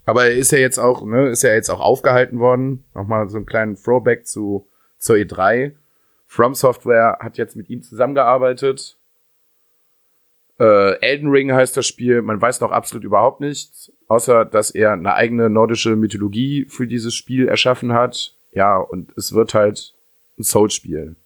Aber 0.07 0.25
er 0.25 0.35
ist 0.35 0.53
ja 0.53 0.59
jetzt 0.59 0.79
auch, 0.79 1.05
ne, 1.05 1.29
ist 1.29 1.43
ja 1.43 1.53
jetzt 1.53 1.69
auch 1.69 1.81
aufgehalten 1.81 2.39
worden. 2.39 2.85
Nochmal 2.95 3.29
so 3.29 3.37
einen 3.37 3.45
kleinen 3.45 3.75
Throwback 3.77 4.27
zu, 4.27 4.69
zur 4.99 5.17
E3. 5.17 5.73
From 6.29 6.55
Software 6.55 7.19
hat 7.21 7.37
jetzt 7.39 7.57
mit 7.57 7.69
ihm 7.69 7.83
zusammengearbeitet. 7.83 8.97
Äh, 10.61 11.01
Elden 11.01 11.29
Ring 11.29 11.53
heißt 11.53 11.77
das 11.77 11.87
Spiel. 11.87 12.23
Man 12.23 12.41
weiß 12.41 12.61
noch 12.61 12.71
absolut 12.71 13.05
überhaupt 13.05 13.41
nichts, 13.41 13.93
außer 14.07 14.45
dass 14.45 14.71
er 14.71 14.93
eine 14.93 15.15
eigene 15.15 15.51
nordische 15.51 15.97
Mythologie 15.97 16.67
für 16.69 16.87
dieses 16.87 17.15
Spiel 17.15 17.49
erschaffen 17.49 17.93
hat. 17.93 18.37
Ja, 18.53 18.77
und 18.79 19.13
es 19.17 19.35
wird 19.35 19.55
halt 19.55 19.93
ein 20.39 20.45
Souls-Spiel. 20.45 21.17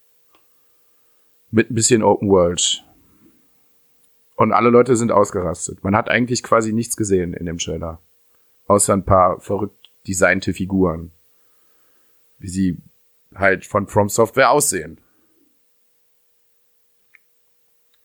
Mit 1.51 1.71
ein 1.71 1.75
bisschen 1.75 2.03
Open 2.03 2.31
World. 2.31 2.83
Und 4.37 4.53
alle 4.53 4.71
Leute 4.71 4.97
sind 4.97 5.13
ausgerastet. 5.13 5.85
Man 5.85 5.95
hat 5.95 6.09
eigentlich 6.09 6.43
quasi 6.43 6.73
nichts 6.73 6.97
gesehen 6.97 7.35
in 7.35 7.45
dem 7.45 7.59
Trailer. 7.59 8.01
Außer 8.71 8.93
ein 8.93 9.05
paar 9.05 9.41
verrückt 9.41 9.91
designte 10.07 10.55
Figuren. 10.55 11.11
Wie 12.39 12.47
sie 12.47 12.79
halt 13.35 13.67
von 13.67 13.89
From 13.89 14.09
Software 14.09 14.53
aussehen. 14.53 15.01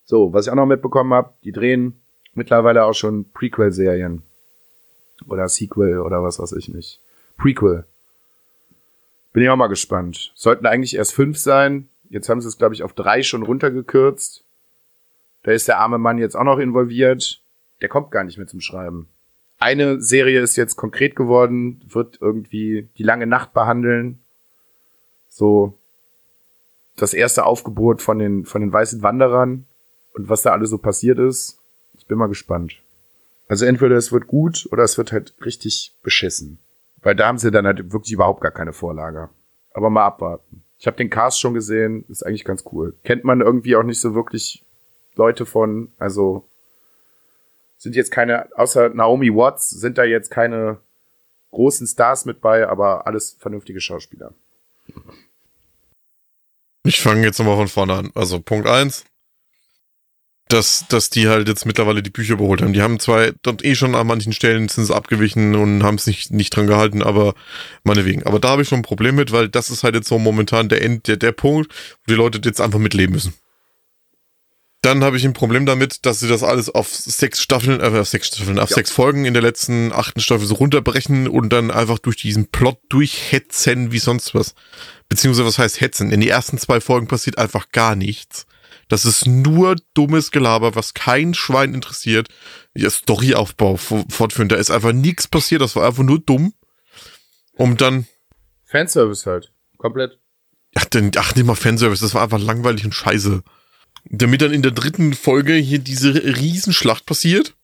So, 0.05 0.33
was 0.33 0.47
ich 0.47 0.51
auch 0.51 0.55
noch 0.55 0.65
mitbekommen 0.65 1.13
habe, 1.13 1.35
die 1.43 1.51
drehen 1.51 2.01
mittlerweile 2.33 2.83
auch 2.85 2.95
schon 2.95 3.31
Prequel-Serien. 3.31 4.23
Oder 5.27 5.49
Sequel 5.49 5.99
oder 5.99 6.23
was 6.23 6.39
weiß 6.39 6.53
ich 6.53 6.67
nicht. 6.69 6.99
Prequel. 7.37 7.85
Bin 9.33 9.43
ich 9.43 9.49
auch 9.49 9.55
mal 9.55 9.67
gespannt. 9.67 10.31
Sollten 10.33 10.65
eigentlich 10.65 10.95
erst 10.95 11.13
fünf 11.13 11.37
sein. 11.37 11.89
Jetzt 12.09 12.27
haben 12.27 12.41
sie 12.41 12.47
es, 12.47 12.57
glaube 12.57 12.73
ich, 12.73 12.81
auf 12.81 12.93
drei 12.93 13.21
schon 13.21 13.43
runtergekürzt. 13.43 14.43
Da 15.43 15.51
ist 15.51 15.67
der 15.67 15.77
arme 15.77 15.99
Mann 15.99 16.17
jetzt 16.17 16.35
auch 16.35 16.43
noch 16.43 16.57
involviert. 16.57 17.43
Der 17.81 17.89
kommt 17.89 18.09
gar 18.09 18.23
nicht 18.23 18.39
mehr 18.39 18.47
zum 18.47 18.61
Schreiben. 18.61 19.09
Eine 19.59 20.01
Serie 20.01 20.41
ist 20.41 20.55
jetzt 20.55 20.75
konkret 20.75 21.15
geworden, 21.15 21.81
wird 21.87 22.17
irgendwie 22.21 22.89
die 22.97 23.03
lange 23.03 23.27
Nacht 23.27 23.53
behandeln. 23.53 24.19
So 25.29 25.77
das 26.97 27.13
erste 27.13 27.45
Aufgebot 27.45 28.01
von 28.01 28.19
den, 28.19 28.45
von 28.45 28.61
den 28.61 28.71
weißen 28.71 29.01
Wanderern 29.01 29.65
und 30.13 30.29
was 30.29 30.41
da 30.41 30.51
alles 30.51 30.69
so 30.69 30.77
passiert 30.77 31.19
ist. 31.19 31.59
Ich 31.97 32.05
bin 32.05 32.17
mal 32.17 32.27
gespannt. 32.27 32.81
Also 33.47 33.65
entweder 33.65 33.95
es 33.95 34.11
wird 34.11 34.27
gut 34.27 34.67
oder 34.71 34.83
es 34.83 34.97
wird 34.97 35.11
halt 35.11 35.33
richtig 35.43 35.93
beschissen. 36.03 36.59
Weil 37.01 37.15
da 37.15 37.27
haben 37.27 37.37
sie 37.37 37.51
dann 37.51 37.67
halt 37.67 37.91
wirklich 37.93 38.13
überhaupt 38.13 38.41
gar 38.41 38.51
keine 38.51 38.73
Vorlage. 38.73 39.29
Aber 39.73 39.89
mal 39.89 40.05
abwarten. 40.05 40.63
Ich 40.79 40.87
habe 40.87 40.97
den 40.97 41.09
Cast 41.09 41.39
schon 41.39 41.53
gesehen, 41.53 42.05
ist 42.09 42.25
eigentlich 42.25 42.45
ganz 42.45 42.63
cool. 42.71 42.95
Kennt 43.03 43.23
man 43.23 43.41
irgendwie 43.41 43.75
auch 43.75 43.83
nicht 43.83 43.99
so 43.99 44.15
wirklich 44.15 44.63
Leute 45.15 45.45
von, 45.45 45.91
also 45.97 46.45
sind 47.85 47.95
jetzt 47.95 48.09
keine, 48.09 48.49
außer 48.57 48.89
Naomi 48.89 49.31
Watts, 49.31 49.69
sind 49.69 49.99
da 49.99 50.03
jetzt 50.03 50.31
keine 50.31 50.79
großen 51.51 51.85
Stars 51.85 52.25
mit 52.25 52.41
bei, 52.41 52.67
aber 52.67 53.05
alles 53.05 53.37
vernünftige 53.39 53.79
Schauspieler. 53.79 54.33
Ich 56.83 56.99
fange 56.99 57.23
jetzt 57.23 57.37
nochmal 57.37 57.57
von 57.57 57.67
vorne 57.67 57.93
an. 57.93 58.11
Also 58.15 58.39
Punkt 58.39 58.67
eins, 58.67 59.05
dass, 60.47 60.87
dass 60.89 61.11
die 61.11 61.27
halt 61.27 61.47
jetzt 61.47 61.67
mittlerweile 61.67 62.01
die 62.01 62.09
Bücher 62.09 62.33
überholt 62.33 62.63
haben. 62.63 62.73
Die 62.73 62.81
haben 62.81 62.99
zwar 62.99 63.31
dort 63.43 63.63
eh 63.63 63.75
schon 63.75 63.93
an 63.93 64.07
manchen 64.07 64.33
Stellen 64.33 64.67
sind 64.67 64.85
sie 64.85 64.95
abgewichen 64.95 65.53
und 65.53 65.83
haben 65.83 65.95
es 65.95 66.07
nicht, 66.07 66.31
nicht 66.31 66.55
dran 66.55 66.65
gehalten, 66.65 67.03
aber 67.03 67.35
meinetwegen. 67.83 68.23
Aber 68.23 68.39
da 68.39 68.49
habe 68.49 68.63
ich 68.63 68.67
schon 68.67 68.79
ein 68.79 68.83
Problem 68.83 69.13
mit, 69.13 69.31
weil 69.31 69.47
das 69.47 69.69
ist 69.69 69.83
halt 69.83 69.93
jetzt 69.93 70.07
so 70.07 70.17
momentan 70.17 70.69
der 70.69 70.81
End, 70.81 71.07
der, 71.07 71.17
der 71.17 71.33
Punkt, 71.33 71.71
wo 71.71 72.11
die 72.11 72.15
Leute 72.15 72.41
jetzt 72.43 72.61
einfach 72.61 72.79
mitleben 72.79 73.13
müssen. 73.13 73.35
Dann 74.85 75.03
habe 75.03 75.17
ich 75.17 75.25
ein 75.25 75.33
Problem 75.33 75.65
damit, 75.65 76.05
dass 76.05 76.19
sie 76.19 76.27
das 76.27 76.43
alles 76.43 76.69
auf 76.69 76.93
sechs 76.93 77.41
Staffeln, 77.41 77.79
äh, 77.81 77.99
auf 77.99 78.07
sechs 78.07 78.27
Staffeln, 78.27 78.59
auf 78.59 78.69
Ja. 78.69 78.75
sechs 78.75 78.91
Folgen 78.91 79.25
in 79.25 79.33
der 79.33 79.41
letzten 79.41 79.91
achten 79.91 80.19
Staffel 80.19 80.45
so 80.45 80.53
runterbrechen 80.55 81.27
und 81.27 81.49
dann 81.49 81.71
einfach 81.71 81.97
durch 81.97 82.17
diesen 82.17 82.47
Plot 82.51 82.77
durchhetzen 82.89 83.91
wie 83.91 83.97
sonst 83.99 84.35
was. 84.35 84.53
beziehungsweise 85.09 85.45
was 85.45 85.57
heißt 85.59 85.81
hetzen? 85.81 86.11
In 86.11 86.19
den 86.21 86.29
ersten 86.29 86.57
zwei 86.57 86.81
Folgen 86.81 87.07
passiert 87.07 87.37
einfach 87.37 87.69
gar 87.71 87.95
nichts. 87.95 88.45
Das 88.87 89.05
ist 89.05 89.25
nur 89.25 89.75
dummes 89.95 90.29
Gelaber, 90.31 90.75
was 90.75 90.93
kein 90.93 91.33
Schwein 91.33 91.73
interessiert. 91.73 92.27
Ja, 92.75 92.89
Storyaufbau 92.89 93.77
fortführen, 93.77 94.49
da 94.49 94.55
ist 94.55 94.69
einfach 94.71 94.93
nichts 94.93 95.27
passiert, 95.27 95.61
das 95.61 95.75
war 95.75 95.85
einfach 95.87 96.03
nur 96.03 96.19
dumm. 96.19 96.53
Um 97.53 97.77
dann. 97.77 98.05
Fanservice 98.65 99.25
halt. 99.25 99.51
Komplett. 99.77 100.19
Ach, 100.75 100.85
denn, 100.85 101.11
ach, 101.17 101.35
nicht 101.35 101.45
mal 101.45 101.55
Fanservice, 101.55 102.01
das 102.01 102.13
war 102.13 102.23
einfach 102.23 102.39
langweilig 102.39 102.85
und 102.85 102.93
scheiße. 102.93 103.43
Damit 104.09 104.41
dann 104.41 104.53
in 104.53 104.61
der 104.61 104.71
dritten 104.71 105.13
Folge 105.13 105.53
hier 105.53 105.79
diese 105.79 106.13
Riesenschlacht 106.13 107.05
passiert, 107.05 107.55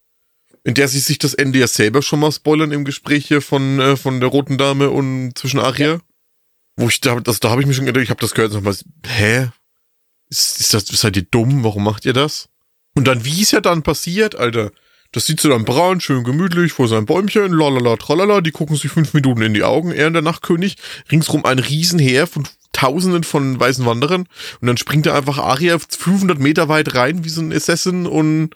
in 0.64 0.74
der 0.74 0.88
sie 0.88 1.00
sich 1.00 1.20
das 1.20 1.34
Ende 1.34 1.60
ja 1.60 1.68
selber 1.68 2.02
schon 2.02 2.20
mal 2.20 2.32
spoilern 2.32 2.72
im 2.72 2.86
Gespräch 2.86 3.28
hier 3.28 3.42
von, 3.42 3.80
äh, 3.80 3.98
von 3.98 4.20
der 4.20 4.30
Roten 4.30 4.58
Dame 4.58 4.90
und 4.90 5.38
zwischen 5.38 5.60
Aria. 5.60 6.00
Wo 6.78 6.88
ich 6.88 7.02
da, 7.02 7.20
das, 7.20 7.40
da 7.40 7.50
habe 7.50 7.62
ich 7.62 7.68
mich 7.68 7.78
schon 7.78 7.86
gedacht, 7.86 8.04
ich 8.04 8.10
habe 8.10 8.22
das 8.22 8.34
gehört 8.34 8.54
und 8.54 8.66
hab 8.66 8.76
hä? 9.06 9.50
Ist, 10.30 10.60
ist 10.60 10.74
das, 10.74 10.86
seid 10.88 11.18
ihr 11.18 11.24
dumm? 11.24 11.64
Warum 11.64 11.84
macht 11.84 12.06
ihr 12.06 12.14
das? 12.14 12.50
Und 12.96 13.08
dann, 13.08 13.26
wie 13.26 13.42
es 13.42 13.52
ja 13.52 13.62
dann 13.62 13.84
passiert, 13.84 14.36
Alter. 14.36 14.72
Das 15.12 15.26
sieht 15.26 15.42
so 15.42 15.50
dann 15.50 15.66
braun, 15.66 16.00
schön 16.00 16.24
gemütlich 16.24 16.72
vor 16.72 16.88
seinem 16.88 17.06
Bäumchen, 17.06 17.52
lalala, 17.52 17.98
tralala, 17.98 18.40
die 18.40 18.52
gucken 18.52 18.78
sich 18.78 18.92
fünf 18.92 19.14
Minuten 19.14 19.42
in 19.42 19.54
die 19.54 19.64
Augen, 19.64 19.92
er 19.92 20.08
und 20.08 20.14
der 20.14 20.22
Nachtkönig, 20.22 20.78
ringsrum 21.12 21.44
ein 21.44 21.60
Riesenheer 21.60 22.28
von 22.28 22.48
Tausenden 22.74 23.24
von 23.24 23.60
weißen 23.60 23.86
Wanderern 23.86 24.28
und 24.62 24.68
dann 24.68 24.78
springt 24.78 25.06
er 25.06 25.16
einfach 25.16 25.38
Aria 25.38 25.78
500 25.78 26.40
Meter 26.40 26.70
weit 26.70 26.96
rein 26.96 27.24
wie 27.24 27.30
so 27.30 27.42
ein 27.42 27.52
Assassin 27.52 28.08
und 28.08 28.52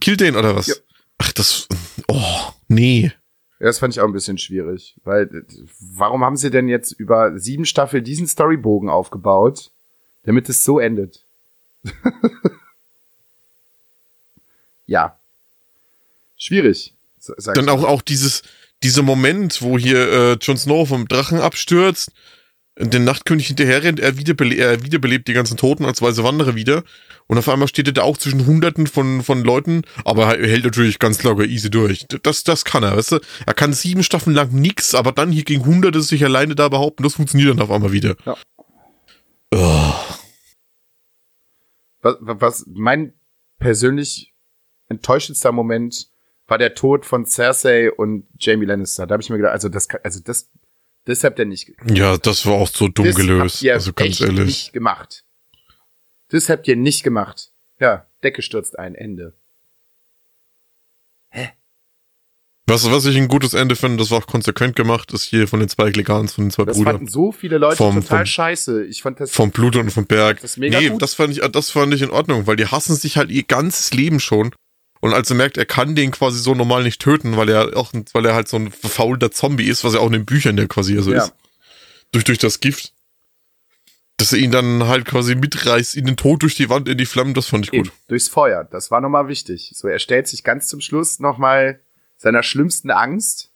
killt 0.00 0.20
den 0.20 0.36
oder 0.36 0.54
was? 0.54 0.68
Ja. 0.68 0.74
Ach, 1.18 1.32
das, 1.32 1.66
oh, 2.06 2.52
nee. 2.68 3.12
Ja, 3.58 3.66
das 3.66 3.80
fand 3.80 3.92
ich 3.92 4.00
auch 4.00 4.06
ein 4.06 4.12
bisschen 4.12 4.38
schwierig, 4.38 4.94
weil 5.02 5.44
warum 5.80 6.24
haben 6.24 6.36
sie 6.36 6.50
denn 6.50 6.68
jetzt 6.68 6.92
über 6.92 7.36
sieben 7.38 7.64
Staffeln 7.64 8.04
diesen 8.04 8.28
Storybogen 8.28 8.88
aufgebaut, 8.88 9.70
damit 10.22 10.48
es 10.48 10.62
so 10.62 10.78
endet? 10.78 11.24
ja. 14.86 15.16
Schwierig. 16.36 16.94
Dann 17.54 17.68
auch, 17.68 17.82
auch 17.82 18.02
dieses, 18.02 18.42
dieser 18.84 19.02
Moment, 19.02 19.60
wo 19.60 19.76
hier 19.76 20.08
äh, 20.08 20.32
Jon 20.34 20.56
Snow 20.56 20.88
vom 20.88 21.08
Drachen 21.08 21.40
abstürzt 21.40 22.12
den 22.78 23.04
Nachtkönig 23.04 23.48
hinterher 23.48 23.82
rennt, 23.82 23.98
er, 24.00 24.16
wiederbele 24.18 24.54
er 24.54 24.84
wiederbelebt 24.84 25.26
die 25.26 25.32
ganzen 25.32 25.56
Toten 25.56 25.84
als 25.84 26.00
weiße 26.00 26.22
Wanderer 26.22 26.54
wieder. 26.54 26.84
Und 27.26 27.36
auf 27.36 27.48
einmal 27.48 27.68
steht 27.68 27.88
er 27.88 27.92
da 27.92 28.02
auch 28.02 28.16
zwischen 28.16 28.46
Hunderten 28.46 28.86
von, 28.86 29.22
von 29.22 29.44
Leuten, 29.44 29.82
aber 30.04 30.38
er 30.38 30.48
hält 30.48 30.64
natürlich 30.64 30.98
ganz 30.98 31.22
locker 31.22 31.44
easy 31.44 31.70
durch. 31.70 32.06
Das, 32.22 32.44
das 32.44 32.64
kann 32.64 32.84
er, 32.84 32.96
weißt 32.96 33.12
du? 33.12 33.20
Er 33.46 33.54
kann 33.54 33.72
sieben 33.72 34.02
Staffeln 34.02 34.34
lang 34.34 34.52
nix, 34.52 34.94
aber 34.94 35.12
dann 35.12 35.32
hier 35.32 35.44
gegen 35.44 35.66
Hunderte 35.66 36.00
sich 36.00 36.24
alleine 36.24 36.54
da 36.54 36.68
behaupten, 36.68 37.02
das 37.02 37.14
funktioniert 37.14 37.50
dann 37.50 37.60
auf 37.60 37.70
einmal 37.70 37.92
wieder. 37.92 38.16
Ja. 38.24 38.36
Oh. 39.54 39.92
Was, 42.00 42.16
was 42.20 42.64
mein 42.68 43.12
persönlich 43.58 44.32
enttäuschendster 44.88 45.52
Moment 45.52 46.08
war 46.46 46.58
der 46.58 46.74
Tod 46.74 47.04
von 47.04 47.26
Cersei 47.26 47.92
und 47.92 48.26
Jamie 48.38 48.64
Lannister. 48.64 49.06
Da 49.06 49.12
habe 49.12 49.22
ich 49.22 49.28
mir 49.28 49.36
gedacht, 49.36 49.52
also 49.52 49.68
das, 49.68 49.88
also 50.02 50.20
das 50.20 50.50
das 51.08 51.24
habt 51.24 51.38
ihr 51.38 51.46
nicht 51.46 51.72
Ja, 51.86 52.18
das 52.18 52.44
war 52.44 52.52
auch 52.52 52.68
so 52.68 52.88
dumm 52.88 53.06
das 53.06 53.16
gelöst. 53.16 53.54
Habt 53.54 53.62
ihr 53.62 53.72
also 53.72 53.94
ganz 53.94 54.20
ehrlich. 54.20 54.44
nicht 54.44 54.72
gemacht. 54.74 55.24
Das 56.28 56.50
habt 56.50 56.68
ihr 56.68 56.76
nicht 56.76 57.02
gemacht. 57.02 57.50
Ja, 57.80 58.06
Decke 58.22 58.42
stürzt 58.42 58.78
ein, 58.78 58.94
Ende. 58.94 59.32
Hä? 61.30 61.52
Was, 62.66 62.90
was 62.90 63.06
ich 63.06 63.16
ein 63.16 63.28
gutes 63.28 63.54
Ende 63.54 63.74
finde, 63.74 63.96
das 63.96 64.10
war 64.10 64.18
auch 64.18 64.26
konsequent 64.26 64.76
gemacht, 64.76 65.10
ist 65.14 65.22
hier 65.22 65.48
von 65.48 65.60
den 65.60 65.70
zwei 65.70 65.90
Glegans, 65.90 66.34
von 66.34 66.44
den 66.44 66.50
zwei 66.50 66.66
das 66.66 66.76
Brüdern. 66.76 66.92
Das 66.92 66.98
fanden 66.98 67.10
so 67.10 67.32
viele 67.32 67.56
Leute 67.56 67.76
vom, 67.76 68.02
total 68.02 68.18
vom, 68.18 68.26
scheiße. 68.26 68.84
Ich 68.84 69.00
fand 69.00 69.18
das. 69.18 69.30
Vom 69.30 69.50
Blut 69.50 69.76
und 69.76 69.90
vom 69.90 70.04
Berg. 70.04 70.42
Das 70.42 70.58
mega 70.58 70.78
nee, 70.78 70.90
gut. 70.90 71.00
das 71.00 71.14
fand 71.14 71.32
ich, 71.32 71.40
das 71.40 71.70
fand 71.70 71.94
ich 71.94 72.02
in 72.02 72.10
Ordnung, 72.10 72.46
weil 72.46 72.56
die 72.56 72.66
hassen 72.66 72.94
sich 72.94 73.16
halt 73.16 73.30
ihr 73.30 73.44
ganzes 73.44 73.94
Leben 73.94 74.20
schon. 74.20 74.50
Und 75.00 75.12
als 75.12 75.30
er 75.30 75.36
merkt, 75.36 75.56
er 75.56 75.66
kann 75.66 75.94
den 75.94 76.10
quasi 76.10 76.38
so 76.38 76.54
normal 76.54 76.82
nicht 76.82 77.00
töten, 77.00 77.36
weil 77.36 77.48
er 77.48 77.76
auch, 77.76 77.92
weil 78.12 78.26
er 78.26 78.34
halt 78.34 78.48
so 78.48 78.56
ein 78.56 78.70
verfaulter 78.70 79.30
Zombie 79.30 79.68
ist, 79.68 79.84
was 79.84 79.94
ja 79.94 80.00
auch 80.00 80.06
in 80.06 80.12
den 80.12 80.26
Büchern 80.26 80.58
ja 80.58 80.66
quasi 80.66 81.00
so 81.00 81.12
ja. 81.12 81.24
ist. 81.24 81.34
Durch, 82.12 82.24
durch 82.24 82.38
das 82.38 82.60
Gift. 82.60 82.92
Dass 84.16 84.32
er 84.32 84.38
ihn 84.40 84.50
dann 84.50 84.88
halt 84.88 85.04
quasi 85.04 85.36
mitreißt, 85.36 85.94
in 85.94 86.04
den 86.04 86.16
Tod 86.16 86.42
durch 86.42 86.56
die 86.56 86.68
Wand, 86.68 86.88
in 86.88 86.98
die 86.98 87.06
Flammen, 87.06 87.34
das 87.34 87.46
fand 87.46 87.66
ich 87.66 87.70
gut. 87.70 87.86
Eben, 87.86 87.90
durchs 88.08 88.28
Feuer, 88.28 88.64
das 88.64 88.90
war 88.90 89.00
nochmal 89.00 89.28
wichtig. 89.28 89.70
So, 89.74 89.86
er 89.86 90.00
stellt 90.00 90.26
sich 90.26 90.42
ganz 90.42 90.66
zum 90.66 90.80
Schluss 90.80 91.20
nochmal 91.20 91.78
seiner 92.16 92.42
schlimmsten 92.42 92.90
Angst 92.90 93.48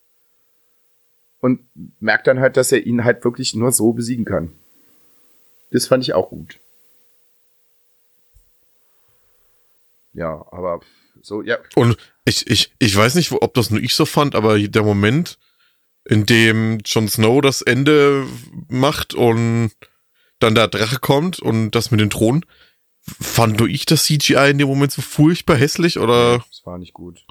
und 1.40 1.60
merkt 1.98 2.28
dann 2.28 2.38
halt, 2.38 2.56
dass 2.56 2.70
er 2.70 2.86
ihn 2.86 3.02
halt 3.02 3.24
wirklich 3.24 3.54
nur 3.54 3.72
so 3.72 3.92
besiegen 3.92 4.24
kann. 4.24 4.52
Das 5.72 5.88
fand 5.88 6.04
ich 6.04 6.14
auch 6.14 6.28
gut. 6.28 6.60
Ja, 10.14 10.46
aber 10.52 10.80
so, 11.22 11.42
ja. 11.42 11.58
Und 11.74 11.96
ich, 12.24 12.46
ich, 12.48 12.72
ich 12.78 12.96
weiß 12.96 13.14
nicht, 13.14 13.32
ob 13.32 13.54
das 13.54 13.70
nur 13.70 13.80
ich 13.80 13.94
so 13.94 14.04
fand, 14.04 14.34
aber 14.34 14.58
der 14.58 14.82
Moment, 14.82 15.38
in 16.04 16.26
dem 16.26 16.80
Jon 16.84 17.08
Snow 17.08 17.40
das 17.40 17.62
Ende 17.62 18.26
macht 18.68 19.14
und 19.14 19.70
dann 20.38 20.54
der 20.54 20.68
Drache 20.68 20.98
kommt 20.98 21.38
und 21.40 21.70
das 21.72 21.90
mit 21.90 22.00
den 22.00 22.10
Thronen, 22.10 22.44
fand 23.00 23.58
nur 23.58 23.68
ich 23.68 23.86
das 23.86 24.04
CGI 24.04 24.50
in 24.50 24.58
dem 24.58 24.68
Moment 24.68 24.92
so 24.92 25.02
furchtbar 25.02 25.56
hässlich 25.56 25.98
oder? 25.98 26.38
Das 26.38 26.62
war 26.64 26.78
nicht 26.78 26.92
gut. 26.92 27.24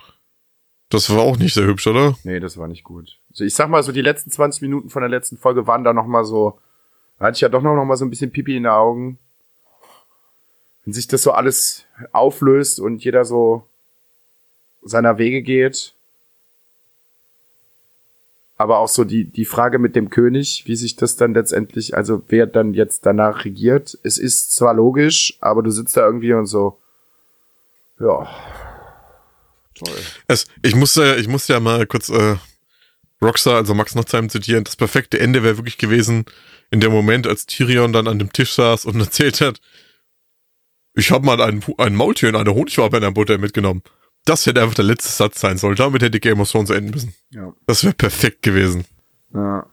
Das 0.89 1.09
war 1.09 1.19
auch 1.19 1.37
nicht 1.37 1.53
sehr 1.53 1.65
hübsch, 1.65 1.87
oder? 1.87 2.17
Nee, 2.23 2.41
das 2.41 2.57
war 2.57 2.67
nicht 2.67 2.83
gut. 2.83 3.19
Also 3.29 3.45
ich 3.45 3.55
sag 3.55 3.69
mal 3.69 3.81
so, 3.81 3.93
die 3.93 4.01
letzten 4.01 4.29
20 4.29 4.61
Minuten 4.61 4.89
von 4.89 5.01
der 5.01 5.09
letzten 5.09 5.37
Folge 5.37 5.65
waren 5.65 5.85
da 5.85 5.93
noch 5.93 6.05
mal 6.05 6.25
so, 6.25 6.59
da 7.17 7.25
hatte 7.25 7.35
ich 7.35 7.41
ja 7.41 7.49
doch 7.49 7.61
noch, 7.61 7.75
noch 7.75 7.85
mal 7.85 7.95
so 7.95 8.03
ein 8.03 8.09
bisschen 8.09 8.31
Pipi 8.31 8.57
in 8.57 8.63
den 8.63 8.71
Augen. 8.71 9.17
Wenn 10.83 10.93
sich 10.93 11.07
das 11.07 11.21
so 11.21 11.31
alles 11.31 11.85
auflöst 12.11 12.79
und 12.79 13.03
jeder 13.03 13.23
so 13.23 13.67
seiner 14.83 15.17
Wege 15.17 15.41
geht. 15.41 15.93
Aber 18.57 18.77
auch 18.77 18.87
so 18.87 19.03
die, 19.03 19.25
die 19.25 19.45
Frage 19.45 19.79
mit 19.79 19.95
dem 19.95 20.09
König, 20.09 20.63
wie 20.67 20.75
sich 20.75 20.95
das 20.95 21.15
dann 21.15 21.33
letztendlich, 21.33 21.95
also 21.95 22.21
wer 22.27 22.45
dann 22.45 22.75
jetzt 22.75 23.05
danach 23.05 23.43
regiert. 23.43 23.97
Es 24.03 24.19
ist 24.19 24.55
zwar 24.55 24.75
logisch, 24.75 25.37
aber 25.41 25.63
du 25.63 25.71
sitzt 25.71 25.97
da 25.97 26.05
irgendwie 26.05 26.33
und 26.33 26.45
so, 26.45 26.77
ja, 27.99 28.29
toll. 29.75 29.95
Es, 30.27 30.45
ich 30.61 30.75
musste, 30.75 31.15
ich 31.15 31.27
musste 31.27 31.53
ja 31.53 31.59
mal 31.59 31.87
kurz 31.87 32.09
äh, 32.09 32.35
Rockstar, 33.21 33.55
also 33.55 33.73
Max 33.73 33.95
Nachtsheim 33.95 34.29
zitieren. 34.29 34.63
Das 34.63 34.75
perfekte 34.75 35.19
Ende 35.19 35.43
wäre 35.43 35.57
wirklich 35.57 35.77
gewesen, 35.77 36.25
in 36.71 36.79
dem 36.79 36.91
Moment, 36.91 37.27
als 37.27 37.45
Tyrion 37.45 37.93
dann 37.93 38.07
an 38.07 38.19
dem 38.19 38.31
Tisch 38.31 38.53
saß 38.53 38.85
und 38.85 38.99
erzählt 38.99 39.41
hat, 39.41 39.59
ich 40.93 41.11
habe 41.11 41.25
mal 41.25 41.41
ein, 41.41 41.63
ein 41.77 41.95
Maultier 41.95 42.29
in 42.29 42.35
eine 42.35 42.53
Honigwabe 42.53 42.97
in 42.97 43.03
der 43.03 43.11
Butter 43.11 43.37
mitgenommen. 43.37 43.81
Das 44.25 44.45
hätte 44.45 44.61
einfach 44.61 44.75
der 44.75 44.85
letzte 44.85 45.09
Satz 45.09 45.39
sein 45.39 45.57
sollen. 45.57 45.75
Damit 45.75 46.01
hätte 46.01 46.19
Game 46.19 46.39
of 46.39 46.51
Thrones 46.51 46.69
enden 46.69 46.91
müssen. 46.91 47.15
Ja. 47.31 47.53
Das 47.65 47.83
wäre 47.83 47.93
perfekt 47.93 48.43
gewesen. 48.43 48.85
Ja. 49.33 49.65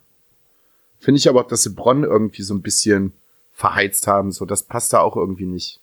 Finde 0.99 1.19
ich 1.19 1.29
aber 1.29 1.41
auch, 1.43 1.47
dass 1.49 1.63
sie 1.63 1.75
Bronn 1.75 2.05
irgendwie 2.05 2.43
so 2.43 2.55
ein 2.55 2.63
bisschen 2.63 3.13
verheizt 3.53 4.07
haben. 4.07 4.33
So, 4.33 4.47
das 4.47 4.63
passt 4.63 4.93
da 4.93 5.01
auch 5.01 5.17
irgendwie 5.17 5.47
nicht. 5.47 5.81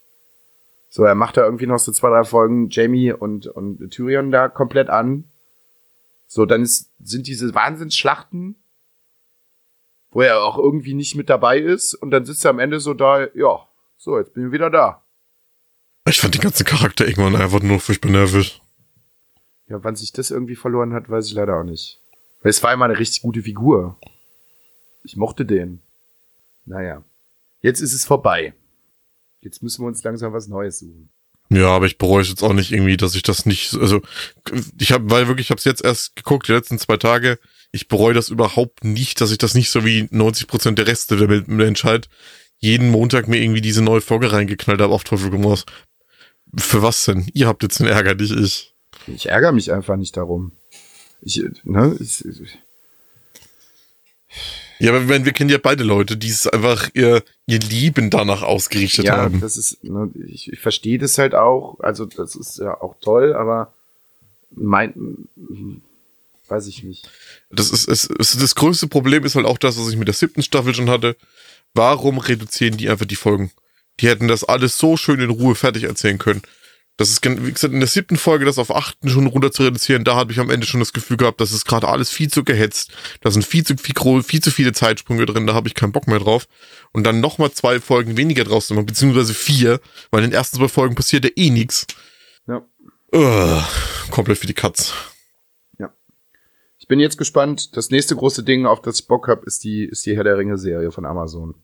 So, 0.89 1.03
er 1.03 1.15
macht 1.15 1.37
da 1.37 1.43
irgendwie 1.43 1.67
noch 1.67 1.77
so 1.77 1.91
zwei, 1.91 2.09
drei 2.09 2.23
Folgen 2.23 2.69
Jamie 2.69 3.11
und, 3.11 3.47
und 3.47 3.91
Tyrion 3.91 4.31
da 4.31 4.47
komplett 4.47 4.89
an. 4.89 5.25
So, 6.27 6.45
dann 6.45 6.63
ist, 6.63 6.89
sind 7.03 7.27
diese 7.27 7.53
Wahnsinnsschlachten, 7.53 8.55
wo 10.11 10.21
er 10.21 10.43
auch 10.43 10.57
irgendwie 10.57 10.93
nicht 10.93 11.15
mit 11.15 11.29
dabei 11.29 11.59
ist. 11.59 11.93
Und 11.93 12.11
dann 12.11 12.25
sitzt 12.25 12.45
er 12.45 12.51
am 12.51 12.59
Ende 12.59 12.79
so 12.79 12.93
da, 12.93 13.27
ja, 13.35 13.67
so, 13.97 14.17
jetzt 14.17 14.33
bin 14.33 14.47
ich 14.47 14.51
wieder 14.51 14.69
da. 14.69 15.01
Ich 16.07 16.19
fand 16.19 16.35
den 16.35 16.41
ganzen 16.41 16.65
Charakter 16.65 17.07
irgendwann 17.07 17.35
einfach 17.35 17.61
nur 17.61 17.79
furchtbar 17.79 18.11
nervig. 18.11 18.61
Ja, 19.67 19.83
wann 19.83 19.95
sich 19.95 20.11
das 20.11 20.29
irgendwie 20.29 20.55
verloren 20.55 20.93
hat, 20.93 21.09
weiß 21.09 21.27
ich 21.27 21.33
leider 21.33 21.59
auch 21.59 21.63
nicht. 21.63 21.99
Weil 22.41 22.51
es 22.51 22.61
war 22.61 22.71
immer 22.71 22.85
eine 22.85 22.99
richtig 22.99 23.23
gute 23.23 23.41
Figur. 23.41 23.97
Ich 25.03 25.15
mochte 25.15 25.45
den. 25.45 25.81
Naja. 26.65 27.03
Jetzt 27.61 27.81
ist 27.81 27.93
es 27.93 28.05
vorbei. 28.05 28.53
Jetzt 29.41 29.63
müssen 29.63 29.83
wir 29.83 29.87
uns 29.87 30.03
langsam 30.03 30.33
was 30.33 30.47
Neues 30.47 30.79
suchen. 30.79 31.09
Ja, 31.49 31.69
aber 31.69 31.85
ich 31.87 31.97
bereue 31.97 32.21
es 32.21 32.29
jetzt 32.29 32.43
auch 32.43 32.53
nicht 32.53 32.71
irgendwie, 32.71 32.97
dass 32.97 33.15
ich 33.15 33.23
das 33.23 33.45
nicht, 33.45 33.75
also 33.75 34.01
ich 34.79 34.91
habe, 34.91 35.09
weil 35.09 35.27
wirklich, 35.27 35.47
ich 35.47 35.51
habe 35.51 35.59
es 35.59 35.65
jetzt 35.65 35.83
erst 35.83 36.15
geguckt, 36.15 36.47
die 36.47 36.53
letzten 36.53 36.79
zwei 36.79 36.97
Tage. 36.97 37.39
Ich 37.71 37.87
bereue 37.87 38.13
das 38.13 38.29
überhaupt 38.29 38.83
nicht, 38.83 39.21
dass 39.21 39.31
ich 39.31 39.37
das 39.37 39.53
nicht 39.53 39.69
so 39.69 39.85
wie 39.85 40.07
90 40.11 40.47
Prozent 40.47 40.79
der 40.79 40.87
Reste 40.87 41.17
der 41.17 41.43
Menschheit 41.47 42.09
jeden 42.59 42.89
Montag 42.89 43.27
mir 43.27 43.37
irgendwie 43.37 43.61
diese 43.61 43.83
neue 43.83 44.01
Folge 44.01 44.31
reingeknallt 44.31 44.81
habe 44.81 44.93
auf 44.93 45.03
Teufel 45.03 45.29
komm 45.29 45.45
raus. 45.45 45.65
Für 46.57 46.81
was 46.81 47.05
denn? 47.05 47.27
Ihr 47.33 47.47
habt 47.47 47.63
jetzt 47.63 47.79
den 47.79 47.87
Ärger, 47.87 48.15
nicht 48.15 48.31
ich. 48.31 48.73
Ich 49.07 49.29
ärgere 49.29 49.51
mich 49.51 49.71
einfach 49.71 49.97
nicht 49.97 50.15
darum. 50.17 50.51
Ich, 51.21 51.43
ne, 51.63 51.95
ich, 51.99 52.23
ja, 54.79 54.93
aber 54.93 55.07
wir 55.07 55.31
kennen 55.31 55.49
ja 55.49 55.57
beide 55.57 55.83
Leute, 55.83 56.17
die 56.17 56.29
es 56.29 56.47
einfach 56.47 56.89
ihr, 56.93 57.23
ihr 57.45 57.59
Leben 57.59 58.09
danach 58.09 58.41
ausgerichtet 58.41 59.05
ja, 59.05 59.17
haben. 59.17 59.35
Ja, 59.35 59.41
das 59.41 59.57
ist, 59.57 59.83
ne, 59.83 60.09
ich, 60.27 60.51
ich 60.51 60.59
verstehe 60.59 60.97
das 60.97 61.17
halt 61.17 61.33
auch. 61.33 61.79
Also, 61.79 62.05
das 62.05 62.35
ist 62.35 62.57
ja 62.57 62.79
auch 62.81 62.95
toll, 63.01 63.33
aber 63.33 63.73
mein, 64.51 65.27
weiß 66.47 66.67
ich 66.67 66.83
nicht. 66.83 67.09
Das 67.49 67.71
ist, 67.71 67.87
es, 67.87 68.09
es, 68.19 68.37
das 68.37 68.55
größte 68.55 68.87
Problem 68.87 69.23
ist 69.23 69.35
halt 69.35 69.45
auch 69.45 69.57
das, 69.57 69.79
was 69.79 69.89
ich 69.89 69.97
mit 69.97 70.07
der 70.07 70.15
siebten 70.15 70.43
Staffel 70.43 70.73
schon 70.73 70.89
hatte. 70.89 71.15
Warum 71.73 72.17
reduzieren 72.17 72.77
die 72.77 72.89
einfach 72.89 73.05
die 73.05 73.15
Folgen? 73.15 73.51
Die 73.99 74.07
hätten 74.07 74.27
das 74.27 74.43
alles 74.43 74.77
so 74.77 74.97
schön 74.97 75.19
in 75.19 75.29
Ruhe 75.29 75.55
fertig 75.55 75.83
erzählen 75.83 76.17
können. 76.17 76.41
Das 76.97 77.09
ist, 77.09 77.25
wie 77.25 77.51
gesagt, 77.51 77.73
in 77.73 77.81
der 77.81 77.89
siebten 77.89 78.15
Folge 78.15 78.45
das 78.45 78.57
auf 78.57 78.73
achten 78.73 79.09
schon 79.09 79.27
runter 79.27 79.51
zu 79.51 79.63
reduzieren, 79.63 80.05
da 80.05 80.15
habe 80.15 80.31
ich 80.31 80.39
am 80.39 80.49
Ende 80.49 80.65
schon 80.65 80.79
das 80.79 80.93
Gefühl 80.93 81.17
gehabt, 81.17 81.41
das 81.41 81.51
ist 81.51 81.65
gerade 81.65 81.89
alles 81.89 82.09
viel 82.09 82.29
zu 82.29 82.45
gehetzt. 82.45 82.93
Da 83.19 83.31
sind 83.31 83.45
viel 83.45 83.65
zu, 83.65 83.75
viel, 83.75 84.23
viel 84.23 84.41
zu 84.41 84.49
viele 84.49 84.71
Zeitsprünge 84.71 85.25
drin, 85.25 85.45
da 85.45 85.53
habe 85.53 85.67
ich 85.67 85.75
keinen 85.75 85.91
Bock 85.91 86.07
mehr 86.07 86.19
drauf. 86.19 86.47
Und 86.93 87.03
dann 87.03 87.19
nochmal 87.19 87.51
zwei 87.51 87.81
Folgen 87.81 88.15
weniger 88.15 88.45
draus 88.45 88.67
zu 88.67 88.75
machen, 88.75 88.85
beziehungsweise 88.85 89.33
vier, 89.33 89.81
weil 90.09 90.23
in 90.23 90.29
den 90.29 90.37
ersten 90.37 90.55
zwei 90.55 90.69
Folgen 90.69 90.95
passiert 90.95 91.25
ja 91.25 91.31
eh 91.35 91.49
nichts. 91.49 91.85
Ja. 92.47 92.65
Ugh, 93.13 93.63
komplett 94.09 94.37
für 94.37 94.47
die 94.47 94.53
Katz. 94.53 94.93
Ja. 95.77 95.93
Ich 96.77 96.87
bin 96.87 97.01
jetzt 97.01 97.17
gespannt. 97.17 97.75
Das 97.75 97.89
nächste 97.89 98.15
große 98.15 98.43
Ding, 98.43 98.65
auf 98.65 98.81
das 98.81 99.01
ich 99.01 99.07
Bock 99.07 99.27
habe, 99.27 99.45
ist 99.45 99.65
die, 99.65 99.83
ist 99.83 100.05
die 100.05 100.15
Herr 100.15 100.23
der 100.23 100.37
Ringe-Serie 100.37 100.91
von 100.91 101.05
Amazon. 101.05 101.55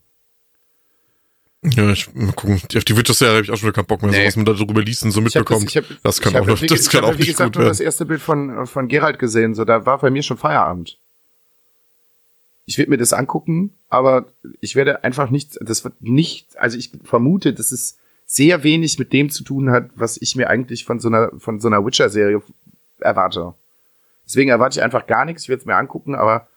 Ja, 1.64 1.90
ich 1.92 2.12
mal 2.14 2.32
gucken. 2.32 2.60
Auf 2.76 2.84
die 2.84 2.96
Witcher-Serie 2.96 3.34
habe 3.36 3.44
ich 3.44 3.50
auch 3.52 3.56
schon 3.56 3.68
wieder 3.68 3.74
keinen 3.76 3.86
Bock 3.86 4.02
mehr, 4.02 4.10
Nee. 4.10 4.22
so 4.22 4.26
was 4.26 4.36
man 4.36 4.44
da 4.46 4.52
drüber 4.54 4.82
liest 4.82 5.04
und 5.04 5.12
so 5.12 5.20
Ich 5.20 5.36
hab 5.36 5.42
mitbekommt. 5.42 5.70
ich 5.70 5.76
hab, 5.76 5.84
das 6.02 6.20
kann 6.20 6.32
ich 6.32 6.40
auch 6.40 6.46
noch, 6.46 6.60
wie, 6.60 6.66
das 6.66 6.80
ich 6.82 6.90
kann 6.90 7.04
auch 7.04 7.14
nicht 7.14 7.26
gesagt 7.28 7.52
gut 7.54 7.60
nur 7.60 7.68
das 7.68 7.78
erste 7.78 8.04
Bild 8.04 8.20
von, 8.20 8.66
von 8.66 8.88
Gerald 8.88 9.18
gesehen, 9.20 9.54
so 9.54 9.64
da 9.64 9.86
war 9.86 9.98
bei 9.98 10.10
mir 10.10 10.22
schon 10.24 10.36
Feierabend. 10.38 10.98
Ich 12.64 12.78
werde 12.78 12.90
mir 12.90 12.96
das 12.96 13.12
angucken, 13.12 13.72
aber 13.88 14.26
ich 14.60 14.74
werde 14.74 15.04
einfach 15.04 15.30
nicht, 15.30 15.56
das 15.60 15.84
wird 15.84 15.94
nicht, 16.02 16.56
also 16.58 16.76
ich 16.76 16.90
vermute, 17.04 17.52
dass 17.52 17.70
es 17.70 17.98
sehr 18.26 18.64
wenig 18.64 18.98
mit 18.98 19.12
dem 19.12 19.30
zu 19.30 19.44
tun 19.44 19.70
hat, 19.70 19.90
was 19.94 20.20
ich 20.20 20.34
mir 20.36 20.48
eigentlich 20.48 20.84
von 20.84 20.98
so 20.98 21.08
einer, 21.08 21.30
von 21.38 21.60
so 21.60 21.68
einer 21.68 21.84
Witcher-Serie 21.84 22.42
erwarte. 22.98 23.54
Deswegen 24.26 24.50
erwarte 24.50 24.78
ich 24.78 24.82
einfach 24.84 25.06
gar 25.06 25.24
nichts, 25.24 25.42
ich 25.44 25.48
werde 25.48 25.60
es 25.60 25.66
mir 25.66 25.76
angucken, 25.76 26.14
aber 26.16 26.48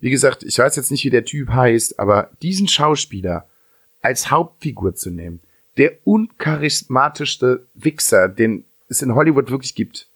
wie 0.00 0.10
gesagt, 0.10 0.42
ich 0.42 0.58
weiß 0.58 0.76
jetzt 0.76 0.90
nicht, 0.90 1.04
wie 1.04 1.10
der 1.10 1.24
Typ 1.24 1.48
heißt, 1.50 1.98
aber 1.98 2.30
diesen 2.42 2.68
Schauspieler 2.68 3.46
als 4.02 4.30
Hauptfigur 4.30 4.94
zu 4.94 5.10
nehmen, 5.10 5.40
der 5.76 5.92
uncharismatischste 6.04 7.66
Wichser, 7.74 8.28
den 8.28 8.64
es 8.88 9.02
in 9.02 9.14
Hollywood 9.14 9.50
wirklich 9.50 9.74
gibt. 9.74 10.08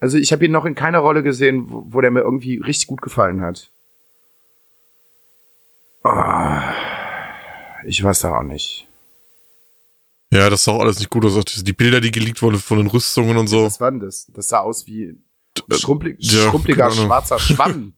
Also 0.00 0.16
ich 0.16 0.32
habe 0.32 0.44
ihn 0.44 0.52
noch 0.52 0.64
in 0.64 0.74
keiner 0.74 1.00
Rolle 1.00 1.22
gesehen, 1.22 1.70
wo, 1.70 1.84
wo 1.88 2.00
der 2.00 2.10
mir 2.10 2.20
irgendwie 2.20 2.58
richtig 2.58 2.86
gut 2.86 3.02
gefallen 3.02 3.40
hat. 3.40 3.70
Ah, 6.04 6.72
ich 7.84 8.02
weiß 8.02 8.20
da 8.20 8.38
auch 8.38 8.42
nicht. 8.42 8.86
Ja, 10.30 10.50
das 10.50 10.64
sah 10.64 10.72
auch 10.72 10.80
alles 10.80 10.98
nicht 10.98 11.10
gut 11.10 11.24
aus. 11.24 11.44
Die 11.44 11.72
Bilder, 11.72 12.00
die 12.00 12.10
geleakt 12.10 12.42
wurden 12.42 12.58
von 12.58 12.78
den 12.78 12.86
Rüstungen 12.86 13.36
und 13.36 13.46
so. 13.48 13.64
Was 13.64 13.80
war 13.80 13.90
denn 13.90 14.00
das? 14.00 14.26
Das 14.34 14.48
sah 14.48 14.60
aus 14.60 14.86
wie 14.86 15.16
Äh, 15.68 15.74
schrumpelig, 15.74 16.16
ja, 16.20 16.50
schrumpeliger 16.50 16.90
schwarzer 16.90 17.38
Schwamm. 17.38 17.94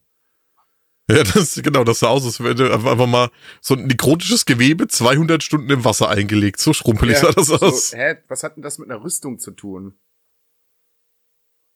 Ja, 1.11 1.23
das, 1.23 1.61
genau, 1.61 1.83
das 1.83 1.99
sah 1.99 2.07
aus, 2.07 2.25
als 2.25 2.39
wäre 2.41 2.73
einfach 2.73 3.07
mal 3.07 3.29
so 3.59 3.75
ein 3.75 3.85
nekrotisches 3.87 4.45
Gewebe 4.45 4.87
200 4.87 5.43
Stunden 5.43 5.69
im 5.69 5.83
Wasser 5.83 6.09
eingelegt. 6.09 6.59
So 6.59 6.73
schrumpelig 6.73 7.17
sah 7.17 7.31
das 7.31 7.51
aus. 7.51 7.89
so, 7.89 7.97
hä, 7.97 8.15
was 8.27 8.43
hat 8.43 8.55
denn 8.55 8.63
das 8.63 8.77
mit 8.79 8.89
einer 8.89 9.03
Rüstung 9.03 9.39
zu 9.39 9.51
tun? 9.51 9.95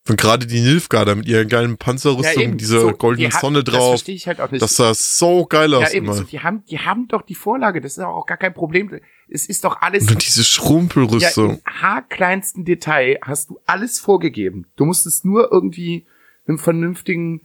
Und 0.08 0.20
gerade 0.20 0.46
die 0.46 0.60
Nilfgaarder 0.60 1.16
mit 1.16 1.26
ihren 1.26 1.48
geilen 1.48 1.78
Panzerrüstungen, 1.78 2.50
mit 2.50 2.60
dieser 2.60 2.80
so, 2.80 2.92
goldenen 2.92 3.30
die 3.30 3.36
Sonne 3.36 3.64
Das 3.64 3.74
drauf. 3.74 3.88
verstehe 3.90 4.14
ich 4.14 4.28
halt 4.28 4.40
auch 4.40 4.50
nicht. 4.52 4.62
Das 4.62 4.76
sah 4.76 4.94
so 4.94 5.46
geil 5.46 5.74
aus 5.74 5.82
ja, 5.82 5.96
eben, 5.96 6.06
immer. 6.06 6.14
so, 6.14 6.22
die 6.22 6.40
haben, 6.40 6.64
die 6.70 6.78
haben 6.78 7.08
doch 7.08 7.22
die 7.22 7.34
Vorlage, 7.34 7.80
das 7.80 7.98
ist 7.98 8.04
auch 8.04 8.26
gar 8.26 8.36
kein 8.36 8.54
Problem. 8.54 9.00
Es 9.28 9.46
ist 9.46 9.64
doch 9.64 9.80
alles 9.82 10.08
Und 10.08 10.24
diese 10.24 10.42
ja, 10.42 10.44
Schrumpelrüstung. 10.44 11.54
im 11.56 11.60
haarkleinsten 11.82 12.64
Detail 12.64 13.18
hast 13.22 13.50
du 13.50 13.58
alles 13.66 13.98
vorgegeben. 13.98 14.66
Du 14.76 14.84
musstest 14.84 15.24
nur 15.24 15.50
irgendwie 15.50 16.06
einem 16.46 16.58
vernünftigen 16.58 17.40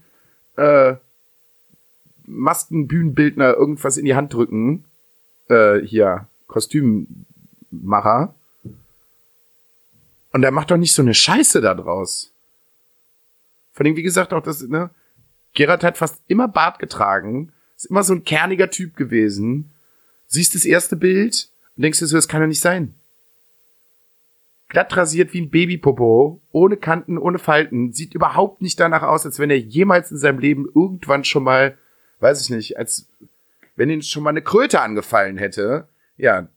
äh, 0.55 0.95
Maskenbühnenbildner 2.31 3.53
irgendwas 3.53 3.97
in 3.97 4.05
die 4.05 4.15
Hand 4.15 4.33
drücken. 4.33 4.85
Äh, 5.49 5.79
hier, 5.79 6.27
Kostümmacher. 6.47 8.33
Und 10.31 10.41
der 10.41 10.51
macht 10.51 10.71
doch 10.71 10.77
nicht 10.77 10.93
so 10.93 11.01
eine 11.01 11.13
Scheiße 11.13 11.61
da 11.61 11.73
draus. 11.73 12.31
Vor 13.73 13.85
allem, 13.85 13.95
wie 13.95 14.03
gesagt, 14.03 14.33
auch 14.33 14.43
das, 14.43 14.61
ne? 14.61 14.89
Gerard 15.53 15.83
hat 15.83 15.97
fast 15.97 16.21
immer 16.27 16.47
Bart 16.47 16.79
getragen. 16.79 17.51
Ist 17.75 17.85
immer 17.85 18.03
so 18.03 18.13
ein 18.13 18.23
kerniger 18.23 18.69
Typ 18.69 18.95
gewesen. 18.95 19.71
Siehst 20.27 20.55
das 20.55 20.65
erste 20.65 20.95
Bild 20.95 21.49
und 21.75 21.83
denkst 21.83 21.99
dir 21.99 22.07
so, 22.07 22.15
das 22.15 22.27
kann 22.27 22.41
ja 22.41 22.47
nicht 22.47 22.61
sein. 22.61 22.93
Glatt 24.69 24.95
rasiert 24.95 25.33
wie 25.33 25.41
ein 25.41 25.49
Babypopo, 25.49 26.39
ohne 26.53 26.77
Kanten, 26.77 27.17
ohne 27.17 27.39
Falten, 27.39 27.91
sieht 27.91 28.13
überhaupt 28.13 28.61
nicht 28.61 28.79
danach 28.79 29.03
aus, 29.03 29.25
als 29.25 29.37
wenn 29.37 29.49
er 29.49 29.59
jemals 29.59 30.11
in 30.11 30.17
seinem 30.17 30.39
Leben 30.39 30.65
irgendwann 30.73 31.25
schon 31.25 31.43
mal, 31.43 31.77
weiß 32.21 32.41
ich 32.41 32.49
nicht, 32.49 32.77
als 32.77 33.07
wenn 33.75 33.89
ihn 33.89 34.01
schon 34.01 34.23
mal 34.23 34.29
eine 34.29 34.41
Kröte 34.41 34.81
angefallen 34.81 35.37
hätte. 35.37 35.87
Ja, 36.17 36.47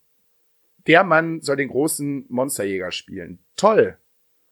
der 0.87 1.05
Mann 1.05 1.41
soll 1.41 1.57
den 1.57 1.69
großen 1.69 2.27
Monsterjäger 2.29 2.93
spielen. 2.93 3.39
Toll. 3.57 3.97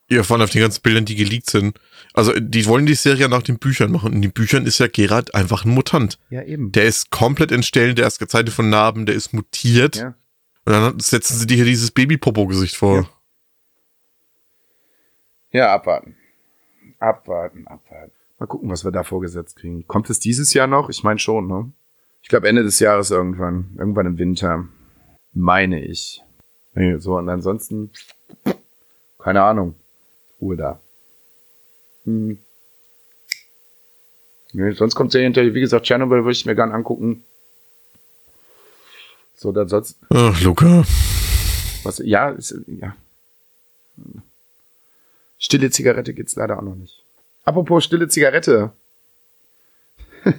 Ja, 0.08 0.22
vor 0.22 0.36
allem 0.36 0.44
auf 0.44 0.50
den 0.50 0.60
ganzen 0.60 0.82
Bildern, 0.82 1.04
die 1.04 1.14
geleakt 1.14 1.48
sind. 1.48 1.78
Also, 2.12 2.32
die 2.38 2.66
wollen 2.66 2.86
die 2.86 2.94
Serie 2.94 3.28
nach 3.28 3.42
den 3.42 3.58
Büchern 3.58 3.92
machen. 3.92 4.12
In 4.12 4.22
den 4.22 4.32
Büchern 4.32 4.66
ist 4.66 4.78
ja 4.78 4.86
Gerard 4.86 5.34
einfach 5.34 5.64
ein 5.64 5.70
Mutant. 5.70 6.18
Ja, 6.28 6.42
eben. 6.42 6.72
Der 6.72 6.84
ist 6.84 7.10
komplett 7.10 7.52
entstellt, 7.52 7.98
der 7.98 8.06
ist 8.06 8.18
gezeichnet 8.18 8.52
von 8.52 8.68
Narben, 8.68 9.06
der 9.06 9.14
ist 9.14 9.32
mutiert. 9.32 9.96
Ja. 9.96 10.14
Und 10.64 10.72
dann 10.72 11.00
setzen 11.00 11.38
sie 11.38 11.46
dir 11.46 11.56
hier 11.56 11.64
dieses 11.64 11.90
Baby-Popo-Gesicht 11.90 12.76
vor. 12.76 13.08
Ja, 15.50 15.72
abwarten. 15.74 16.16
Abwarten, 16.98 17.66
abwarten. 17.66 18.12
Mal 18.42 18.48
gucken, 18.48 18.70
was 18.70 18.84
wir 18.84 18.90
da 18.90 19.04
vorgesetzt 19.04 19.54
kriegen. 19.54 19.86
Kommt 19.86 20.10
es 20.10 20.18
dieses 20.18 20.52
Jahr 20.52 20.66
noch? 20.66 20.90
Ich 20.90 21.04
meine 21.04 21.20
schon, 21.20 21.46
ne? 21.46 21.70
Ich 22.24 22.28
glaube 22.28 22.48
Ende 22.48 22.64
des 22.64 22.80
Jahres 22.80 23.12
irgendwann. 23.12 23.70
Irgendwann 23.78 24.06
im 24.06 24.18
Winter. 24.18 24.66
Meine 25.32 25.80
ich. 25.80 26.20
So, 26.98 27.18
und 27.18 27.28
ansonsten, 27.28 27.92
keine 29.20 29.44
Ahnung. 29.44 29.76
Ruhe 30.40 30.56
da. 30.56 30.80
Hm. 32.04 32.36
Nee, 34.54 34.72
sonst 34.72 34.96
kommt 34.96 35.14
ja 35.14 35.20
hinterher, 35.20 35.54
wie 35.54 35.60
gesagt, 35.60 35.86
Chernobyl 35.86 36.24
würde 36.24 36.32
ich 36.32 36.44
mir 36.44 36.56
gern 36.56 36.72
angucken. 36.72 37.22
So, 39.36 39.52
dann 39.52 39.68
sonst, 39.68 40.00
Ach, 40.10 40.40
Luca. 40.40 40.82
was, 41.84 41.98
ja, 42.04 42.30
ist, 42.30 42.56
ja. 42.66 42.96
Stille 45.38 45.70
Zigarette 45.70 46.12
gibt's 46.12 46.34
leider 46.34 46.58
auch 46.58 46.62
noch 46.62 46.74
nicht. 46.74 47.02
Apropos 47.44 47.84
stille 47.84 48.08
Zigarette. 48.08 48.72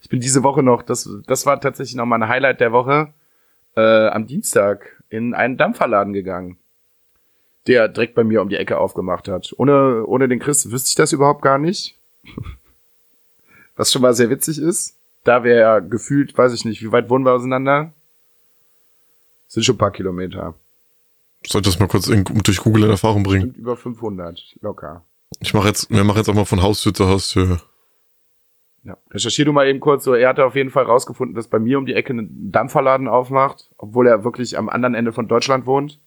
ich 0.00 0.08
bin 0.08 0.20
diese 0.20 0.42
Woche 0.42 0.62
noch, 0.62 0.82
das, 0.82 1.08
das 1.26 1.44
war 1.46 1.60
tatsächlich 1.60 1.96
noch 1.96 2.06
mein 2.06 2.28
Highlight 2.28 2.60
der 2.60 2.72
Woche, 2.72 3.12
äh, 3.76 4.08
am 4.08 4.26
Dienstag 4.26 5.02
in 5.10 5.34
einen 5.34 5.56
Dampferladen 5.56 6.12
gegangen, 6.12 6.58
der 7.66 7.88
direkt 7.88 8.14
bei 8.14 8.24
mir 8.24 8.42
um 8.42 8.48
die 8.48 8.56
Ecke 8.56 8.78
aufgemacht 8.78 9.28
hat. 9.28 9.52
Ohne, 9.56 10.04
ohne 10.06 10.28
den 10.28 10.38
Chris 10.38 10.70
wüsste 10.70 10.88
ich 10.88 10.94
das 10.94 11.12
überhaupt 11.12 11.42
gar 11.42 11.58
nicht. 11.58 11.96
Was 13.76 13.92
schon 13.92 14.02
mal 14.02 14.14
sehr 14.14 14.30
witzig 14.30 14.58
ist. 14.58 14.96
Da 15.24 15.44
wäre 15.44 15.60
ja 15.60 15.78
gefühlt, 15.80 16.36
weiß 16.36 16.52
ich 16.54 16.64
nicht, 16.64 16.82
wie 16.82 16.90
weit 16.90 17.10
wohnen 17.10 17.24
wir 17.24 17.32
auseinander? 17.32 17.92
Sind 19.46 19.62
schon 19.64 19.74
ein 19.74 19.78
paar 19.78 19.90
Kilometer. 19.90 20.54
Soll 21.46 21.60
ich 21.60 21.66
das 21.66 21.78
mal 21.78 21.86
kurz 21.86 22.08
in, 22.08 22.24
durch 22.24 22.58
Google 22.58 22.84
in 22.84 22.90
Erfahrung 22.90 23.22
bringen? 23.22 23.54
Über 23.54 23.76
500, 23.76 24.56
locker. 24.60 25.04
Ich 25.40 25.54
mache 25.54 25.68
jetzt, 25.68 25.90
wir 25.90 26.04
machen 26.04 26.18
jetzt 26.18 26.28
auch 26.28 26.34
mal 26.34 26.44
von 26.44 26.62
Haustür 26.62 26.92
zu 26.94 27.08
Haustür. 27.08 27.60
Ja. 28.84 28.96
Recherchier 29.10 29.44
du 29.44 29.52
mal 29.52 29.68
eben 29.68 29.80
kurz 29.80 30.04
so. 30.04 30.14
Er 30.14 30.28
hatte 30.28 30.44
auf 30.44 30.54
jeden 30.56 30.70
Fall 30.70 30.84
rausgefunden, 30.84 31.34
dass 31.34 31.48
bei 31.48 31.58
mir 31.58 31.78
um 31.78 31.86
die 31.86 31.94
Ecke 31.94 32.14
ein 32.14 32.50
Dampferladen 32.50 33.08
aufmacht, 33.08 33.70
obwohl 33.76 34.06
er 34.06 34.24
wirklich 34.24 34.56
am 34.56 34.68
anderen 34.68 34.94
Ende 34.94 35.12
von 35.12 35.28
Deutschland 35.28 35.66
wohnt. 35.66 35.98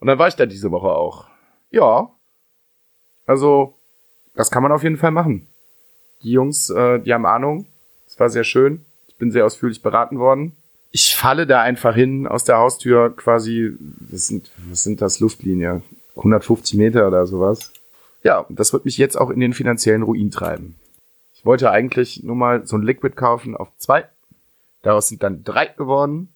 Und 0.00 0.08
dann 0.08 0.18
war 0.18 0.28
ich 0.28 0.36
da 0.36 0.44
diese 0.44 0.70
Woche 0.70 0.88
auch. 0.88 1.26
Ja. 1.70 2.10
Also, 3.26 3.74
das 4.34 4.50
kann 4.50 4.62
man 4.62 4.72
auf 4.72 4.82
jeden 4.82 4.98
Fall 4.98 5.12
machen. 5.12 5.48
Die 6.22 6.32
Jungs, 6.32 6.68
äh, 6.70 7.00
die 7.00 7.14
haben 7.14 7.26
Ahnung. 7.26 7.66
Es 8.06 8.20
war 8.20 8.28
sehr 8.28 8.44
schön. 8.44 8.84
Ich 9.08 9.16
bin 9.16 9.30
sehr 9.30 9.46
ausführlich 9.46 9.82
beraten 9.82 10.18
worden. 10.18 10.56
Ich 10.90 11.16
falle 11.16 11.46
da 11.46 11.62
einfach 11.62 11.94
hin 11.94 12.26
aus 12.26 12.44
der 12.44 12.58
Haustür 12.58 13.16
quasi, 13.16 13.72
das 14.10 14.28
sind, 14.28 14.50
was 14.68 14.82
sind 14.82 15.00
das, 15.00 15.20
Luftlinie? 15.20 15.82
150 16.16 16.78
Meter 16.78 17.06
oder 17.06 17.26
sowas. 17.26 17.72
Ja, 18.22 18.46
das 18.48 18.72
wird 18.72 18.84
mich 18.84 18.96
jetzt 18.98 19.16
auch 19.16 19.30
in 19.30 19.40
den 19.40 19.52
finanziellen 19.52 20.02
Ruin 20.02 20.30
treiben. 20.30 20.76
Ich 21.34 21.44
wollte 21.44 21.70
eigentlich 21.70 22.22
nur 22.22 22.36
mal 22.36 22.66
so 22.66 22.76
ein 22.76 22.82
Liquid 22.82 23.14
kaufen 23.14 23.56
auf 23.56 23.68
zwei. 23.76 24.08
Daraus 24.82 25.08
sind 25.08 25.22
dann 25.22 25.44
drei 25.44 25.66
geworden. 25.66 26.28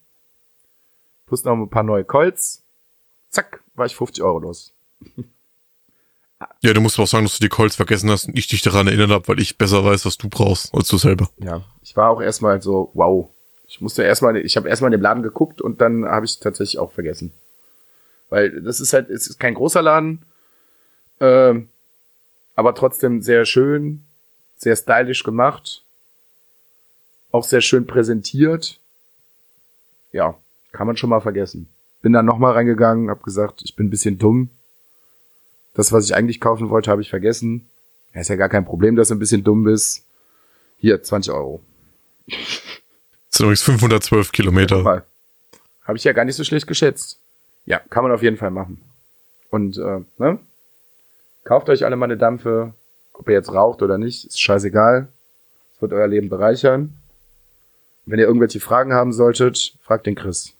Plus 1.25 1.43
noch 1.43 1.53
ein 1.53 1.69
paar 1.69 1.83
neue 1.83 2.03
Colts. 2.03 2.63
Zack, 3.29 3.61
war 3.75 3.85
ich 3.85 3.95
50 3.95 4.23
Euro 4.23 4.39
los. 4.39 4.73
Ja, 6.61 6.73
du 6.73 6.81
musst 6.81 6.97
aber 6.97 7.03
auch 7.03 7.07
sagen, 7.07 7.25
dass 7.25 7.37
du 7.37 7.43
die 7.43 7.49
Calls 7.49 7.75
vergessen 7.75 8.09
hast 8.09 8.27
und 8.27 8.37
ich 8.37 8.47
dich 8.47 8.61
daran 8.61 8.87
erinnert 8.87 9.11
habe, 9.11 9.27
weil 9.27 9.39
ich 9.39 9.57
besser 9.57 9.83
weiß, 9.83 10.05
was 10.05 10.17
du 10.17 10.29
brauchst, 10.29 10.73
als 10.73 10.87
du 10.87 10.97
selber. 10.97 11.29
Ja, 11.37 11.63
ich 11.81 11.95
war 11.97 12.09
auch 12.09 12.21
erstmal 12.21 12.61
so, 12.61 12.91
wow. 12.93 13.29
Ich 13.67 13.81
musste 13.81 14.03
erstmal, 14.03 14.37
ich 14.37 14.57
habe 14.57 14.69
erstmal 14.69 14.89
in 14.89 14.97
den 14.97 15.03
Laden 15.03 15.21
geguckt 15.21 15.61
und 15.61 15.81
dann 15.81 16.05
habe 16.05 16.25
ich 16.25 16.39
tatsächlich 16.39 16.79
auch 16.79 16.91
vergessen. 16.91 17.33
Weil 18.29 18.61
das 18.61 18.79
ist 18.79 18.93
halt, 18.93 19.09
es 19.09 19.27
ist 19.27 19.39
kein 19.39 19.55
großer 19.55 19.81
Laden, 19.81 20.21
ähm, 21.19 21.69
aber 22.55 22.75
trotzdem 22.75 23.21
sehr 23.21 23.45
schön, 23.45 24.03
sehr 24.57 24.75
stylisch 24.75 25.23
gemacht. 25.23 25.83
Auch 27.31 27.43
sehr 27.43 27.61
schön 27.61 27.85
präsentiert. 27.85 28.79
Ja, 30.11 30.35
kann 30.71 30.87
man 30.87 30.97
schon 30.97 31.09
mal 31.09 31.21
vergessen. 31.21 31.67
Bin 32.01 32.13
dann 32.13 32.25
nochmal 32.25 32.53
reingegangen, 32.53 33.09
hab 33.09 33.23
gesagt, 33.23 33.61
ich 33.63 33.75
bin 33.75 33.87
ein 33.87 33.91
bisschen 33.91 34.17
dumm. 34.17 34.49
Das, 35.73 35.91
was 35.91 36.05
ich 36.05 36.15
eigentlich 36.15 36.39
kaufen 36.39 36.69
wollte, 36.69 36.91
habe 36.91 37.01
ich 37.01 37.09
vergessen. 37.09 37.69
Ja, 38.13 38.21
ist 38.21 38.29
ja 38.29 38.35
gar 38.35 38.49
kein 38.49 38.65
Problem, 38.65 38.95
dass 38.95 39.09
du 39.09 39.15
ein 39.15 39.19
bisschen 39.19 39.43
dumm 39.43 39.63
bist. 39.63 40.03
Hier, 40.79 41.01
20 41.01 41.31
Euro. 41.33 41.61
Das 42.27 42.37
sind 43.31 43.45
übrigens 43.45 43.61
512 43.61 44.31
Kilometer. 44.31 44.81
Mal. 44.81 45.05
Habe 45.83 45.97
ich 45.97 46.03
ja 46.03 46.13
gar 46.13 46.25
nicht 46.25 46.35
so 46.35 46.43
schlecht 46.43 46.67
geschätzt. 46.67 47.19
Ja, 47.65 47.79
kann 47.89 48.03
man 48.03 48.11
auf 48.11 48.23
jeden 48.23 48.37
Fall 48.37 48.51
machen. 48.51 48.81
Und, 49.49 49.77
äh, 49.77 50.01
ne? 50.17 50.39
Kauft 51.43 51.69
euch 51.69 51.85
alle 51.85 51.95
mal 51.95 52.05
eine 52.05 52.17
Dampfe. 52.17 52.73
Ob 53.13 53.27
ihr 53.27 53.33
jetzt 53.33 53.51
raucht 53.51 53.81
oder 53.81 53.97
nicht, 53.97 54.25
ist 54.25 54.39
scheißegal. 54.39 55.07
Es 55.75 55.81
wird 55.81 55.93
euer 55.93 56.07
Leben 56.07 56.29
bereichern. 56.29 56.93
Wenn 58.05 58.19
ihr 58.19 58.25
irgendwelche 58.25 58.59
Fragen 58.59 58.93
haben 58.93 59.13
solltet, 59.13 59.75
fragt 59.81 60.05
den 60.05 60.15
Chris. 60.15 60.53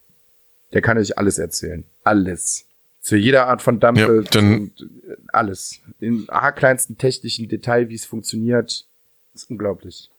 Der 0.74 0.82
kann 0.82 0.98
euch 0.98 1.18
alles 1.18 1.40
erzählen. 1.40 1.84
Alles. 2.04 2.66
Zu 3.02 3.16
jeder 3.16 3.48
Art 3.48 3.62
von 3.62 3.80
Dampfe. 3.80 4.24
Ja, 4.32 4.42
äh, 4.42 4.70
alles. 5.30 5.80
Im 6.00 6.28
haarkleinsten 6.30 6.98
technischen 6.98 7.48
Detail, 7.48 7.90
wie 7.90 7.96
es 7.96 8.06
funktioniert. 8.06 8.86
Ist 9.34 9.50
unglaublich. 9.50 10.10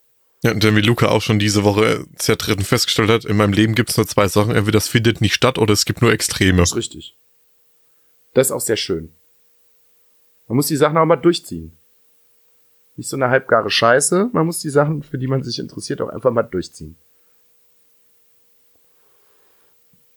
Ja, 0.43 0.53
und 0.53 0.65
dann 0.65 0.75
wie 0.75 0.81
Luca 0.81 1.09
auch 1.09 1.21
schon 1.21 1.39
diese 1.39 1.65
Woche 1.65 2.07
sehr 2.17 2.39
treffend 2.39 2.67
festgestellt 2.67 3.11
hat, 3.11 3.25
in 3.27 3.37
meinem 3.37 3.53
Leben 3.53 3.75
gibt 3.75 3.91
es 3.91 3.97
nur 3.97 4.07
zwei 4.07 4.27
Sachen. 4.27 4.55
Entweder 4.55 4.79
das 4.79 4.89
findet 4.89 5.21
nicht 5.21 5.35
statt 5.35 5.59
oder 5.59 5.75
es 5.75 5.85
gibt 5.85 6.01
nur 6.01 6.13
Extreme. 6.13 6.59
Das 6.59 6.71
ist 6.71 6.77
richtig. 6.77 7.15
Das 8.33 8.47
ist 8.47 8.53
auch 8.53 8.61
sehr 8.61 8.77
schön. 8.77 9.11
Man 10.49 10.57
muss 10.57 10.69
die 10.69 10.77
Sachen 10.77 10.97
auch 10.97 11.05
mal 11.05 11.17
durchziehen. 11.17 11.73
Nicht 12.97 13.09
so 13.09 13.17
eine 13.17 13.29
halbgare 13.29 13.71
Scheiße. 13.71 14.31
Man 14.33 14.47
muss 14.47 14.61
die 14.61 14.71
Sachen, 14.71 15.03
für 15.03 15.19
die 15.19 15.27
man 15.27 15.43
sich 15.43 15.59
interessiert, 15.59 16.01
auch 16.01 16.09
einfach 16.09 16.33
mal 16.33 16.43
durchziehen. 16.43 16.97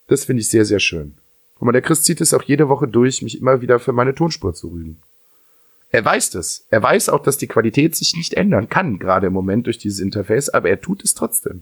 Das 0.07 0.25
finde 0.25 0.41
ich 0.41 0.49
sehr, 0.49 0.65
sehr 0.65 0.79
schön. 0.79 1.17
Guck 1.55 1.65
mal, 1.65 1.71
der 1.71 1.81
Chris 1.81 2.03
zieht 2.03 2.21
es 2.21 2.33
auch 2.33 2.43
jede 2.43 2.69
Woche 2.69 2.87
durch, 2.87 3.21
mich 3.21 3.39
immer 3.39 3.61
wieder 3.61 3.79
für 3.79 3.93
meine 3.93 4.15
Tonspur 4.15 4.53
zu 4.53 4.69
rügen. 4.69 5.01
Er 5.93 6.03
weiß 6.03 6.31
das. 6.31 6.65
Er 6.71 6.81
weiß 6.81 7.09
auch, 7.09 7.21
dass 7.21 7.37
die 7.37 7.45
Qualität 7.45 7.95
sich 7.95 8.15
nicht 8.15 8.33
ändern 8.33 8.67
kann, 8.67 8.97
gerade 8.97 9.27
im 9.27 9.33
Moment 9.33 9.67
durch 9.67 9.77
dieses 9.77 9.99
Interface, 9.99 10.49
aber 10.49 10.67
er 10.69 10.81
tut 10.81 11.03
es 11.03 11.13
trotzdem. 11.13 11.61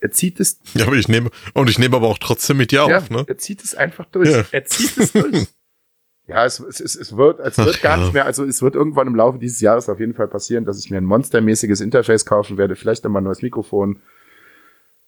Er 0.00 0.10
zieht 0.10 0.38
es 0.38 0.60
Ja, 0.74 0.86
aber 0.86 0.96
ich 0.96 1.08
nehme, 1.08 1.30
und 1.54 1.70
ich 1.70 1.78
nehme 1.78 1.96
aber 1.96 2.08
auch 2.08 2.18
trotzdem 2.18 2.58
mit 2.58 2.72
dir 2.72 2.86
ja, 2.86 2.98
auf, 2.98 3.08
ne? 3.08 3.24
Er 3.26 3.38
zieht 3.38 3.64
es 3.64 3.74
einfach 3.74 4.04
durch. 4.12 4.30
Ja. 4.30 4.44
Er 4.52 4.66
zieht 4.66 4.98
es 4.98 5.12
durch. 5.12 5.46
ja, 6.26 6.44
es, 6.44 6.60
es, 6.60 6.78
es, 6.78 6.94
es 6.94 7.16
wird, 7.16 7.40
es 7.40 7.56
wird 7.56 7.76
Ach, 7.78 7.82
gar 7.82 7.96
ja. 7.96 8.02
nicht 8.04 8.12
mehr, 8.12 8.26
also 8.26 8.44
es 8.44 8.60
wird 8.60 8.74
irgendwann 8.74 9.06
im 9.06 9.14
Laufe 9.14 9.38
dieses 9.38 9.62
Jahres 9.62 9.88
auf 9.88 9.98
jeden 9.98 10.12
Fall 10.12 10.28
passieren, 10.28 10.66
dass 10.66 10.78
ich 10.78 10.90
mir 10.90 10.98
ein 10.98 11.06
monstermäßiges 11.06 11.80
Interface 11.80 12.26
kaufen 12.26 12.58
werde, 12.58 12.76
vielleicht 12.76 13.02
dann 13.06 13.12
mal 13.12 13.22
ein 13.22 13.24
neues 13.24 13.40
Mikrofon. 13.40 14.02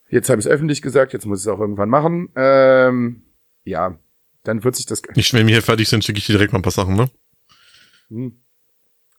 Jetzt 0.09 0.31
habe 0.31 0.41
ich 0.41 0.47
es 0.47 0.51
öffentlich 0.51 0.81
gesagt, 0.81 1.13
jetzt 1.13 1.27
muss 1.27 1.41
ich 1.41 1.47
es 1.47 1.53
auch 1.53 1.61
irgendwann 1.61 1.91
machen. 1.91 2.31
Ähm, 2.37 3.23
ja, 3.65 3.99
dann 4.45 4.65
wird 4.65 4.77
sich 4.77 4.87
das. 4.87 5.03
Ich, 5.15 5.35
wenn 5.35 5.47
wir 5.47 5.57
hier 5.57 5.63
fertig 5.63 5.91
sind, 5.91 6.05
schicke 6.05 6.21
ich 6.21 6.25
dir 6.25 6.33
direkt 6.33 6.55
mal 6.55 6.61
ein 6.61 6.63
paar 6.63 6.73
Sachen, 6.73 6.97
ne? 6.97 7.11
Hm. 8.09 8.41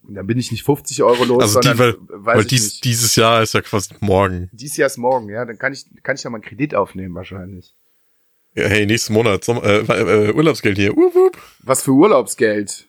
Dann 0.09 0.25
bin 0.25 0.37
ich 0.37 0.51
nicht 0.51 0.63
50 0.63 1.03
Euro 1.03 1.23
los, 1.25 1.41
Also 1.43 1.59
die, 1.59 1.67
sondern 1.67 1.95
weil, 2.07 2.25
weiß 2.25 2.35
weil 2.37 2.41
ich 2.41 2.47
dies, 2.47 2.63
nicht. 2.65 2.85
dieses 2.85 3.15
Jahr 3.15 3.41
ist 3.43 3.53
ja 3.53 3.61
quasi 3.61 3.93
morgen. 3.99 4.49
Dies 4.53 4.77
Jahr 4.77 4.87
ist 4.87 4.97
morgen, 4.97 5.29
ja, 5.29 5.43
dann 5.45 5.57
kann 5.57 5.73
ich, 5.73 5.85
kann 6.03 6.15
ich 6.15 6.23
ja 6.23 6.29
mal 6.29 6.37
einen 6.37 6.45
Kredit 6.45 6.75
aufnehmen 6.75 7.13
wahrscheinlich. 7.15 7.75
Ja, 8.55 8.65
hey, 8.67 8.85
nächsten 8.85 9.13
Monat, 9.13 9.43
Sommer, 9.43 9.63
äh, 9.63 9.79
äh, 10.29 10.33
Urlaubsgeld 10.33 10.77
hier. 10.77 10.95
Wup, 10.95 11.13
wup. 11.13 11.37
Was 11.63 11.83
für 11.83 11.91
Urlaubsgeld? 11.91 12.87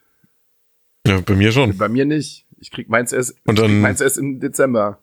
Ja, 1.06 1.20
bei 1.20 1.34
mir 1.34 1.52
schon. 1.52 1.76
Bei 1.76 1.88
mir 1.88 2.04
nicht. 2.04 2.46
Ich 2.60 2.70
krieg 2.70 2.88
meins 2.88 3.12
erst, 3.12 3.34
Und 3.46 3.58
dann 3.58 3.80
meins 3.80 4.00
erst 4.00 4.18
im 4.18 4.40
Dezember. 4.40 4.98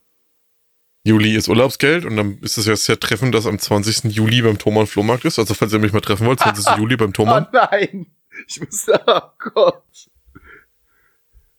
Juli 1.04 1.36
ist 1.36 1.48
Urlaubsgeld 1.50 2.04
und 2.04 2.16
dann 2.18 2.40
ist 2.40 2.58
es 2.58 2.66
ja 2.66 2.76
sehr 2.76 3.00
treffend, 3.00 3.36
dass 3.36 3.46
am 3.46 3.60
20. 3.60 4.06
Juli 4.16 4.42
beim 4.42 4.58
Thomann 4.58 4.88
Flohmarkt 4.88 5.24
ist. 5.26 5.38
Also 5.38 5.54
falls 5.54 5.72
ihr 5.72 5.78
mich 5.80 5.94
mal 5.94 6.02
treffen 6.02 6.26
wollt, 6.26 6.40
20. 6.40 6.66
Juli 6.78 6.98
beim 6.98 7.10
Oh 7.10 7.14
Thomann. 7.14 7.48
nein! 7.54 8.08
Ich 8.48 8.60
muss, 8.60 8.88
oh 8.90 9.22
Gott. 9.54 9.84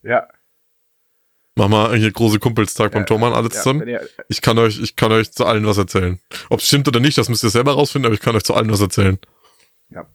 Ja. 0.02 0.26
Mach 1.58 1.68
mal 1.68 1.96
hier 1.96 2.12
große 2.12 2.38
Kumpelstag 2.38 2.92
beim 2.92 3.06
Thomann, 3.06 3.32
alle 3.32 3.44
ja 3.44 3.50
zusammen. 3.50 3.80
wenn 3.80 3.88
ihr, 3.88 4.06
Ich 4.28 4.42
kann 4.42 4.58
euch, 4.58 4.78
ich 4.78 4.94
kann 4.94 5.10
euch 5.10 5.32
zu 5.32 5.46
allen 5.46 5.66
was 5.66 5.78
erzählen. 5.78 6.20
Ob 6.50 6.60
es 6.60 6.66
stimmt 6.66 6.86
oder 6.86 7.00
nicht, 7.00 7.16
das 7.16 7.30
müsst 7.30 7.42
ihr 7.44 7.50
selber 7.50 7.72
rausfinden, 7.72 8.06
aber 8.06 8.14
ich 8.14 8.20
kann 8.20 8.36
euch 8.36 8.44
zu 8.44 8.52
allen 8.52 8.70
was 8.70 8.80
erzählen. 8.82 9.18
ja. 9.90 10.06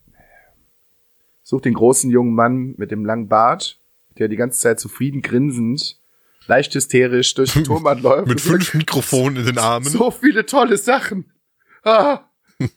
Sucht 1.43 1.65
den 1.65 1.73
großen 1.73 2.11
jungen 2.11 2.35
Mann 2.35 2.75
mit 2.77 2.91
dem 2.91 3.03
langen 3.05 3.27
Bart, 3.27 3.79
der 4.19 4.27
die 4.27 4.35
ganze 4.35 4.59
Zeit 4.59 4.79
zufrieden 4.79 5.23
grinsend, 5.23 5.97
leicht 6.45 6.75
hysterisch 6.75 7.33
durch 7.33 7.53
den 7.53 7.63
Turmband 7.65 8.03
läuft. 8.03 8.27
Mit 8.27 8.39
fünf 8.39 8.75
Mikrofonen 8.75 9.37
in 9.37 9.47
den 9.47 9.57
Armen. 9.57 9.89
So 9.89 10.11
viele 10.11 10.45
tolle 10.45 10.77
Sachen. 10.77 11.25
Ah. 11.83 12.19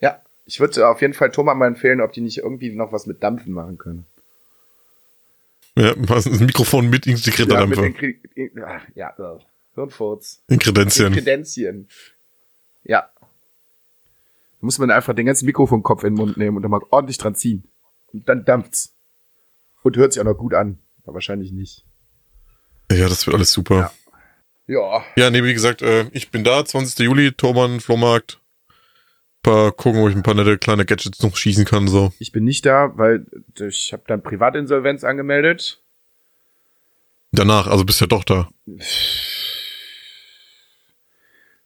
ja, 0.00 0.20
ich 0.44 0.58
würde 0.58 0.88
auf 0.88 1.00
jeden 1.00 1.14
Fall 1.14 1.30
Thomas 1.30 1.56
mal 1.56 1.68
empfehlen, 1.68 2.00
ob 2.00 2.12
die 2.12 2.20
nicht 2.20 2.38
irgendwie 2.38 2.74
noch 2.74 2.92
was 2.92 3.06
mit 3.06 3.22
Dampfen 3.22 3.52
machen 3.52 3.78
können. 3.78 4.06
Ja, 5.78 5.94
was 5.96 6.26
ist 6.26 6.40
ein 6.40 6.46
Mikrofon 6.46 6.90
mit 6.90 7.06
integrierter 7.06 7.60
Ja, 7.60 7.66
mit 7.66 7.78
in- 7.78 8.50
ja, 8.94 9.10
äh, 9.18 9.38
Hirnfurz. 9.74 10.42
In 10.48 10.58
Kredenzien. 10.58 11.12
Kredenzien. 11.12 11.88
Ja. 12.84 13.08
Da 13.20 13.26
muss 14.60 14.78
man 14.78 14.90
einfach 14.90 15.14
den 15.14 15.26
ganzen 15.26 15.46
Mikrofonkopf 15.46 16.02
in 16.02 16.14
den 16.14 16.18
Mund 16.18 16.36
nehmen 16.36 16.56
und 16.56 16.62
dann 16.62 16.70
mal 16.70 16.80
ordentlich 16.90 17.18
dran 17.18 17.34
ziehen. 17.36 17.62
Und 18.12 18.28
dann 18.28 18.44
dampft's. 18.44 18.92
Und 19.82 19.96
hört 19.96 20.12
sich 20.12 20.20
auch 20.20 20.24
noch 20.26 20.34
gut 20.36 20.52
an. 20.54 20.78
Aber 21.04 21.14
wahrscheinlich 21.14 21.52
nicht. 21.52 21.84
Ja, 22.90 23.08
das 23.08 23.26
wird 23.26 23.36
alles 23.36 23.52
super. 23.52 23.92
Ja. 24.66 25.04
Ja, 25.16 25.30
nee, 25.30 25.44
wie 25.44 25.54
gesagt, 25.54 25.80
äh, 25.82 26.08
ich 26.12 26.30
bin 26.30 26.44
da, 26.44 26.64
20. 26.64 26.98
Juli, 27.04 27.32
Thomann, 27.32 27.80
Flohmarkt. 27.80 28.40
Paar 29.48 29.72
gucken, 29.72 30.02
ob 30.02 30.10
ich 30.10 30.14
ein 30.14 30.22
paar 30.22 30.34
nette 30.34 30.58
kleine 30.58 30.84
Gadgets 30.84 31.22
noch 31.22 31.34
schießen 31.34 31.64
kann, 31.64 31.88
so. 31.88 32.12
Ich 32.18 32.32
bin 32.32 32.44
nicht 32.44 32.66
da, 32.66 32.92
weil 32.98 33.24
ich 33.58 33.94
habe 33.94 34.02
dann 34.06 34.22
Privatinsolvenz 34.22 35.04
angemeldet. 35.04 35.80
Danach, 37.32 37.66
also 37.66 37.86
bist 37.86 38.02
ja 38.02 38.06
doch 38.06 38.24
da. 38.24 38.50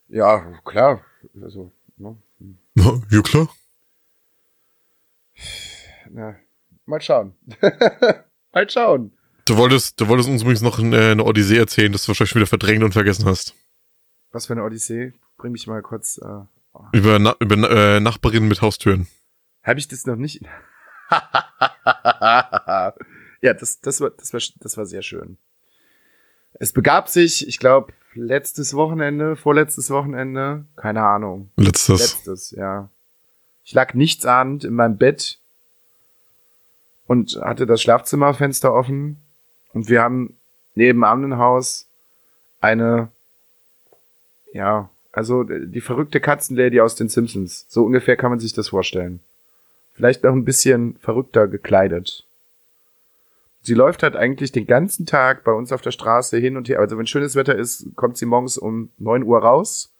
Ja, 0.08 0.60
klar. 0.64 1.04
Also, 1.42 1.72
ne? 1.96 2.16
Ja, 2.76 3.22
klar. 3.22 3.48
Na, 6.08 6.36
mal 6.86 7.00
schauen. 7.00 7.34
mal 8.52 8.70
schauen. 8.70 9.12
Du 9.46 9.56
wolltest, 9.56 10.00
du 10.00 10.06
wolltest 10.06 10.28
uns 10.28 10.42
übrigens 10.42 10.62
noch 10.62 10.78
eine, 10.78 11.10
eine 11.10 11.24
Odyssee 11.24 11.58
erzählen, 11.58 11.90
das 11.90 12.04
du 12.04 12.08
wahrscheinlich 12.08 12.36
wieder 12.36 12.46
verdrängt 12.46 12.84
und 12.84 12.92
vergessen 12.92 13.24
hast. 13.24 13.56
Was 14.30 14.46
für 14.46 14.52
eine 14.52 14.62
Odyssee? 14.62 15.14
Bring 15.36 15.50
mich 15.50 15.66
mal 15.66 15.82
kurz. 15.82 16.18
Äh, 16.18 16.42
Über, 16.92 17.18
Na 17.18 17.36
über 17.38 17.70
äh, 17.70 18.00
Nachbarinnen 18.00 18.48
mit 18.48 18.62
Haustüren. 18.62 19.06
Habe 19.62 19.78
ich 19.78 19.88
das 19.88 20.06
noch 20.06 20.16
nicht? 20.16 20.42
ja, 23.40 23.54
das, 23.54 23.80
das, 23.80 24.00
war, 24.00 24.10
das, 24.10 24.32
war, 24.32 24.40
das 24.60 24.76
war 24.76 24.86
sehr 24.86 25.02
schön. 25.02 25.36
Es 26.54 26.72
begab 26.72 27.08
sich, 27.08 27.46
ich 27.46 27.58
glaube, 27.58 27.92
letztes 28.14 28.74
Wochenende, 28.74 29.36
vorletztes 29.36 29.90
Wochenende, 29.90 30.64
keine 30.76 31.02
Ahnung. 31.02 31.50
Letztes. 31.56 32.00
Letztes, 32.00 32.50
ja. 32.52 32.88
Ich 33.64 33.72
lag 33.74 33.94
nichtsahnend 33.94 34.64
in 34.64 34.74
meinem 34.74 34.96
Bett 34.96 35.38
und 37.06 37.38
hatte 37.40 37.66
das 37.66 37.80
Schlafzimmerfenster 37.82 38.72
offen 38.72 39.18
und 39.72 39.88
wir 39.88 40.02
haben 40.02 40.36
nebenan 40.74 41.24
im 41.24 41.38
Haus 41.38 41.86
eine, 42.60 43.08
ja, 44.52 44.88
also 45.12 45.44
die 45.44 45.80
verrückte 45.80 46.20
Katzenlady 46.20 46.80
aus 46.80 46.94
den 46.94 47.08
Simpsons. 47.08 47.66
So 47.68 47.84
ungefähr 47.84 48.16
kann 48.16 48.30
man 48.30 48.40
sich 48.40 48.54
das 48.54 48.68
vorstellen. 48.68 49.20
Vielleicht 49.94 50.24
noch 50.24 50.32
ein 50.32 50.44
bisschen 50.44 50.96
verrückter 51.00 51.46
gekleidet. 51.46 52.24
Sie 53.60 53.74
läuft 53.74 54.02
halt 54.02 54.16
eigentlich 54.16 54.50
den 54.50 54.66
ganzen 54.66 55.06
Tag 55.06 55.44
bei 55.44 55.52
uns 55.52 55.70
auf 55.70 55.82
der 55.82 55.92
Straße 55.92 56.38
hin 56.38 56.56
und 56.56 56.68
her. 56.68 56.80
Also 56.80 56.98
wenn 56.98 57.06
schönes 57.06 57.36
Wetter 57.36 57.54
ist, 57.54 57.94
kommt 57.94 58.16
sie 58.16 58.26
morgens 58.26 58.58
um 58.58 58.90
9 58.98 59.22
Uhr 59.22 59.38
raus 59.38 59.92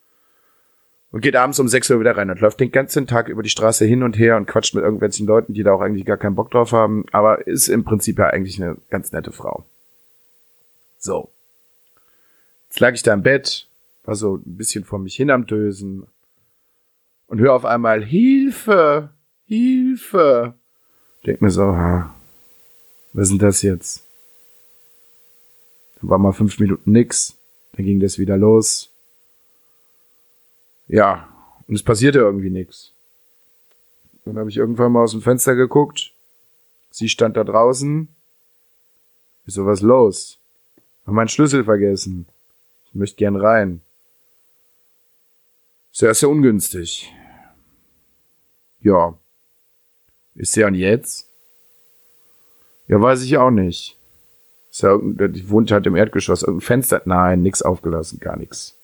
und 1.12 1.20
geht 1.20 1.36
abends 1.36 1.60
um 1.60 1.68
6 1.68 1.90
Uhr 1.90 2.00
wieder 2.00 2.16
rein 2.16 2.30
und 2.30 2.40
läuft 2.40 2.58
den 2.58 2.72
ganzen 2.72 3.06
Tag 3.06 3.28
über 3.28 3.42
die 3.42 3.50
Straße 3.50 3.84
hin 3.84 4.02
und 4.02 4.18
her 4.18 4.36
und 4.36 4.46
quatscht 4.46 4.74
mit 4.74 4.82
irgendwelchen 4.82 5.26
Leuten, 5.26 5.52
die 5.52 5.62
da 5.62 5.74
auch 5.74 5.82
eigentlich 5.82 6.06
gar 6.06 6.16
keinen 6.16 6.34
Bock 6.34 6.50
drauf 6.50 6.72
haben, 6.72 7.04
aber 7.12 7.46
ist 7.46 7.68
im 7.68 7.84
Prinzip 7.84 8.18
ja 8.18 8.28
eigentlich 8.28 8.60
eine 8.60 8.78
ganz 8.90 9.12
nette 9.12 9.30
Frau. 9.30 9.64
So. 10.98 11.28
Jetzt 12.68 12.80
lag 12.80 12.94
ich 12.94 13.02
da 13.02 13.12
im 13.12 13.22
Bett, 13.22 13.68
war 14.04 14.14
so 14.14 14.36
ein 14.36 14.56
bisschen 14.56 14.84
vor 14.84 14.98
mich 14.98 15.16
hin 15.16 15.30
am 15.30 15.46
Dösen 15.46 16.06
und 17.26 17.38
höre 17.38 17.54
auf 17.54 17.64
einmal 17.64 18.04
Hilfe, 18.04 19.10
Hilfe. 19.46 20.54
Denk 21.24 21.40
mir 21.40 21.50
so, 21.50 21.64
ha, 21.64 22.14
was 23.12 23.24
ist 23.24 23.30
denn 23.30 23.38
das 23.38 23.62
jetzt? 23.62 24.04
Dann 26.00 26.10
war 26.10 26.18
mal 26.18 26.32
fünf 26.32 26.58
Minuten 26.58 26.90
nix, 26.90 27.36
dann 27.72 27.84
ging 27.84 28.00
das 28.00 28.18
wieder 28.18 28.36
los. 28.36 28.90
Ja, 30.88 31.28
und 31.68 31.74
es 31.74 31.82
passierte 31.82 32.18
irgendwie 32.18 32.50
nix. 32.50 32.92
Dann 34.24 34.36
habe 34.38 34.50
ich 34.50 34.56
irgendwann 34.56 34.92
mal 34.92 35.02
aus 35.02 35.12
dem 35.12 35.22
Fenster 35.22 35.54
geguckt. 35.54 36.12
Sie 36.90 37.08
stand 37.08 37.36
da 37.36 37.44
draußen. 37.44 38.08
Ist 39.46 39.54
so 39.54 39.66
was 39.66 39.80
los? 39.80 40.38
Hab 41.06 41.14
meinen 41.14 41.28
Schlüssel 41.28 41.64
vergessen. 41.64 42.26
Ich 42.86 42.94
möchte 42.94 43.16
gern 43.16 43.36
rein. 43.36 43.80
Sehr, 45.92 46.14
sehr 46.14 46.30
ungünstig. 46.30 47.14
Ja. 48.80 49.18
Ist 50.34 50.56
ja 50.56 50.66
und 50.66 50.74
jetzt? 50.74 51.28
Ja, 52.88 53.00
weiß 53.00 53.22
ich 53.22 53.36
auch 53.36 53.50
nicht. 53.50 53.98
Ist 54.70 54.82
ja 54.82 54.98
die 54.98 55.50
wohnt 55.50 55.70
halt 55.70 55.86
im 55.86 55.94
Erdgeschoss. 55.94 56.42
Irgendein 56.42 56.66
Fenster. 56.66 57.02
Nein, 57.04 57.42
nix 57.42 57.60
aufgelassen, 57.60 58.18
gar 58.20 58.38
nix. 58.38 58.78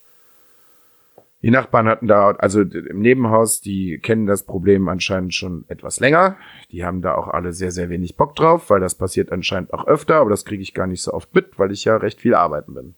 Die 1.41 1.51
Nachbarn 1.51 1.87
hatten 1.87 2.07
da, 2.07 2.31
also 2.31 2.61
im 2.61 2.99
Nebenhaus, 2.99 3.59
die 3.61 3.97
kennen 3.97 4.27
das 4.27 4.43
Problem 4.43 4.87
anscheinend 4.87 5.33
schon 5.33 5.65
etwas 5.69 5.99
länger. 5.99 6.37
Die 6.69 6.83
haben 6.83 7.01
da 7.01 7.15
auch 7.15 7.29
alle 7.29 7.53
sehr, 7.53 7.71
sehr 7.71 7.89
wenig 7.89 8.17
Bock 8.17 8.35
drauf, 8.35 8.69
weil 8.69 8.81
das 8.81 8.95
passiert 8.95 9.31
anscheinend 9.31 9.73
auch 9.73 9.87
öfter, 9.87 10.17
aber 10.17 10.29
das 10.29 10.45
kriege 10.45 10.61
ich 10.61 10.73
gar 10.73 10.85
nicht 10.85 11.01
so 11.01 11.13
oft 11.13 11.33
mit, 11.33 11.57
weil 11.57 11.71
ich 11.71 11.85
ja 11.85 11.97
recht 11.97 12.19
viel 12.21 12.35
arbeiten 12.35 12.73
bin. 12.73 12.95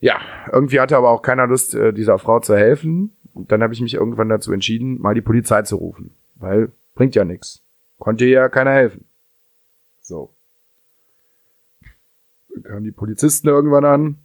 Ja, 0.00 0.20
irgendwie 0.50 0.80
hatte 0.80 0.96
aber 0.96 1.10
auch 1.10 1.22
keiner 1.22 1.46
Lust, 1.46 1.74
äh, 1.74 1.92
dieser 1.92 2.18
Frau 2.18 2.40
zu 2.40 2.56
helfen. 2.56 3.14
Und 3.34 3.52
dann 3.52 3.62
habe 3.62 3.74
ich 3.74 3.80
mich 3.80 3.94
irgendwann 3.94 4.28
dazu 4.28 4.52
entschieden, 4.52 5.00
mal 5.00 5.14
die 5.14 5.20
Polizei 5.20 5.62
zu 5.62 5.76
rufen, 5.76 6.14
weil 6.36 6.72
bringt 6.94 7.14
ja 7.14 7.24
nichts. 7.24 7.62
Konnte 7.98 8.24
ja 8.24 8.48
keiner 8.48 8.72
helfen. 8.72 9.04
So. 10.02 10.30
Dann 12.52 12.62
kamen 12.62 12.84
die 12.84 12.90
Polizisten 12.90 13.48
irgendwann 13.48 13.84
an, 13.84 14.16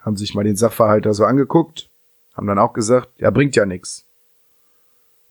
haben 0.00 0.16
sich 0.16 0.34
mal 0.34 0.44
den 0.44 0.56
Sachverhalt 0.56 1.06
da 1.06 1.14
so 1.14 1.24
angeguckt, 1.24 1.88
haben 2.34 2.46
dann 2.46 2.58
auch 2.58 2.72
gesagt, 2.72 3.08
ja, 3.18 3.30
bringt 3.30 3.56
ja 3.56 3.66
nix. 3.66 4.04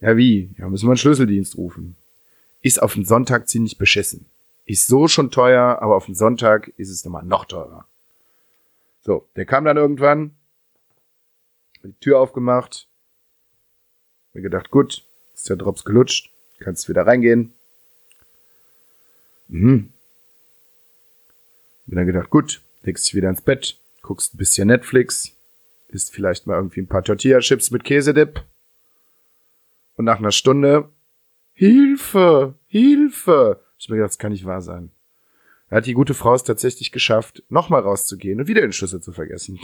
Ja, 0.01 0.17
wie? 0.17 0.53
Ja, 0.57 0.67
müssen 0.67 0.87
wir 0.87 0.91
einen 0.91 0.97
Schlüsseldienst 0.97 1.57
rufen. 1.57 1.95
Ist 2.61 2.81
auf 2.81 2.95
den 2.95 3.05
Sonntag 3.05 3.47
ziemlich 3.47 3.77
beschissen. 3.77 4.25
Ist 4.65 4.87
so 4.87 5.07
schon 5.07 5.31
teuer, 5.31 5.79
aber 5.81 5.95
auf 5.95 6.07
den 6.07 6.15
Sonntag 6.15 6.71
ist 6.77 6.89
es 6.89 7.05
nochmal 7.05 7.23
noch 7.23 7.45
teurer. 7.45 7.85
So, 9.03 9.27
der 9.35 9.45
kam 9.45 9.65
dann 9.65 9.75
irgendwann, 9.75 10.35
die 11.83 11.91
Tür 11.99 12.19
aufgemacht, 12.19 12.87
mir 14.31 14.41
gedacht, 14.41 14.71
gut, 14.71 15.05
ist 15.33 15.49
der 15.49 15.57
Drops 15.57 15.83
gelutscht, 15.83 16.31
kannst 16.59 16.87
wieder 16.87 17.05
reingehen. 17.05 17.53
Mhm. 19.49 19.91
Bin 21.85 21.97
dann 21.97 22.07
gedacht, 22.07 22.29
gut, 22.29 22.61
legst 22.83 23.05
dich 23.05 23.15
wieder 23.15 23.29
ins 23.29 23.41
Bett, 23.41 23.77
guckst 24.01 24.33
ein 24.33 24.37
bisschen 24.37 24.69
Netflix, 24.69 25.35
isst 25.89 26.13
vielleicht 26.13 26.47
mal 26.47 26.55
irgendwie 26.55 26.79
ein 26.79 26.87
paar 26.87 27.03
Tortilla-Chips 27.03 27.71
mit 27.71 27.83
Käsedip. 27.83 28.41
Und 29.97 30.05
nach 30.05 30.19
einer 30.19 30.31
Stunde, 30.31 30.89
Hilfe, 31.53 32.55
Hilfe. 32.67 33.61
Ich 33.77 33.85
hab 33.85 33.89
mir 33.89 33.97
gedacht, 33.97 34.11
das 34.11 34.17
kann 34.17 34.31
nicht 34.31 34.45
wahr 34.45 34.61
sein. 34.61 34.91
Hat 35.73 35.87
die 35.87 35.95
gute 35.95 36.13
Frau 36.13 36.35
es 36.35 36.43
tatsächlich 36.43 36.91
geschafft, 36.91 37.41
nochmal 37.49 37.81
rauszugehen 37.81 38.39
und 38.39 38.47
wieder 38.47 38.61
den 38.61 38.73
Schlüssel 38.73 39.01
zu 39.01 39.11
vergessen. 39.11 39.59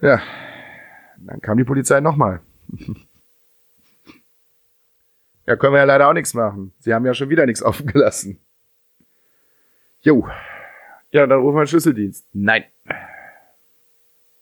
Ja, 0.00 0.22
dann 1.16 1.40
kam 1.40 1.58
die 1.58 1.64
Polizei 1.64 1.98
nochmal. 1.98 2.42
ja, 5.46 5.56
können 5.56 5.72
wir 5.72 5.78
ja 5.80 5.84
leider 5.84 6.08
auch 6.08 6.12
nichts 6.12 6.32
machen. 6.32 6.72
Sie 6.78 6.94
haben 6.94 7.04
ja 7.04 7.14
schon 7.14 7.28
wieder 7.28 7.44
nichts 7.44 7.62
offen 7.64 7.88
gelassen. 7.88 8.38
Jo. 10.02 10.28
Ja, 11.10 11.26
dann 11.26 11.40
rufen 11.40 11.56
wir 11.56 11.60
einen 11.60 11.66
Schlüsseldienst. 11.66 12.24
Nein. 12.34 12.66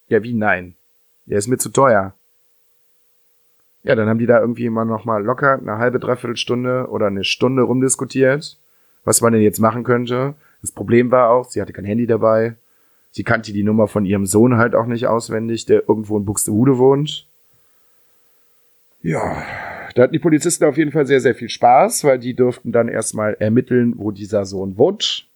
Ja, 0.09 0.23
wie 0.23 0.35
nein? 0.35 0.75
Der 1.25 1.39
ist 1.39 1.49
mir 1.49 1.57
zu 1.57 1.71
teuer. 1.71 2.15
Ja, 3.85 3.97
dann 3.97 4.09
haben 4.09 4.19
die 4.19 4.27
da 4.27 4.41
irgendwie 4.41 4.67
immer 4.67 4.85
noch 4.85 5.05
mal 5.05 5.23
locker 5.23 5.59
eine 5.59 5.79
halbe, 5.79 5.99
dreiviertel 5.99 6.37
Stunde 6.37 6.87
oder 6.89 7.09
eine 7.09 7.25
Stunde 7.25 7.63
rumdiskutiert, 7.63 8.57
was 9.05 9.21
man 9.21 9.33
denn 9.33 9.43
jetzt 9.43 9.59
machen 9.59 9.83
könnte. 9.83 10.35
Das 10.61 10.71
Problem 10.71 11.11
war 11.11 11.31
auch, 11.31 11.51
sie 11.51 11.61
hatte 11.61 11.73
kein 11.73 11.85
Handy 11.85 12.07
dabei. 12.07 12.55
Sie 13.11 13.25
kannte 13.25 13.53
die 13.53 13.65
Nummer 13.65 13.89
von 13.89 14.07
ihrem 14.07 14.25
Sohn 14.25 14.57
halt 14.57 14.75
auch 14.75 14.87
nicht 14.87 15.07
auswendig, 15.07 15.67
der 15.67 15.89
irgendwo 15.89 16.17
in 16.17 16.25
Buxtehude 16.25 16.79
wohnt. 16.79 17.27
Ja, 19.03 19.43
da 19.95 20.03
hatten 20.03 20.13
die 20.13 20.19
Polizisten 20.19 20.65
auf 20.65 20.79
jeden 20.79 20.93
Fall 20.93 21.07
sehr, 21.07 21.21
sehr 21.21 21.35
viel 21.35 21.49
Spaß, 21.49 22.05
weil 22.05 22.19
die 22.19 22.35
durften 22.35 22.73
dann 22.73 22.89
erstmal 22.89 23.35
ermitteln, 23.35 23.95
wo 23.97 24.13
dieser 24.13 24.47
Sohn 24.47 24.79
wohnt. 24.79 25.27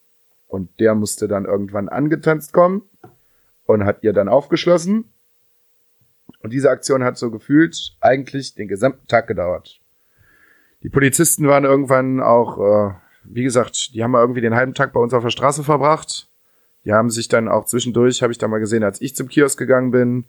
Und 0.49 0.71
der 0.79 0.95
musste 0.95 1.27
dann 1.27 1.45
irgendwann 1.45 1.89
angetanzt 1.89 2.53
kommen 2.53 2.83
und 3.67 3.85
hat 3.85 3.99
ihr 4.03 4.13
dann 4.13 4.29
aufgeschlossen. 4.29 5.05
Und 6.43 6.53
diese 6.53 6.71
Aktion 6.71 7.05
hat 7.05 7.19
so 7.19 7.31
gefühlt 7.31 7.97
eigentlich 8.01 8.55
den 8.55 8.69
gesamten 8.69 9.07
Tag 9.09 9.27
gedauert. 9.27 9.81
Die 10.83 10.89
Polizisten 10.89 11.49
waren 11.49 11.65
irgendwann 11.65 12.21
auch, 12.21 12.59
äh, 12.59 12.95
wie 13.25 13.43
gesagt, 13.43 13.95
die 13.95 14.05
haben 14.05 14.15
irgendwie 14.15 14.41
den 14.41 14.55
halben 14.55 14.75
Tag 14.75 14.93
bei 14.93 15.01
uns 15.01 15.15
auf 15.15 15.23
der 15.23 15.31
Straße 15.31 15.65
verbracht. 15.65 16.29
Die 16.85 16.93
haben 16.93 17.11
sich 17.11 17.29
dann 17.29 17.49
auch 17.49 17.65
zwischendurch, 17.65 18.23
habe 18.23 18.33
ich 18.33 18.39
da 18.39 18.47
mal 18.47 18.61
gesehen, 18.61 18.85
als 18.85 19.01
ich 19.01 19.17
zum 19.17 19.29
Kiosk 19.29 19.59
gegangen 19.59 19.91
bin, 19.91 20.25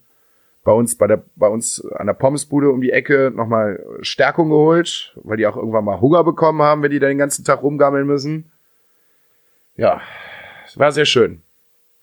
bei 0.63 0.71
uns 0.71 0.95
bei 0.95 1.07
der 1.07 1.23
bei 1.35 1.47
uns 1.47 1.85
an 1.85 2.07
der 2.07 2.13
Pommesbude 2.13 2.71
um 2.71 2.81
die 2.81 2.91
Ecke 2.91 3.31
nochmal 3.33 3.85
Stärkung 4.01 4.49
geholt, 4.49 5.15
weil 5.23 5.37
die 5.37 5.47
auch 5.47 5.55
irgendwann 5.55 5.85
mal 5.85 6.01
Hunger 6.01 6.23
bekommen 6.23 6.61
haben, 6.61 6.81
wenn 6.81 6.91
die 6.91 6.99
da 6.99 7.07
den 7.07 7.19
ganzen 7.19 7.45
Tag 7.45 7.61
rumgammeln 7.63 8.05
müssen. 8.05 8.51
Ja, 9.75 10.01
es 10.65 10.77
war 10.77 10.91
sehr 10.91 11.05
schön. 11.05 11.41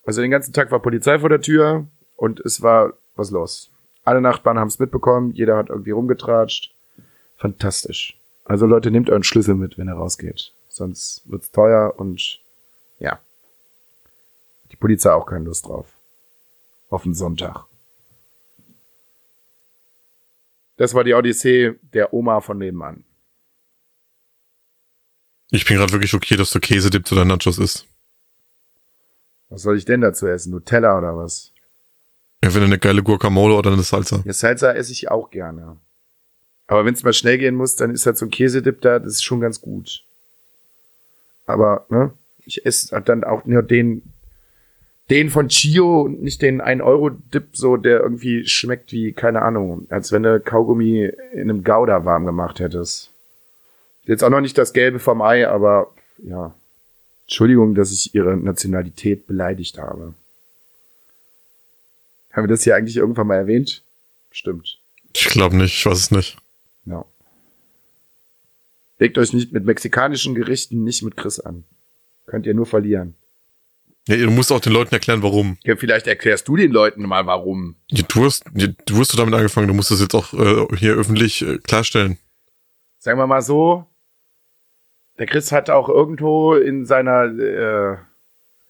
Also 0.05 0.21
den 0.21 0.31
ganzen 0.31 0.53
Tag 0.53 0.71
war 0.71 0.81
Polizei 0.81 1.19
vor 1.19 1.29
der 1.29 1.41
Tür 1.41 1.85
und 2.15 2.39
es 2.39 2.61
war 2.61 2.93
was 3.15 3.29
los. 3.29 3.71
Alle 4.05 4.21
Nachbarn 4.21 4.59
haben 4.59 4.67
es 4.67 4.79
mitbekommen, 4.79 5.31
jeder 5.31 5.57
hat 5.57 5.69
irgendwie 5.69 5.91
rumgetratscht. 5.91 6.73
Fantastisch. 7.37 8.17
Also 8.45 8.67
Leute, 8.67 8.91
nehmt 8.91 9.09
euren 9.09 9.23
Schlüssel 9.23 9.55
mit, 9.55 9.77
wenn 9.77 9.89
ihr 9.89 9.95
rausgeht. 9.95 10.53
Sonst 10.69 11.23
wird's 11.25 11.51
teuer 11.51 11.93
und 11.97 12.39
ja. 12.99 13.19
Die 14.71 14.75
Polizei 14.75 15.11
auch 15.11 15.25
keine 15.25 15.45
Lust 15.45 15.65
drauf. 15.65 15.87
Auf 16.89 17.03
den 17.03 17.15
Sonntag. 17.15 17.65
Das 20.77 20.93
war 20.93 21.03
die 21.03 21.13
Odyssee 21.13 21.73
der 21.93 22.13
Oma 22.13 22.41
von 22.41 22.59
nebenan. 22.59 23.03
Ich 25.49 25.65
bin 25.65 25.77
gerade 25.77 25.93
wirklich 25.93 26.11
schockiert, 26.11 26.39
dass 26.39 26.51
du 26.51 26.59
Käsedip 26.59 27.11
oder 27.11 27.25
Nachos 27.25 27.57
isst. 27.57 27.87
Was 29.49 29.61
soll 29.61 29.77
ich 29.77 29.85
denn 29.85 30.01
dazu 30.01 30.27
essen? 30.27 30.51
Nutella 30.51 30.97
oder 30.97 31.15
was? 31.17 31.54
Ja, 32.45 32.53
wenn 32.53 32.61
du 32.61 32.67
eine 32.67 32.77
geile 32.77 33.01
Guacamole 33.01 33.55
oder 33.55 33.71
eine 33.71 33.81
Salsa. 33.81 34.21
Ja, 34.23 34.31
Salsa 34.31 34.71
esse 34.71 34.91
ich 34.91 35.09
auch 35.09 35.31
gerne. 35.31 35.77
Aber 36.67 36.85
wenn 36.85 36.93
es 36.93 37.01
mal 37.01 37.11
schnell 37.11 37.39
gehen 37.39 37.55
muss, 37.55 37.75
dann 37.75 37.89
ist 37.89 38.05
halt 38.05 38.19
so 38.19 38.27
ein 38.27 38.29
Käsedip 38.29 38.81
da, 38.81 38.99
das 38.99 39.13
ist 39.13 39.23
schon 39.23 39.39
ganz 39.39 39.61
gut. 39.61 40.03
Aber, 41.47 41.87
ne, 41.89 42.13
ich 42.45 42.63
esse 42.63 43.01
dann 43.01 43.23
auch 43.23 43.45
nur 43.45 43.63
den, 43.63 44.03
den 45.09 45.31
von 45.31 45.47
Chio 45.47 46.01
und 46.01 46.21
nicht 46.21 46.43
den 46.43 46.61
1-Euro-Dip, 46.61 47.57
so, 47.57 47.77
der 47.77 48.01
irgendwie 48.01 48.45
schmeckt 48.45 48.91
wie, 48.91 49.11
keine 49.13 49.41
Ahnung, 49.41 49.87
als 49.89 50.11
wenn 50.11 50.21
du 50.21 50.39
Kaugummi 50.39 51.11
in 51.33 51.49
einem 51.49 51.63
Gouda 51.63 52.05
warm 52.05 52.27
gemacht 52.27 52.59
hättest. 52.59 53.09
Jetzt 54.03 54.23
auch 54.23 54.29
noch 54.29 54.41
nicht 54.41 54.59
das 54.59 54.71
Gelbe 54.71 54.99
vom 54.99 55.23
Ei, 55.23 55.47
aber, 55.47 55.91
ja. 56.19 56.53
Entschuldigung, 57.23 57.73
dass 57.73 57.91
ich 57.91 58.13
ihre 58.13 58.37
Nationalität 58.37 59.25
beleidigt 59.25 59.79
habe. 59.79 60.13
Haben 62.35 62.43
wir 62.43 62.49
das 62.49 62.63
hier 62.63 62.75
eigentlich 62.75 62.97
irgendwann 62.97 63.27
mal 63.27 63.37
erwähnt? 63.37 63.81
Stimmt. 64.29 64.77
Ich 65.15 65.25
glaube 65.25 65.55
nicht, 65.55 65.73
ich 65.73 65.85
weiß 65.85 65.97
es 65.97 66.11
nicht. 66.11 66.37
Ja. 66.85 67.05
Legt 68.99 69.17
euch 69.17 69.31
nicht 69.31 69.53
mit 69.53 69.63
mexikanischen 69.63 70.35
Gerichten 70.35 70.83
nicht 70.83 71.01
mit 71.01 71.15
Chris 71.15 71.39
an. 71.39 71.63
Könnt 72.25 72.45
ihr 72.45 72.53
nur 72.53 72.65
verlieren. 72.65 73.15
Ja, 74.07 74.17
du 74.17 74.31
musst 74.31 74.51
auch 74.51 74.59
den 74.59 74.73
Leuten 74.73 74.93
erklären, 74.93 75.23
warum. 75.23 75.57
Ja, 75.63 75.77
vielleicht 75.77 76.07
erklärst 76.07 76.47
du 76.47 76.57
den 76.57 76.71
Leuten 76.71 77.03
mal, 77.03 77.25
warum. 77.25 77.75
Ja, 77.89 78.03
du 78.07 78.25
hast, 78.25 78.43
ja, 78.53 78.67
du 78.85 78.97
hast 78.97 79.17
damit 79.17 79.33
angefangen, 79.33 79.67
du 79.67 79.73
musst 79.73 79.91
das 79.91 80.01
jetzt 80.01 80.13
auch 80.13 80.33
äh, 80.33 80.75
hier 80.75 80.93
öffentlich 80.93 81.41
äh, 81.41 81.57
klarstellen. 81.59 82.17
Sagen 82.99 83.17
wir 83.17 83.27
mal 83.27 83.41
so, 83.41 83.87
der 85.17 85.25
Chris 85.25 85.51
hat 85.53 85.69
auch 85.69 85.87
irgendwo 85.87 86.55
in 86.55 86.85
seiner 86.85 87.25
äh, 87.25 87.97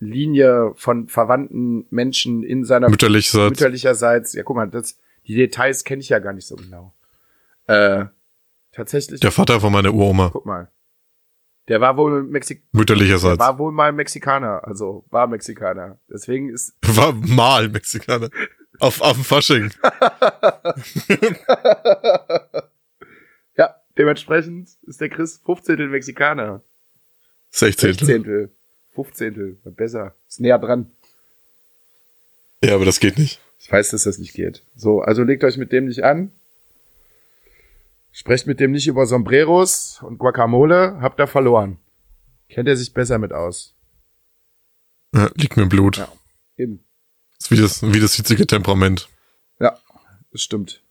Linie 0.06 0.74
von 0.76 1.08
verwandten 1.08 1.86
Menschen 1.90 2.44
in 2.44 2.64
seiner 2.64 2.90
Mütterlicherseits. 2.90 3.50
mütterlicherseits, 3.50 4.34
ja 4.34 4.44
guck 4.44 4.56
mal, 4.56 4.68
das, 4.68 4.98
die 5.28 5.36
Details 5.36 5.84
kenne 5.84 6.02
ich 6.02 6.10
ja 6.10 6.20
gar 6.20 6.34
nicht 6.34 6.48
so 6.48 6.56
genau. 6.56 6.94
Äh, 7.68 8.06
tatsächlich. 8.72 9.20
Der 9.22 9.32
Vater 9.32 9.60
von 9.60 9.74
meiner 9.74 9.94
Uroma. 9.94 10.30
Guck 10.32 10.46
mal. 10.46 10.70
Der 11.68 11.82
war 11.82 11.98
wohl 11.98 12.24
Mexik 12.24 12.62
der 12.72 12.80
Mütterlicherseits. 12.80 13.40
war 13.40 13.58
wohl 13.58 13.72
mal 13.72 13.92
Mexikaner, 13.92 14.64
also 14.64 15.04
war 15.10 15.26
Mexikaner. 15.28 15.98
Deswegen 16.08 16.50
ist 16.50 16.76
War 16.96 17.14
mal 17.14 17.70
Mexikaner. 17.70 18.30
Auf, 18.80 19.02
auf 19.02 19.14
dem 19.14 19.24
Fasching. 19.24 19.72
ja, 23.58 23.76
dementsprechend 23.98 24.70
ist 24.84 25.02
der 25.02 25.10
Chris 25.10 25.42
15. 25.46 25.90
Mexikaner. 25.90 26.62
16. 27.52 27.94
16. 27.94 28.52
15. 28.96 29.60
Besser. 29.76 30.16
Ist 30.28 30.40
näher 30.40 30.60
dran. 30.60 30.92
Ja, 32.64 32.76
aber 32.76 32.86
das 32.86 33.00
geht 33.00 33.18
nicht. 33.18 33.40
Ich 33.60 33.72
weiß, 33.72 33.92
dass 33.92 34.04
das 34.04 34.18
nicht 34.18 34.34
geht. 34.34 34.64
So, 34.76 35.02
also 35.02 35.24
legt 35.24 35.44
euch 35.44 35.58
mit 35.58 35.72
dem 35.72 35.86
nicht 35.86 36.04
an. 36.04 36.32
Sprecht 38.12 38.48
mit 38.48 38.60
dem 38.60 38.72
nicht 38.72 38.88
über 38.88 39.06
Sombreros 39.06 40.02
und 40.02 40.18
Guacamole. 40.18 41.00
Habt 41.02 41.20
ihr 41.20 41.28
verloren. 41.28 41.78
Kennt 42.48 42.70
er 42.70 42.78
sich 42.78 42.94
besser 42.94 43.18
mit 43.18 43.34
aus. 43.34 43.76
Ja, 45.14 45.30
liegt 45.36 45.58
mir 45.58 45.64
im 45.64 45.70
Blut. 45.70 45.98
Ja. 45.98 46.08
Eben. 46.58 46.84
Das 47.38 47.46
ist 47.46 47.52
wie 47.52 47.62
das, 47.62 47.94
wie 47.94 48.00
das 48.00 48.14
hitzige 48.14 48.48
Temperament. 48.48 49.10
Ja, 49.60 49.78
das 50.32 50.42
stimmt. 50.42 50.82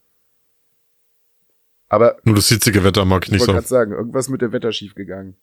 Aber 1.88 2.18
Nur 2.24 2.34
das 2.34 2.48
hitzige 2.48 2.82
Wetter 2.82 3.04
mag 3.04 3.24
ich 3.24 3.28
ich 3.28 3.32
nicht 3.32 3.40
wollte 3.40 3.52
so. 3.52 3.54
gerade 3.54 3.68
sagen, 3.68 3.92
irgendwas 3.92 4.28
mit 4.28 4.42
dem 4.42 4.52
Wetter 4.52 4.72
schiefgegangen. 4.72 5.36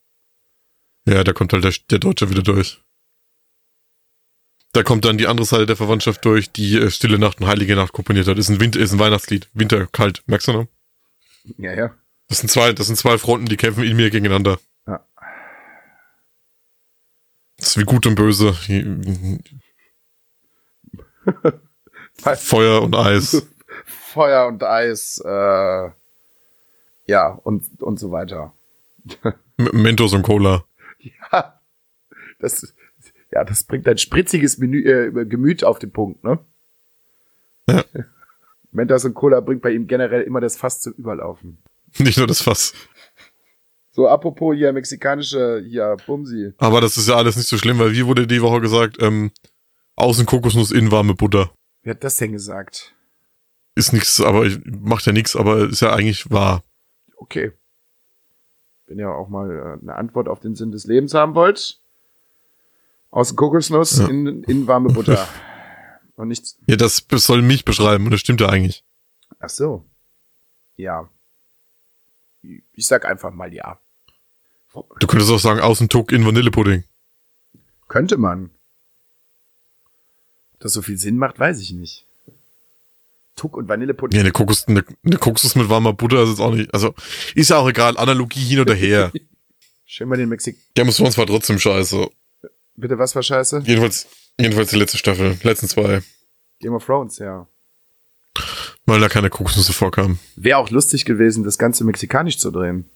Ja, 1.06 1.24
da 1.24 1.34
kommt 1.34 1.54
halt 1.54 1.64
der, 1.64 1.74
der 1.90 2.00
Deutsche 2.00 2.30
wieder 2.30 2.44
durch. 2.44 2.82
Da 4.74 4.84
kommt 4.84 5.04
dann 5.04 5.18
die 5.18 5.28
andere 5.28 5.46
Seite 5.46 5.66
der 5.66 5.76
Verwandtschaft 5.76 6.24
durch, 6.24 6.50
die 6.52 6.78
äh, 6.78 6.90
Stille 6.90 7.20
Nacht 7.20 7.42
und 7.42 7.48
Heilige 7.48 7.76
Nacht 7.76 7.92
komponiert 7.92 8.28
hat. 8.28 8.38
Ist 8.38 8.50
ein 8.50 8.62
Winter, 8.62 8.80
ist 8.80 8.94
ein 8.94 9.00
Weihnachtslied. 9.00 9.50
Winter, 9.54 9.86
kalt. 9.88 10.24
Merkst 10.28 10.48
du 10.48 10.54
noch? 10.54 10.68
Ja, 11.58 11.74
ja. 11.74 11.94
Das 12.30 12.40
sind 12.40 12.50
zwei, 12.50 12.72
das 12.72 12.88
sind 12.88 12.96
zwei 12.96 13.18
Fronten, 13.18 13.48
die 13.48 13.58
kämpfen 13.58 13.84
in 13.84 13.98
mir 13.98 14.10
gegeneinander. 14.10 14.60
Ja. 14.88 15.06
Das 17.58 17.70
ist 17.70 17.78
wie 17.78 17.84
gut 17.84 18.06
und 18.06 18.16
böse. 18.16 18.54
Feuer 22.38 22.82
und 22.82 22.96
Eis. 22.96 23.46
Feuer 23.86 24.48
und 24.48 24.64
Eis, 24.64 25.22
äh, 25.24 25.90
ja, 27.08 27.28
und, 27.44 27.82
und 27.82 28.00
so 28.00 28.12
weiter. 28.12 28.54
Mentos 29.58 30.14
und 30.14 30.24
Cola. 30.24 30.64
Ja, 32.42 32.50
das, 32.50 32.74
ja, 33.32 33.44
das 33.44 33.64
bringt 33.64 33.88
ein 33.88 33.98
spritziges 33.98 34.58
Menü, 34.58 34.84
äh, 34.84 35.26
Gemüt 35.26 35.64
auf 35.64 35.80
den 35.80 35.92
Punkt, 35.92 36.24
ne? 36.24 36.40
Ja. 37.68 37.84
Mentos 38.72 39.06
und 39.06 39.14
Cola 39.14 39.42
bringt 39.42 39.62
bei 39.62 39.72
ihm 39.72 39.88
generell 39.88 40.22
immer 40.22 40.40
das 40.40 40.56
Fass 40.56 40.80
zum 40.80 40.94
Überlaufen. 40.94 41.58
Nicht 42.00 42.18
nur 42.18 42.28
das 42.28 42.42
Fass. 42.42 42.74
So, 43.92 44.08
apropos 44.08 44.56
hier 44.56 44.72
mexikanische, 44.72 45.62
hier, 45.68 45.98
Bumsi. 46.06 46.54
Aber 46.58 46.80
das 46.80 46.96
ist 46.96 47.10
ja 47.10 47.18
alles 47.18 47.36
nicht 47.36 47.50
so 47.50 47.58
schlimm, 47.58 47.80
weil 47.80 47.92
wie 47.92 48.06
wurde 48.06 48.26
die 48.26 48.42
Woche 48.42 48.62
gesagt, 48.62 49.02
ähm, 49.02 49.32
außen 49.98 50.26
Kokosnuss, 50.26 50.72
innen 50.72 50.92
warme 50.92 51.14
Butter. 51.14 51.52
Wer 51.84 51.96
hat 51.96 52.04
das 52.04 52.16
denn 52.16 52.32
gesagt? 52.32 52.96
Ist 53.76 53.92
nix, 53.92 54.22
aber 54.22 54.46
ich, 54.46 54.60
macht 54.66 55.06
ja 55.06 55.12
nix, 55.12 55.36
aber 55.36 55.70
ist 55.70 55.82
ja 55.82 55.94
eigentlich 55.94 56.32
wahr. 56.32 56.64
Okay. 57.18 57.52
Wenn 58.86 59.00
ihr 59.00 59.10
auch 59.10 59.28
mal 59.28 59.52
äh, 59.52 59.82
eine 59.82 59.96
Antwort 59.96 60.30
auf 60.30 60.40
den 60.40 60.56
Sinn 60.56 60.72
des 60.72 60.86
Lebens 60.86 61.14
haben 61.14 61.36
wollt, 61.36 61.81
außen 63.12 63.36
Kokosnuss, 63.36 64.00
Ja. 64.00 64.08
in, 64.08 64.44
in 64.44 64.68
warme 64.68 64.90
Butter. 64.92 65.28
Und 66.16 66.28
nichts. 66.28 66.58
Ja, 66.68 66.76
das 66.76 67.06
soll 67.10 67.42
mich 67.42 67.66
beschreiben 67.66 68.06
und 68.06 68.12
das 68.12 68.20
stimmt 68.20 68.42
ja 68.42 68.50
eigentlich. 68.50 68.84
Ach 69.40 69.50
so. 69.50 69.86
Ja. 70.76 71.10
Ich 72.74 72.86
sag 72.86 73.06
einfach 73.06 73.32
mal 73.32 73.52
ja. 73.54 73.80
Du 75.00 75.08
könntest 75.08 75.32
auch 75.32 75.40
sagen, 75.40 75.60
außen 75.62 75.90
Tuck, 75.90 76.12
innen 76.12 76.26
Vanillepudding. 76.28 76.84
Könnte 77.88 78.18
man. 78.18 78.52
Ob 80.54 80.60
das 80.60 80.74
so 80.74 80.84
viel 80.84 80.98
Sinn 80.98 81.18
macht, 81.18 81.40
weiß 81.40 81.60
ich 81.60 81.72
nicht. 81.72 82.06
Tuck 83.36 83.58
und 83.58 83.68
Vanillepudding. 83.68 84.16
Ja, 84.16 84.22
eine 84.22 84.32
Kokos, 84.32 84.68
eine, 84.68 84.84
eine 85.04 85.18
Kokosnuss 85.18 85.56
mit 85.56 85.70
warmer 85.70 85.94
Butter 85.94 86.22
ist 86.24 86.30
jetzt 86.30 86.40
auch 86.40 86.54
nicht, 86.54 86.72
also, 86.72 86.94
ist 87.34 87.50
ja 87.50 87.58
auch 87.58 87.68
egal, 87.70 87.98
Analogie 87.98 88.44
hin 88.44 88.60
oder 88.60 88.76
her. 88.76 89.12
Schön 89.86 90.08
mal 90.08 90.18
den 90.18 90.30
Mexik. 90.30 90.58
Game 90.76 90.88
of 90.90 90.96
Thrones 90.96 91.18
war 91.18 91.26
trotzdem 91.26 91.58
scheiße. 91.58 92.08
Bitte, 92.76 92.98
was 92.98 93.16
war 93.16 93.24
scheiße? 93.24 93.64
Jedenfalls, 93.66 94.08
jedenfalls 94.40 94.70
die 94.70 94.78
letzte 94.78 94.98
Staffel, 94.98 95.38
letzten 95.44 95.68
zwei, 95.68 96.02
Game 96.62 96.74
of 96.74 96.86
Thrones, 96.86 97.18
ja. 97.20 97.48
weil 98.86 99.00
da 99.02 99.10
keine 99.10 99.30
Kokosnüsse 99.30 99.74
vorkamen. 99.74 100.20
Wäre 100.36 100.58
auch 100.58 100.70
lustig 100.70 101.06
gewesen, 101.06 101.44
das 101.44 101.58
Ganze 101.58 101.84
mexikanisch 101.84 102.38
zu 102.38 102.52
drehen. 102.52 102.90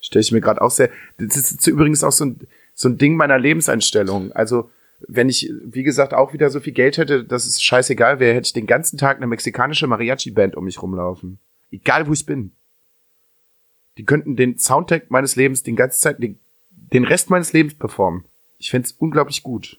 Stelle 0.00 0.22
ich 0.22 0.32
mir 0.32 0.40
gerade 0.40 0.62
auch 0.62 0.70
sehr. 0.70 0.90
Das 1.18 1.36
ist 1.36 1.66
übrigens 1.66 2.02
auch 2.02 2.12
so 2.12 2.24
ein, 2.24 2.40
so 2.74 2.88
ein 2.88 2.98
Ding 2.98 3.16
meiner 3.16 3.38
Lebenseinstellung. 3.38 4.32
Also, 4.32 4.70
wenn 5.06 5.28
ich, 5.28 5.50
wie 5.64 5.82
gesagt, 5.82 6.14
auch 6.14 6.32
wieder 6.32 6.50
so 6.50 6.60
viel 6.60 6.72
Geld 6.72 6.96
hätte, 6.98 7.24
dass 7.24 7.46
es 7.46 7.62
scheißegal 7.62 8.18
wäre, 8.18 8.34
hätte 8.34 8.46
ich 8.46 8.52
den 8.52 8.66
ganzen 8.66 8.98
Tag 8.98 9.16
eine 9.16 9.26
mexikanische 9.26 9.86
Mariachi-Band 9.86 10.56
um 10.56 10.64
mich 10.64 10.80
rumlaufen. 10.80 11.38
Egal, 11.70 12.06
wo 12.06 12.12
ich 12.12 12.26
bin. 12.26 12.52
Die 13.98 14.04
könnten 14.04 14.36
den 14.36 14.58
Soundtrack 14.58 15.10
meines 15.10 15.36
Lebens 15.36 15.62
den 15.62 15.76
ganzen 15.76 16.00
Zeit, 16.00 16.22
den, 16.22 16.38
den 16.70 17.04
Rest 17.04 17.30
meines 17.30 17.52
Lebens 17.52 17.74
performen. 17.74 18.24
Ich 18.62 18.70
fände 18.70 18.86
es 18.86 18.92
unglaublich 18.92 19.42
gut. 19.42 19.76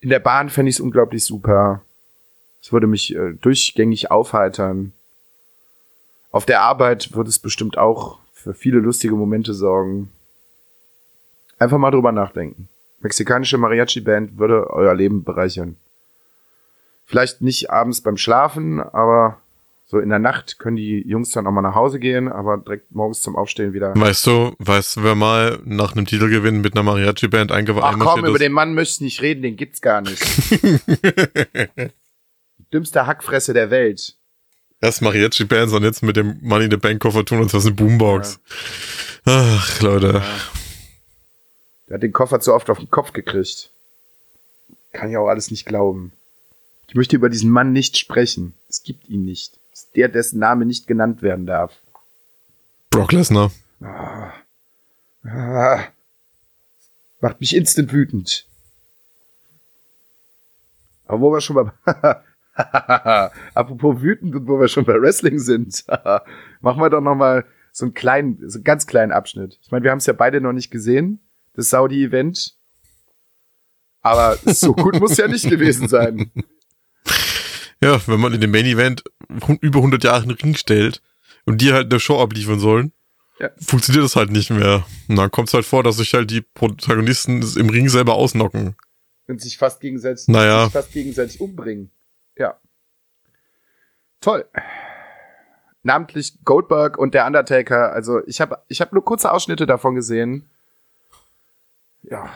In 0.00 0.08
der 0.08 0.20
Bahn 0.20 0.48
fände 0.48 0.70
ich 0.70 0.76
es 0.76 0.80
unglaublich 0.80 1.24
super. 1.24 1.82
Es 2.62 2.72
würde 2.72 2.86
mich 2.86 3.16
äh, 3.16 3.32
durchgängig 3.32 4.12
aufheitern. 4.12 4.92
Auf 6.30 6.46
der 6.46 6.62
Arbeit 6.62 7.14
würde 7.14 7.30
es 7.30 7.40
bestimmt 7.40 7.76
auch 7.76 8.20
für 8.32 8.54
viele 8.54 8.78
lustige 8.78 9.16
Momente 9.16 9.54
sorgen. 9.54 10.12
Einfach 11.58 11.78
mal 11.78 11.90
drüber 11.90 12.12
nachdenken. 12.12 12.68
Mexikanische 13.00 13.58
Mariachi-Band 13.58 14.38
würde 14.38 14.70
euer 14.70 14.94
Leben 14.94 15.24
bereichern. 15.24 15.76
Vielleicht 17.06 17.42
nicht 17.42 17.70
abends 17.70 18.02
beim 18.02 18.16
Schlafen, 18.16 18.78
aber 18.78 19.40
so 19.86 19.98
in 19.98 20.08
der 20.08 20.18
Nacht 20.18 20.58
können 20.58 20.76
die 20.76 21.06
Jungs 21.06 21.30
dann 21.30 21.46
auch 21.46 21.52
mal 21.52 21.60
nach 21.60 21.74
Hause 21.74 21.98
gehen, 21.98 22.28
aber 22.28 22.56
direkt 22.56 22.94
morgens 22.94 23.20
zum 23.20 23.36
Aufstehen 23.36 23.74
wieder. 23.74 23.94
Weißt 23.94 24.26
du, 24.26 24.54
weißt 24.58 24.96
du, 24.96 25.02
wer 25.02 25.14
mal 25.14 25.60
nach 25.64 25.92
einem 25.92 26.06
Titelgewinn 26.06 26.62
mit 26.62 26.74
einer 26.74 26.82
Mariachi-Band 26.82 27.52
eingewandt 27.52 27.84
Ach 27.86 27.98
komm, 27.98 28.24
über 28.24 28.38
den 28.38 28.52
Mann 28.52 28.74
möchte 28.74 28.94
ich 28.94 29.00
nicht 29.00 29.22
reden, 29.22 29.42
den 29.42 29.56
gibt's 29.56 29.82
gar 29.82 30.00
nicht. 30.00 30.22
Dümmste 32.72 33.06
Hackfresse 33.06 33.52
der 33.52 33.70
Welt. 33.70 34.16
Erst 34.80 35.02
Mariachi-Bands 35.02 35.72
und 35.74 35.82
jetzt 35.84 36.02
mit 36.02 36.16
dem 36.16 36.38
Money 36.40 36.64
in 36.64 36.70
the 36.70 36.76
Bank 36.78 37.00
Koffer 37.00 37.24
tun 37.24 37.40
uns 37.40 37.52
was 37.52 37.66
eine 37.66 37.74
Boombox. 37.74 38.40
Ach, 39.26 39.80
Leute. 39.82 40.22
Der 41.88 41.94
hat 41.94 42.02
den 42.02 42.12
Koffer 42.12 42.40
zu 42.40 42.54
oft 42.54 42.70
auf 42.70 42.78
den 42.78 42.90
Kopf 42.90 43.12
gekriegt. 43.12 43.70
Kann 44.92 45.10
ich 45.10 45.16
auch 45.16 45.28
alles 45.28 45.50
nicht 45.50 45.66
glauben. 45.66 46.12
Ich 46.88 46.94
möchte 46.94 47.16
über 47.16 47.28
diesen 47.28 47.50
Mann 47.50 47.72
nicht 47.72 47.98
sprechen. 47.98 48.54
Es 48.68 48.82
gibt 48.82 49.08
ihn 49.08 49.24
nicht. 49.24 49.58
Der, 49.96 50.08
dessen 50.08 50.38
Name 50.38 50.66
nicht 50.66 50.86
genannt 50.86 51.22
werden 51.22 51.46
darf. 51.46 51.72
Brock 52.90 53.12
Lesnar. 53.12 53.50
Ah, 55.24 55.84
macht 57.20 57.40
mich 57.40 57.56
instant 57.56 57.92
wütend. 57.92 58.46
Aber 61.06 61.20
wo 61.20 61.32
wir 61.32 61.40
schon 61.40 61.56
bei, 61.56 62.20
apropos 63.54 64.00
wütend 64.00 64.34
und 64.34 64.46
wo 64.46 64.60
wir 64.60 64.68
schon 64.68 64.84
bei 64.84 65.00
Wrestling 65.00 65.38
sind, 65.38 65.84
machen 66.60 66.80
wir 66.80 66.90
doch 66.90 67.00
noch 67.00 67.14
mal 67.14 67.44
so 67.72 67.86
einen 67.86 67.94
kleinen, 67.94 68.48
so 68.48 68.58
einen 68.58 68.64
ganz 68.64 68.86
kleinen 68.86 69.12
Abschnitt. 69.12 69.58
Ich 69.60 69.70
meine, 69.70 69.82
wir 69.82 69.90
haben 69.90 69.98
es 69.98 70.06
ja 70.06 70.12
beide 70.12 70.40
noch 70.40 70.52
nicht 70.52 70.70
gesehen, 70.70 71.20
das 71.54 71.70
Saudi-Event. 71.70 72.54
Aber 74.02 74.36
so 74.44 74.74
gut 74.74 75.00
muss 75.00 75.16
ja 75.16 75.26
nicht 75.26 75.48
gewesen 75.48 75.88
sein. 75.88 76.30
Ja, 77.84 78.00
wenn 78.06 78.20
man 78.20 78.32
in 78.34 78.40
dem 78.40 78.50
Main 78.50 78.66
Event 78.66 79.04
über 79.60 79.78
100 79.80 80.02
Jahre 80.04 80.22
in 80.24 80.28
den 80.30 80.38
Ring 80.38 80.54
stellt 80.56 81.02
und 81.44 81.60
die 81.60 81.72
halt 81.72 81.92
eine 81.92 82.00
Show 82.00 82.20
abliefern 82.20 82.58
sollen, 82.58 82.92
Ja. 83.38 83.50
funktioniert 83.60 84.04
das 84.04 84.16
halt 84.16 84.30
nicht 84.30 84.50
mehr. 84.50 84.84
Und 85.08 85.16
dann 85.16 85.30
kommt 85.30 85.48
es 85.48 85.54
halt 85.54 85.64
vor, 85.66 85.82
dass 85.82 85.96
sich 85.98 86.14
halt 86.14 86.30
die 86.30 86.40
Protagonisten 86.40 87.42
im 87.58 87.68
Ring 87.68 87.88
selber 87.88 88.14
ausnocken. 88.14 88.76
und 89.26 89.40
sich 89.40 89.56
fast 89.56 89.80
gegenseitig, 89.80 90.28
Naja. 90.28 90.64
sich 90.64 90.72
fast 90.74 90.92
gegenseitig 90.92 91.40
umbringen. 91.40 91.90
Ja. 92.36 92.58
Toll. 94.20 94.44
Namentlich 95.82 96.38
Goldberg 96.44 96.96
und 96.98 97.14
der 97.14 97.26
Undertaker. 97.26 97.92
Also 97.92 98.20
ich 98.26 98.40
habe 98.40 98.58
ich 98.68 98.80
hab 98.80 98.92
nur 98.92 99.04
kurze 99.04 99.30
Ausschnitte 99.32 99.66
davon 99.66 99.94
gesehen. 99.94 100.48
Ja, 102.02 102.28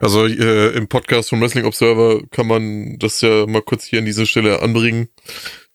Also 0.00 0.26
äh, 0.26 0.76
im 0.76 0.88
Podcast 0.88 1.30
vom 1.30 1.40
Wrestling 1.40 1.64
Observer 1.64 2.22
kann 2.30 2.46
man 2.46 2.98
das 2.98 3.20
ja 3.20 3.46
mal 3.46 3.62
kurz 3.62 3.84
hier 3.84 3.98
an 3.98 4.04
dieser 4.04 4.26
Stelle 4.26 4.62
anbringen. 4.62 5.08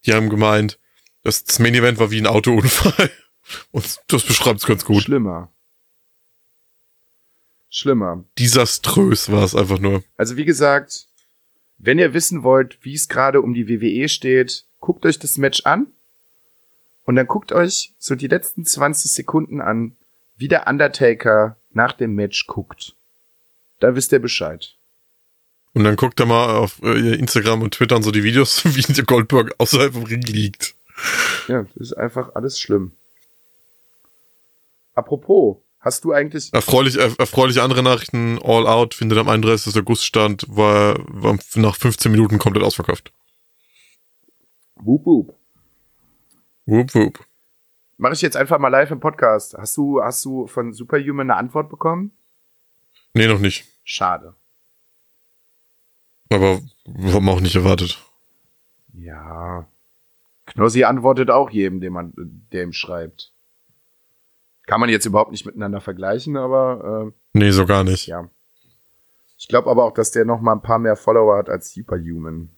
Die 0.06 0.14
haben 0.14 0.30
gemeint, 0.30 0.80
dass 1.24 1.44
das 1.44 1.60
Main 1.60 1.76
Event 1.76 2.00
war 2.00 2.12
wie 2.12 2.20
ein 2.20 2.28
Autounfall. 2.28 3.12
Und 3.72 4.00
das 4.08 4.24
beschreibt 4.24 4.60
es 4.60 4.66
ganz 4.66 4.86
gut. 4.86 5.02
schlimmer. 5.04 5.54
Schlimmer. 7.70 8.24
Desaströs 8.38 9.32
war 9.32 9.44
es 9.44 9.56
einfach 9.56 9.80
nur. 9.80 10.04
Also 10.16 10.38
wie 10.38 10.46
gesagt, 10.46 11.08
wenn 11.78 12.00
ihr 12.00 12.14
wissen 12.14 12.44
wollt, 12.44 12.78
wie 12.84 12.94
es 12.94 13.10
gerade 13.10 13.42
um 13.42 13.54
die 13.54 13.68
WWE 13.68 14.08
steht, 14.08 14.66
guckt 14.80 15.06
euch 15.06 15.20
das 15.20 15.38
Match 15.38 15.66
an 15.66 15.88
und 17.04 17.16
dann 17.16 17.28
guckt 17.28 17.52
euch 17.52 17.94
so 17.98 18.16
die 18.16 18.28
letzten 18.28 18.66
20 18.66 19.12
Sekunden 19.12 19.60
an, 19.60 19.98
wie 20.38 20.48
der 20.48 20.68
Undertaker 20.68 21.58
nach 21.72 21.94
dem 21.94 22.16
Match 22.16 22.48
guckt. 22.48 22.96
Da 23.84 23.94
wisst 23.96 24.14
ihr 24.14 24.20
Bescheid. 24.20 24.78
Und 25.74 25.84
dann 25.84 25.98
guckt 25.98 26.18
er 26.22 26.26
mal 26.26 26.56
auf 26.56 26.82
äh, 26.84 27.16
Instagram 27.16 27.64
und 27.64 27.74
Twitter 27.74 27.98
und 27.98 28.04
so 28.04 28.12
die 28.12 28.24
Videos, 28.24 28.64
wie 28.78 28.94
der 28.94 29.04
Goldberg 29.04 29.54
außerhalb 29.58 29.92
vom 29.92 30.04
Ring 30.04 30.22
liegt. 30.22 30.74
Ja, 31.50 31.64
das 31.64 31.76
ist 31.76 31.94
einfach 31.98 32.34
alles 32.34 32.58
schlimm. 32.58 32.94
Apropos, 34.96 35.58
hast 35.82 36.06
du 36.06 36.14
eigentlich, 36.14 36.54
Erfreulich, 36.54 36.96
er, 36.96 37.12
erfreuliche 37.20 37.62
andere 37.62 37.84
Nachrichten. 37.84 38.40
All 38.42 38.68
Out 38.68 38.94
findet 38.94 39.18
am 39.18 39.28
31. 39.28 39.76
August 39.76 40.06
stand, 40.06 40.46
war, 40.48 40.96
war 41.10 41.38
nach 41.56 41.76
15 41.76 42.10
Minuten 42.10 42.40
komplett 42.40 42.64
ausverkauft. 42.64 43.12
Wup, 44.78 45.06
wup. 45.06 45.36
Wup, 46.68 46.96
wup. 46.96 47.20
Mache 47.98 48.14
ich 48.14 48.22
jetzt 48.22 48.38
einfach 48.38 48.60
mal 48.60 48.70
live 48.70 48.92
im 48.92 49.02
Podcast. 49.02 49.56
Hast 49.58 49.76
du, 49.76 50.02
hast 50.02 50.24
du 50.24 50.48
von 50.48 50.72
Superhuman 50.72 51.30
eine 51.30 51.38
Antwort 51.38 51.70
bekommen? 51.70 52.14
Nee, 53.14 53.28
noch 53.28 53.40
nicht. 53.40 53.73
Schade. 53.84 54.34
Aber 56.30 56.62
haben 57.14 57.30
auch 57.30 57.42
nicht 57.42 57.56
erwartet. 57.56 58.00
Ja. 58.94 59.68
Knossi 60.46 60.84
antwortet 60.84 61.30
auch 61.30 61.50
jedem, 61.50 61.80
dem 61.80 61.94
man, 61.94 62.14
der 62.52 62.64
ihm 62.64 62.74
schreibt. 62.74 63.32
Kann 64.66 64.80
man 64.80 64.90
jetzt 64.90 65.06
überhaupt 65.06 65.32
nicht 65.32 65.46
miteinander 65.46 65.82
vergleichen, 65.82 66.38
aber 66.38 67.08
äh, 67.08 67.12
Nee, 67.34 67.52
so 67.52 67.66
gar 67.66 67.84
nicht. 67.84 68.08
ja. 68.08 68.30
Ich 69.38 69.48
glaube 69.50 69.70
aber 69.70 69.84
auch, 69.84 69.94
dass 69.94 70.12
der 70.12 70.24
noch 70.24 70.40
mal 70.40 70.54
ein 70.54 70.62
paar 70.62 70.80
mehr 70.80 70.96
Follower 70.96 71.38
hat 71.38 71.50
als 71.50 71.74
Superhuman. 71.74 72.50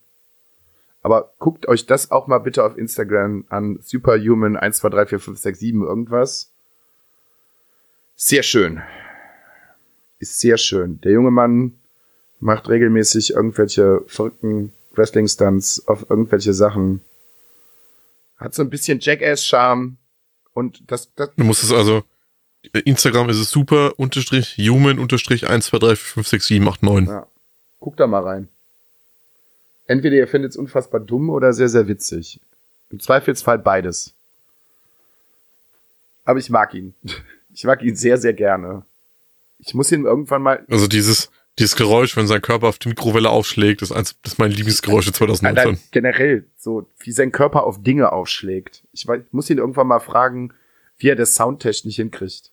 Aber 1.02 1.34
guckt 1.40 1.68
euch 1.68 1.86
das 1.88 2.12
auch 2.12 2.28
mal 2.28 2.40
bitte 2.40 2.64
auf 2.64 2.78
Instagram 2.78 3.46
an. 3.50 3.80
Superhuman 3.82 4.56
1, 4.56 4.78
2, 4.78 4.90
3, 4.90 5.06
4, 5.08 5.20
5, 5.20 5.40
6, 5.40 5.60
7 5.60 5.84
irgendwas. 5.84 6.52
Sehr 8.16 8.44
schön. 8.44 8.82
Ist 10.26 10.40
sehr 10.40 10.58
schön. 10.58 11.00
Der 11.02 11.12
junge 11.12 11.30
Mann 11.30 11.74
macht 12.40 12.68
regelmäßig 12.68 13.34
irgendwelche 13.34 14.02
verrückten 14.08 14.74
Wrestling-Stunts 14.96 15.88
auf 15.88 16.10
irgendwelche 16.10 16.52
Sachen. 16.52 17.02
Hat 18.38 18.56
so 18.56 18.64
ein 18.64 18.72
bisschen 18.72 19.00
Jackass-Charme. 19.00 19.98
Und 20.56 20.82
das, 20.90 21.14
das, 21.14 21.30
Du 21.38 21.44
musst 21.44 21.62
es 21.62 21.72
also, 21.72 22.04
Instagram 22.74 23.30
ist 23.30 23.38
es 23.38 23.52
super, 23.52 24.00
unterstrich, 24.00 24.58
human, 24.58 24.98
unterstrich, 24.98 25.48
1, 25.48 25.68
2, 25.68 25.78
3, 25.78 25.88
4, 25.90 25.96
5, 25.98 26.28
6, 26.28 26.48
7, 26.48 26.68
8, 26.70 26.82
9. 26.82 27.06
Ja. 27.06 27.28
Guck 27.80 27.96
da 27.98 28.08
mal 28.08 28.24
rein. 28.24 28.48
Entweder 29.86 30.16
ihr 30.16 30.28
findet 30.28 30.54
es 30.54 30.58
unfassbar 30.58 31.02
dumm 31.02 31.30
oder 31.30 31.54
sehr, 31.54 31.70
sehr 31.70 31.88
witzig. 31.88 32.40
Im 32.90 33.00
Zweifelsfall 33.00 33.60
beides. 33.60 34.16
Aber 36.24 36.40
ich 36.40 36.50
mag 36.50 36.74
ihn. 36.74 36.96
Ich 37.58 37.64
mag 37.64 37.82
ihn 37.84 37.96
sehr, 37.96 38.18
sehr 38.18 38.34
gerne. 38.34 38.84
Ich 39.60 39.74
muss 39.74 39.92
ihn 39.92 40.06
irgendwann 40.06 40.42
mal. 40.42 40.66
Also 40.70 40.88
dieses, 40.88 41.32
dieses 41.58 41.76
Geräusch, 41.76 42.18
wenn 42.18 42.28
sein 42.28 42.42
Körper 42.42 42.68
auf 42.68 42.80
die 42.80 42.90
Mikrowelle 42.90 43.30
aufschlägt, 43.30 43.82
ist 43.82 43.92
eins, 43.92 44.20
das 44.22 44.34
ist 44.34 44.40
mein 44.40 44.52
Lieblingsgeräusch 44.52 45.08
in 45.08 45.12
Nein, 45.12 45.18
2019. 45.18 45.72
nein, 45.72 45.80
generell, 45.92 46.50
so 46.58 46.90
wie 47.00 47.12
sein 47.12 47.32
Körper 47.32 47.64
auf 47.64 47.82
Dinge 47.82 48.12
aufschlägt. 48.12 48.84
Ich, 48.92 49.08
weiß, 49.08 49.22
ich 49.26 49.34
muss 49.34 49.50
ihn 49.50 49.58
irgendwann 49.58 49.88
mal 49.88 50.00
fragen, 50.00 50.54
wie 50.98 51.10
er 51.10 51.16
das 51.16 51.36
soundtechnisch 51.36 51.96
hinkriegt. 51.96 52.52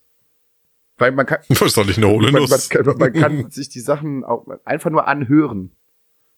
Weil 0.99 1.13
man 1.13 1.27
kann, 1.27 1.41
Was 1.49 1.75
soll 1.75 1.91
ich 1.91 1.97
eine 1.97 2.09
hohle 2.09 2.31
man, 2.31 2.49
man, 2.49 2.61
kann, 2.69 2.99
man 2.99 3.13
kann 3.13 3.51
sich 3.51 3.69
die 3.69 3.81
Sachen 3.81 4.25
auch 4.25 4.47
einfach 4.65 4.91
nur 4.91 5.09
anhören. 5.09 5.73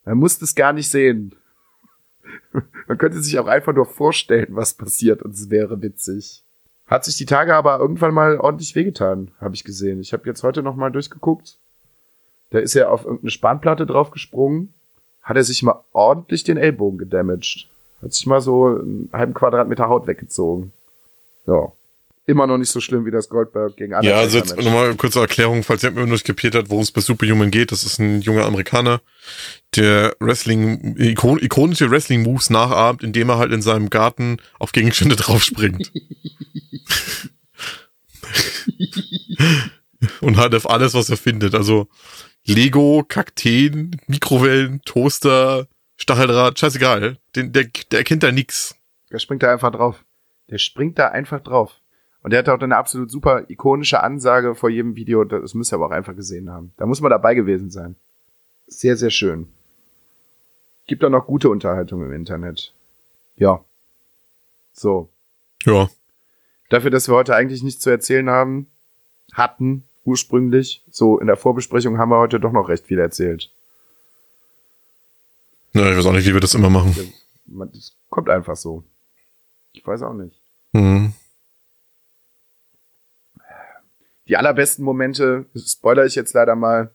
Man 0.04 0.18
muss 0.18 0.40
es 0.40 0.54
gar 0.54 0.72
nicht 0.72 0.90
sehen. 0.90 1.34
Man 2.88 2.98
könnte 2.98 3.20
sich 3.20 3.38
auch 3.38 3.46
einfach 3.46 3.74
nur 3.74 3.86
vorstellen, 3.86 4.48
was 4.50 4.74
passiert 4.74 5.22
und 5.22 5.34
es 5.34 5.50
wäre 5.50 5.82
witzig. 5.82 6.43
Hat 6.86 7.04
sich 7.04 7.16
die 7.16 7.26
Tage 7.26 7.54
aber 7.54 7.78
irgendwann 7.78 8.12
mal 8.12 8.38
ordentlich 8.38 8.74
wehgetan, 8.74 9.30
habe 9.40 9.54
ich 9.54 9.64
gesehen. 9.64 10.00
Ich 10.00 10.12
habe 10.12 10.26
jetzt 10.26 10.42
heute 10.42 10.62
noch 10.62 10.76
mal 10.76 10.90
durchgeguckt. 10.90 11.56
Da 12.50 12.58
ist 12.58 12.76
er 12.76 12.92
auf 12.92 13.04
irgendeine 13.04 13.30
Spanplatte 13.30 13.86
draufgesprungen, 13.86 14.74
hat 15.22 15.36
er 15.36 15.44
sich 15.44 15.62
mal 15.62 15.82
ordentlich 15.92 16.44
den 16.44 16.56
Ellbogen 16.56 16.98
gedamaged. 16.98 17.68
Hat 18.02 18.12
sich 18.12 18.26
mal 18.26 18.40
so 18.40 18.66
einen 18.66 19.08
halben 19.12 19.34
Quadratmeter 19.34 19.88
Haut 19.88 20.06
weggezogen. 20.06 20.72
Ja. 21.46 21.72
Immer 22.26 22.46
noch 22.46 22.56
nicht 22.56 22.70
so 22.70 22.80
schlimm 22.80 23.04
wie 23.04 23.10
das 23.10 23.28
Goldberg 23.28 23.76
gegen 23.76 23.92
Ja, 23.92 23.98
Undertaker 23.98 24.20
also 24.20 24.38
jetzt 24.38 24.56
nochmal 24.56 24.94
kurze 24.94 25.20
Erklärung, 25.20 25.62
falls 25.62 25.82
ihr 25.82 25.90
mir 25.90 26.06
nicht 26.06 26.24
kapiert 26.24 26.54
hat, 26.54 26.70
worum 26.70 26.82
es 26.82 26.90
bei 26.90 27.02
Superhuman 27.02 27.50
geht. 27.50 27.70
Das 27.70 27.84
ist 27.84 27.98
ein 27.98 28.22
junger 28.22 28.46
Amerikaner, 28.46 29.02
der 29.76 30.16
Wrestling, 30.20 30.96
ikon, 30.98 31.38
ikonische 31.38 31.90
Wrestling-Moves 31.90 32.48
nachahmt, 32.48 33.02
indem 33.02 33.28
er 33.28 33.36
halt 33.36 33.52
in 33.52 33.60
seinem 33.60 33.90
Garten 33.90 34.38
auf 34.58 34.72
Gegenstände 34.72 35.16
draufspringt. 35.20 35.92
Und 40.20 40.36
halt 40.38 40.54
auf 40.54 40.68
alles, 40.68 40.94
was 40.94 41.10
er 41.10 41.16
findet. 41.16 41.54
Also 41.54 41.88
Lego, 42.44 43.04
Kakteen, 43.06 44.00
Mikrowellen, 44.06 44.80
Toaster, 44.84 45.66
Stacheldraht, 45.96 46.58
scheißegal. 46.58 47.18
Den, 47.36 47.52
der, 47.52 47.64
der 47.90 48.00
erkennt 48.00 48.22
da 48.22 48.32
nix. 48.32 48.76
Der 49.10 49.18
springt 49.18 49.42
da 49.42 49.52
einfach 49.52 49.72
drauf. 49.72 50.04
Der 50.50 50.58
springt 50.58 50.98
da 50.98 51.08
einfach 51.08 51.40
drauf. 51.40 51.80
Und 52.24 52.30
der 52.30 52.38
hat 52.38 52.48
auch 52.48 52.58
eine 52.58 52.78
absolut 52.78 53.10
super 53.10 53.44
ikonische 53.50 54.02
Ansage 54.02 54.54
vor 54.54 54.70
jedem 54.70 54.96
Video. 54.96 55.24
Das 55.24 55.52
müsst 55.52 55.72
ihr 55.72 55.76
aber 55.76 55.88
auch 55.88 55.90
einfach 55.90 56.16
gesehen 56.16 56.50
haben. 56.50 56.72
Da 56.78 56.86
muss 56.86 57.02
man 57.02 57.10
dabei 57.10 57.34
gewesen 57.34 57.70
sein. 57.70 57.96
Sehr, 58.66 58.96
sehr 58.96 59.10
schön. 59.10 59.46
Gibt 60.86 61.04
auch 61.04 61.10
noch 61.10 61.26
gute 61.26 61.50
Unterhaltung 61.50 62.02
im 62.02 62.12
Internet. 62.14 62.72
Ja. 63.36 63.62
So. 64.72 65.10
Ja. 65.64 65.90
Dafür, 66.70 66.90
dass 66.90 67.08
wir 67.08 67.14
heute 67.14 67.36
eigentlich 67.36 67.62
nichts 67.62 67.82
zu 67.82 67.90
erzählen 67.90 68.30
haben, 68.30 68.68
hatten 69.34 69.84
ursprünglich, 70.06 70.82
so 70.90 71.18
in 71.18 71.26
der 71.26 71.36
Vorbesprechung 71.36 71.98
haben 71.98 72.08
wir 72.08 72.18
heute 72.18 72.40
doch 72.40 72.52
noch 72.52 72.70
recht 72.70 72.86
viel 72.86 73.00
erzählt. 73.00 73.50
Ja, 75.74 75.90
ich 75.90 75.98
weiß 75.98 76.06
auch 76.06 76.12
nicht, 76.12 76.26
wie 76.26 76.32
wir 76.32 76.40
das 76.40 76.54
immer 76.54 76.70
machen. 76.70 76.96
Das 77.70 77.92
kommt 78.08 78.30
einfach 78.30 78.56
so. 78.56 78.82
Ich 79.72 79.86
weiß 79.86 80.00
auch 80.00 80.14
nicht. 80.14 80.40
Mhm. 80.72 81.12
Die 84.28 84.36
allerbesten 84.36 84.84
Momente, 84.84 85.46
spoiler 85.56 86.04
ich 86.06 86.14
jetzt 86.14 86.34
leider 86.34 86.56
mal, 86.56 86.90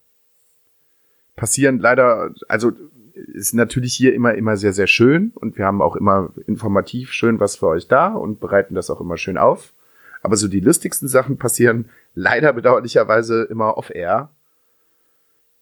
passieren 1.35 1.79
leider, 1.79 2.33
also 2.47 2.71
ist 3.13 3.53
natürlich 3.53 3.93
hier 3.93 4.13
immer, 4.13 4.35
immer 4.35 4.57
sehr, 4.57 4.73
sehr 4.73 4.87
schön 4.87 5.31
und 5.35 5.57
wir 5.57 5.65
haben 5.65 5.81
auch 5.81 5.95
immer 5.95 6.31
informativ 6.47 7.11
schön 7.11 7.39
was 7.39 7.57
für 7.57 7.67
euch 7.67 7.87
da 7.87 8.07
und 8.07 8.39
bereiten 8.39 8.75
das 8.75 8.89
auch 8.89 9.01
immer 9.01 9.17
schön 9.17 9.37
auf. 9.37 9.73
Aber 10.21 10.35
so 10.35 10.47
die 10.47 10.59
lustigsten 10.59 11.07
Sachen 11.07 11.37
passieren 11.37 11.89
leider 12.13 12.53
bedauerlicherweise 12.53 13.43
immer 13.43 13.77
off-air. 13.77 14.29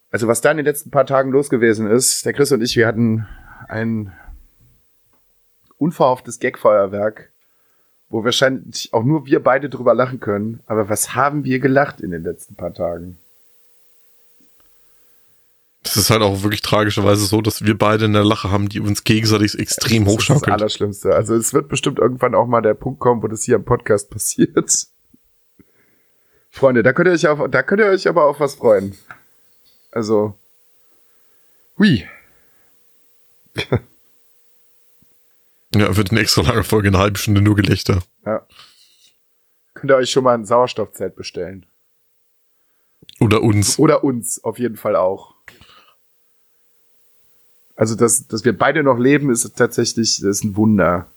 Also 0.09 0.27
was 0.27 0.41
da 0.41 0.51
in 0.51 0.57
den 0.57 0.65
letzten 0.65 0.89
paar 0.89 1.05
Tagen 1.05 1.31
los 1.31 1.49
gewesen 1.49 1.87
ist, 1.87 2.25
der 2.25 2.33
Chris 2.33 2.51
und 2.51 2.61
ich, 2.61 2.75
wir 2.75 2.87
hatten 2.87 3.27
ein 3.67 4.13
unverhofftes 5.77 6.39
Gagfeuerwerk, 6.39 7.31
wo 8.09 8.23
wahrscheinlich 8.23 8.93
auch 8.93 9.03
nur 9.03 9.25
wir 9.25 9.41
beide 9.41 9.69
drüber 9.69 9.93
lachen 9.93 10.19
können. 10.19 10.61
Aber 10.65 10.89
was 10.89 11.15
haben 11.15 11.43
wir 11.43 11.59
gelacht 11.59 12.01
in 12.01 12.11
den 12.11 12.23
letzten 12.23 12.55
paar 12.55 12.73
Tagen? 12.73 13.17
Das 15.83 15.95
ist 15.95 16.09
halt 16.09 16.21
auch 16.21 16.43
wirklich 16.43 16.61
tragischerweise 16.61 17.25
so, 17.25 17.41
dass 17.41 17.63
wir 17.63 17.77
beide 17.77 18.05
eine 18.05 18.23
Lache 18.23 18.51
haben, 18.51 18.67
die 18.67 18.81
uns 18.81 19.03
gegenseitig 19.03 19.57
extrem 19.57 20.03
Das 20.03 20.13
ist 20.13 20.19
das 20.19 20.29
hochschaukelt. 20.29 20.53
Allerschlimmste. 20.53 21.15
Also 21.15 21.35
es 21.35 21.53
wird 21.53 21.69
bestimmt 21.69 21.99
irgendwann 21.99 22.35
auch 22.35 22.47
mal 22.47 22.61
der 22.61 22.73
Punkt 22.73 22.99
kommen, 22.99 23.23
wo 23.23 23.27
das 23.27 23.43
hier 23.43 23.55
im 23.55 23.63
Podcast 23.63 24.09
passiert. 24.09 24.69
Freunde, 26.49 26.83
da 26.83 26.91
könnt 26.91 27.07
ihr 27.07 27.13
euch 27.13 27.27
auf, 27.27 27.49
da 27.49 27.63
könnt 27.63 27.81
ihr 27.81 27.87
euch 27.87 28.07
aber 28.07 28.25
auf 28.25 28.39
was 28.39 28.55
freuen. 28.55 28.97
Also, 29.91 30.37
hui. 31.77 32.05
Ja, 35.75 35.95
wird 35.95 36.11
eine 36.11 36.21
extra 36.21 36.41
lange 36.41 36.63
Folge, 36.63 36.87
eine 36.87 36.97
halbe 36.97 37.17
Stunde 37.17 37.41
nur 37.41 37.55
Gelächter. 37.55 38.01
Ja. 38.25 38.45
Könnt 39.73 39.91
ihr 39.91 39.97
euch 39.97 40.09
schon 40.09 40.23
mal 40.23 40.33
ein 40.33 40.45
Sauerstoffzelt 40.45 41.15
bestellen. 41.15 41.65
Oder 43.19 43.41
uns. 43.41 43.77
Oder 43.79 44.03
uns 44.03 44.43
auf 44.43 44.59
jeden 44.59 44.77
Fall 44.77 44.95
auch. 44.95 45.35
Also, 47.75 47.95
dass, 47.95 48.27
dass 48.27 48.43
wir 48.43 48.57
beide 48.57 48.83
noch 48.83 48.97
leben, 48.97 49.29
ist 49.29 49.55
tatsächlich 49.55 50.17
das 50.17 50.23
ist 50.23 50.43
ein 50.43 50.55
Wunder. 50.55 51.11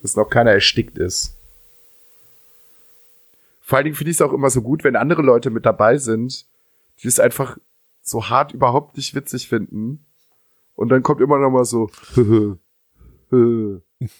Dass 0.00 0.16
noch 0.16 0.28
keiner 0.28 0.52
erstickt 0.52 0.98
ist. 0.98 1.36
Vor 3.60 3.78
allen 3.78 3.84
Dingen 3.84 3.96
finde 3.96 4.10
ich 4.10 4.16
es 4.16 4.22
auch 4.22 4.32
immer 4.32 4.50
so 4.50 4.62
gut, 4.62 4.84
wenn 4.84 4.96
andere 4.96 5.22
Leute 5.22 5.50
mit 5.50 5.64
dabei 5.64 5.96
sind, 5.96 6.46
die 7.02 7.08
es 7.08 7.18
einfach 7.18 7.56
so 8.02 8.28
hart 8.28 8.52
überhaupt 8.52 8.96
nicht 8.96 9.14
witzig 9.14 9.48
finden. 9.48 10.04
Und 10.74 10.88
dann 10.88 11.02
kommt 11.02 11.20
immer 11.20 11.38
noch 11.38 11.50
mal 11.50 11.64
so, 11.64 11.90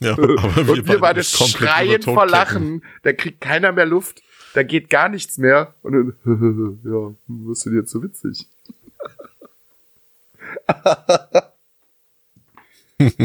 Ja, 0.01 0.13
aber 0.13 0.73
und 0.73 0.89
wir 0.89 0.99
beide 1.01 1.23
schreien 1.23 2.03
vor. 2.03 2.27
Lachen. 2.27 2.85
Da 3.03 3.13
kriegt 3.13 3.41
keiner 3.41 3.73
mehr 3.73 3.87
Luft. 3.87 4.23
Da 4.55 4.63
geht 4.63 4.91
gar 4.91 5.09
nichts 5.09 5.39
mehr. 5.39 5.75
Und 5.83 5.93
dann, 5.93 6.15
ja, 6.85 7.15
was 7.27 7.59
ist 7.59 7.67
denn 7.67 7.77
jetzt 7.77 7.91
so 7.91 8.03
witzig? 8.03 8.47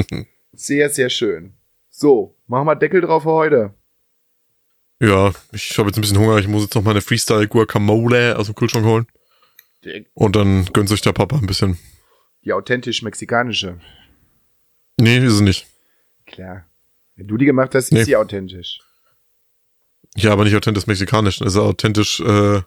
sehr, 0.53 0.89
sehr 0.89 1.09
schön. 1.09 1.53
So, 1.89 2.35
machen 2.47 2.65
wir 2.65 2.75
Deckel 2.75 3.01
drauf 3.01 3.23
für 3.23 3.31
heute. 3.31 3.73
Ja, 4.99 5.31
ich 5.51 5.77
habe 5.77 5.89
jetzt 5.89 5.97
ein 5.97 6.01
bisschen 6.01 6.17
Hunger. 6.17 6.37
Ich 6.37 6.47
muss 6.47 6.63
jetzt 6.63 6.75
noch 6.75 6.83
meine 6.83 7.01
Freestyle 7.01 7.47
Guacamole 7.47 8.37
aus 8.37 8.47
dem 8.47 8.55
Kühlschrank 8.55 8.85
holen. 8.85 9.07
Und 10.13 10.35
dann 10.35 10.65
gönnt 10.73 10.89
sich 10.89 11.01
der 11.01 11.13
Papa 11.13 11.37
ein 11.37 11.45
bisschen. 11.45 11.77
Die 12.43 12.53
authentisch 12.53 13.03
mexikanische. 13.03 13.79
Nee, 14.99 15.17
ist 15.17 15.33
es 15.33 15.41
nicht. 15.41 15.67
Klar. 16.37 16.65
Wenn 17.15 17.27
du 17.27 17.35
die 17.37 17.45
gemacht 17.45 17.73
hast, 17.73 17.85
ist 17.85 17.91
Nee. 17.93 18.03
sie 18.03 18.15
authentisch. 18.15 18.79
Ja, 20.15 20.31
aber 20.33 20.43
nicht 20.43 20.55
authentisch 20.55 20.85
mexikanisch. 20.85 21.39
Das 21.39 21.53
ist 21.53 21.59
authentisch 21.59 22.19
äh, 22.19 22.61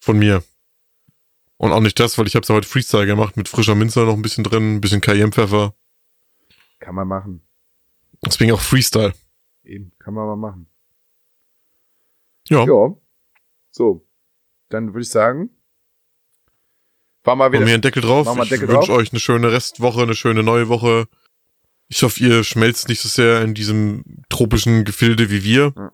von 0.00 0.18
mir. 0.18 0.42
Und 1.56 1.70
auch 1.70 1.80
nicht 1.80 2.00
das, 2.00 2.18
weil 2.18 2.26
ich 2.26 2.34
habe 2.34 2.44
ja 2.48 2.54
heute 2.56 2.66
Freestyle 2.66 3.06
gemacht 3.06 3.36
mit 3.36 3.48
frischer 3.48 3.76
Minze 3.76 4.00
noch 4.00 4.14
ein 4.14 4.22
bisschen 4.22 4.42
drin, 4.42 4.74
ein 4.74 4.80
bisschen 4.80 5.00
Cayennepfeffer. 5.00 5.72
Kann 6.80 6.96
man 6.96 7.06
machen. 7.06 7.46
Deswegen 8.24 8.50
auch 8.50 8.60
Freestyle. 8.60 9.14
Eben, 9.62 9.92
kann 10.00 10.12
man 10.14 10.26
mal 10.26 10.36
machen. 10.36 10.66
Ja. 12.48 12.64
Ja. 12.66 12.92
So. 13.70 14.04
Dann 14.68 14.88
würde 14.94 15.02
ich 15.02 15.10
sagen, 15.10 15.50
war 17.22 17.36
mal 17.36 17.44
Machen 17.44 17.52
wir 17.52 17.60
wieder. 17.60 17.72
einen 17.74 17.82
Deckel 17.82 18.02
drauf. 18.02 18.26
Machen 18.26 18.38
wir 18.38 18.42
Ich 18.42 18.48
Deckel 18.50 18.66
wünsche 18.68 18.92
euch 18.92 19.12
eine 19.12 19.20
schöne 19.20 19.52
Restwoche, 19.52 20.02
eine 20.02 20.16
schöne 20.16 20.42
neue 20.42 20.68
Woche. 20.68 21.06
Ich 21.88 22.02
hoffe, 22.02 22.20
ihr 22.20 22.42
schmelzt 22.44 22.88
nicht 22.88 23.00
so 23.00 23.08
sehr 23.08 23.42
in 23.42 23.54
diesem 23.54 24.04
tropischen 24.28 24.84
Gefilde 24.84 25.30
wie 25.30 25.44
wir. 25.44 25.72
Ja. 25.76 25.92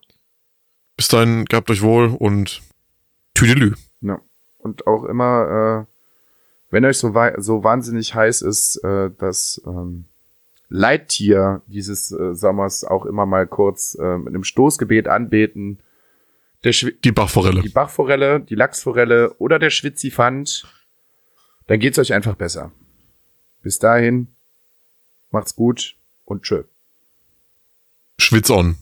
Bis 0.97 1.09
dahin, 1.09 1.45
gehabt 1.45 1.71
euch 1.71 1.83
wohl 1.83 2.07
und 2.09 2.63
Tüdelü. 3.35 3.75
Ja. 4.01 4.21
Und 4.59 4.87
auch 4.87 5.05
immer, 5.05 5.87
äh, 5.89 5.93
wenn 6.71 6.85
euch 6.85 6.99
so, 6.99 7.15
so 7.39 7.65
wahnsinnig 7.65 8.15
heiß 8.15 8.43
ist, 8.43 8.77
äh, 8.85 9.11
das 9.19 9.61
ähm, 9.67 10.07
Leittier 10.69 11.61
dieses 11.67 12.13
äh, 12.13 12.35
Sommers 12.35 12.85
auch 12.85 13.05
immer 13.05 13.27
mal 13.27 13.47
kurz 13.47 13.95
äh, 14.01 14.17
mit 14.17 14.29
einem 14.29 14.45
Stoßgebet 14.45 15.07
anbeten. 15.07 15.81
Der 16.65 16.73
Schwi 16.73 16.95
Die 17.05 17.13
Bachforelle. 17.13 17.61
die 17.61 17.69
Bachforelle, 17.69 18.41
die 18.41 18.55
Lachsforelle 18.55 19.35
oder 19.35 19.59
der 19.59 19.71
Schwitzifant, 19.71 20.65
dann 21.67 21.79
geht's 21.79 21.99
euch 21.99 22.15
einfach 22.15 22.37
besser. 22.37 22.73
Bis 23.63 23.79
dahin, 23.79 24.32
macht's 25.33 25.57
gut 25.57 25.97
und 26.25 26.43
tschö. 26.43 26.65
Schwitz 28.19 28.51
on. 28.51 28.77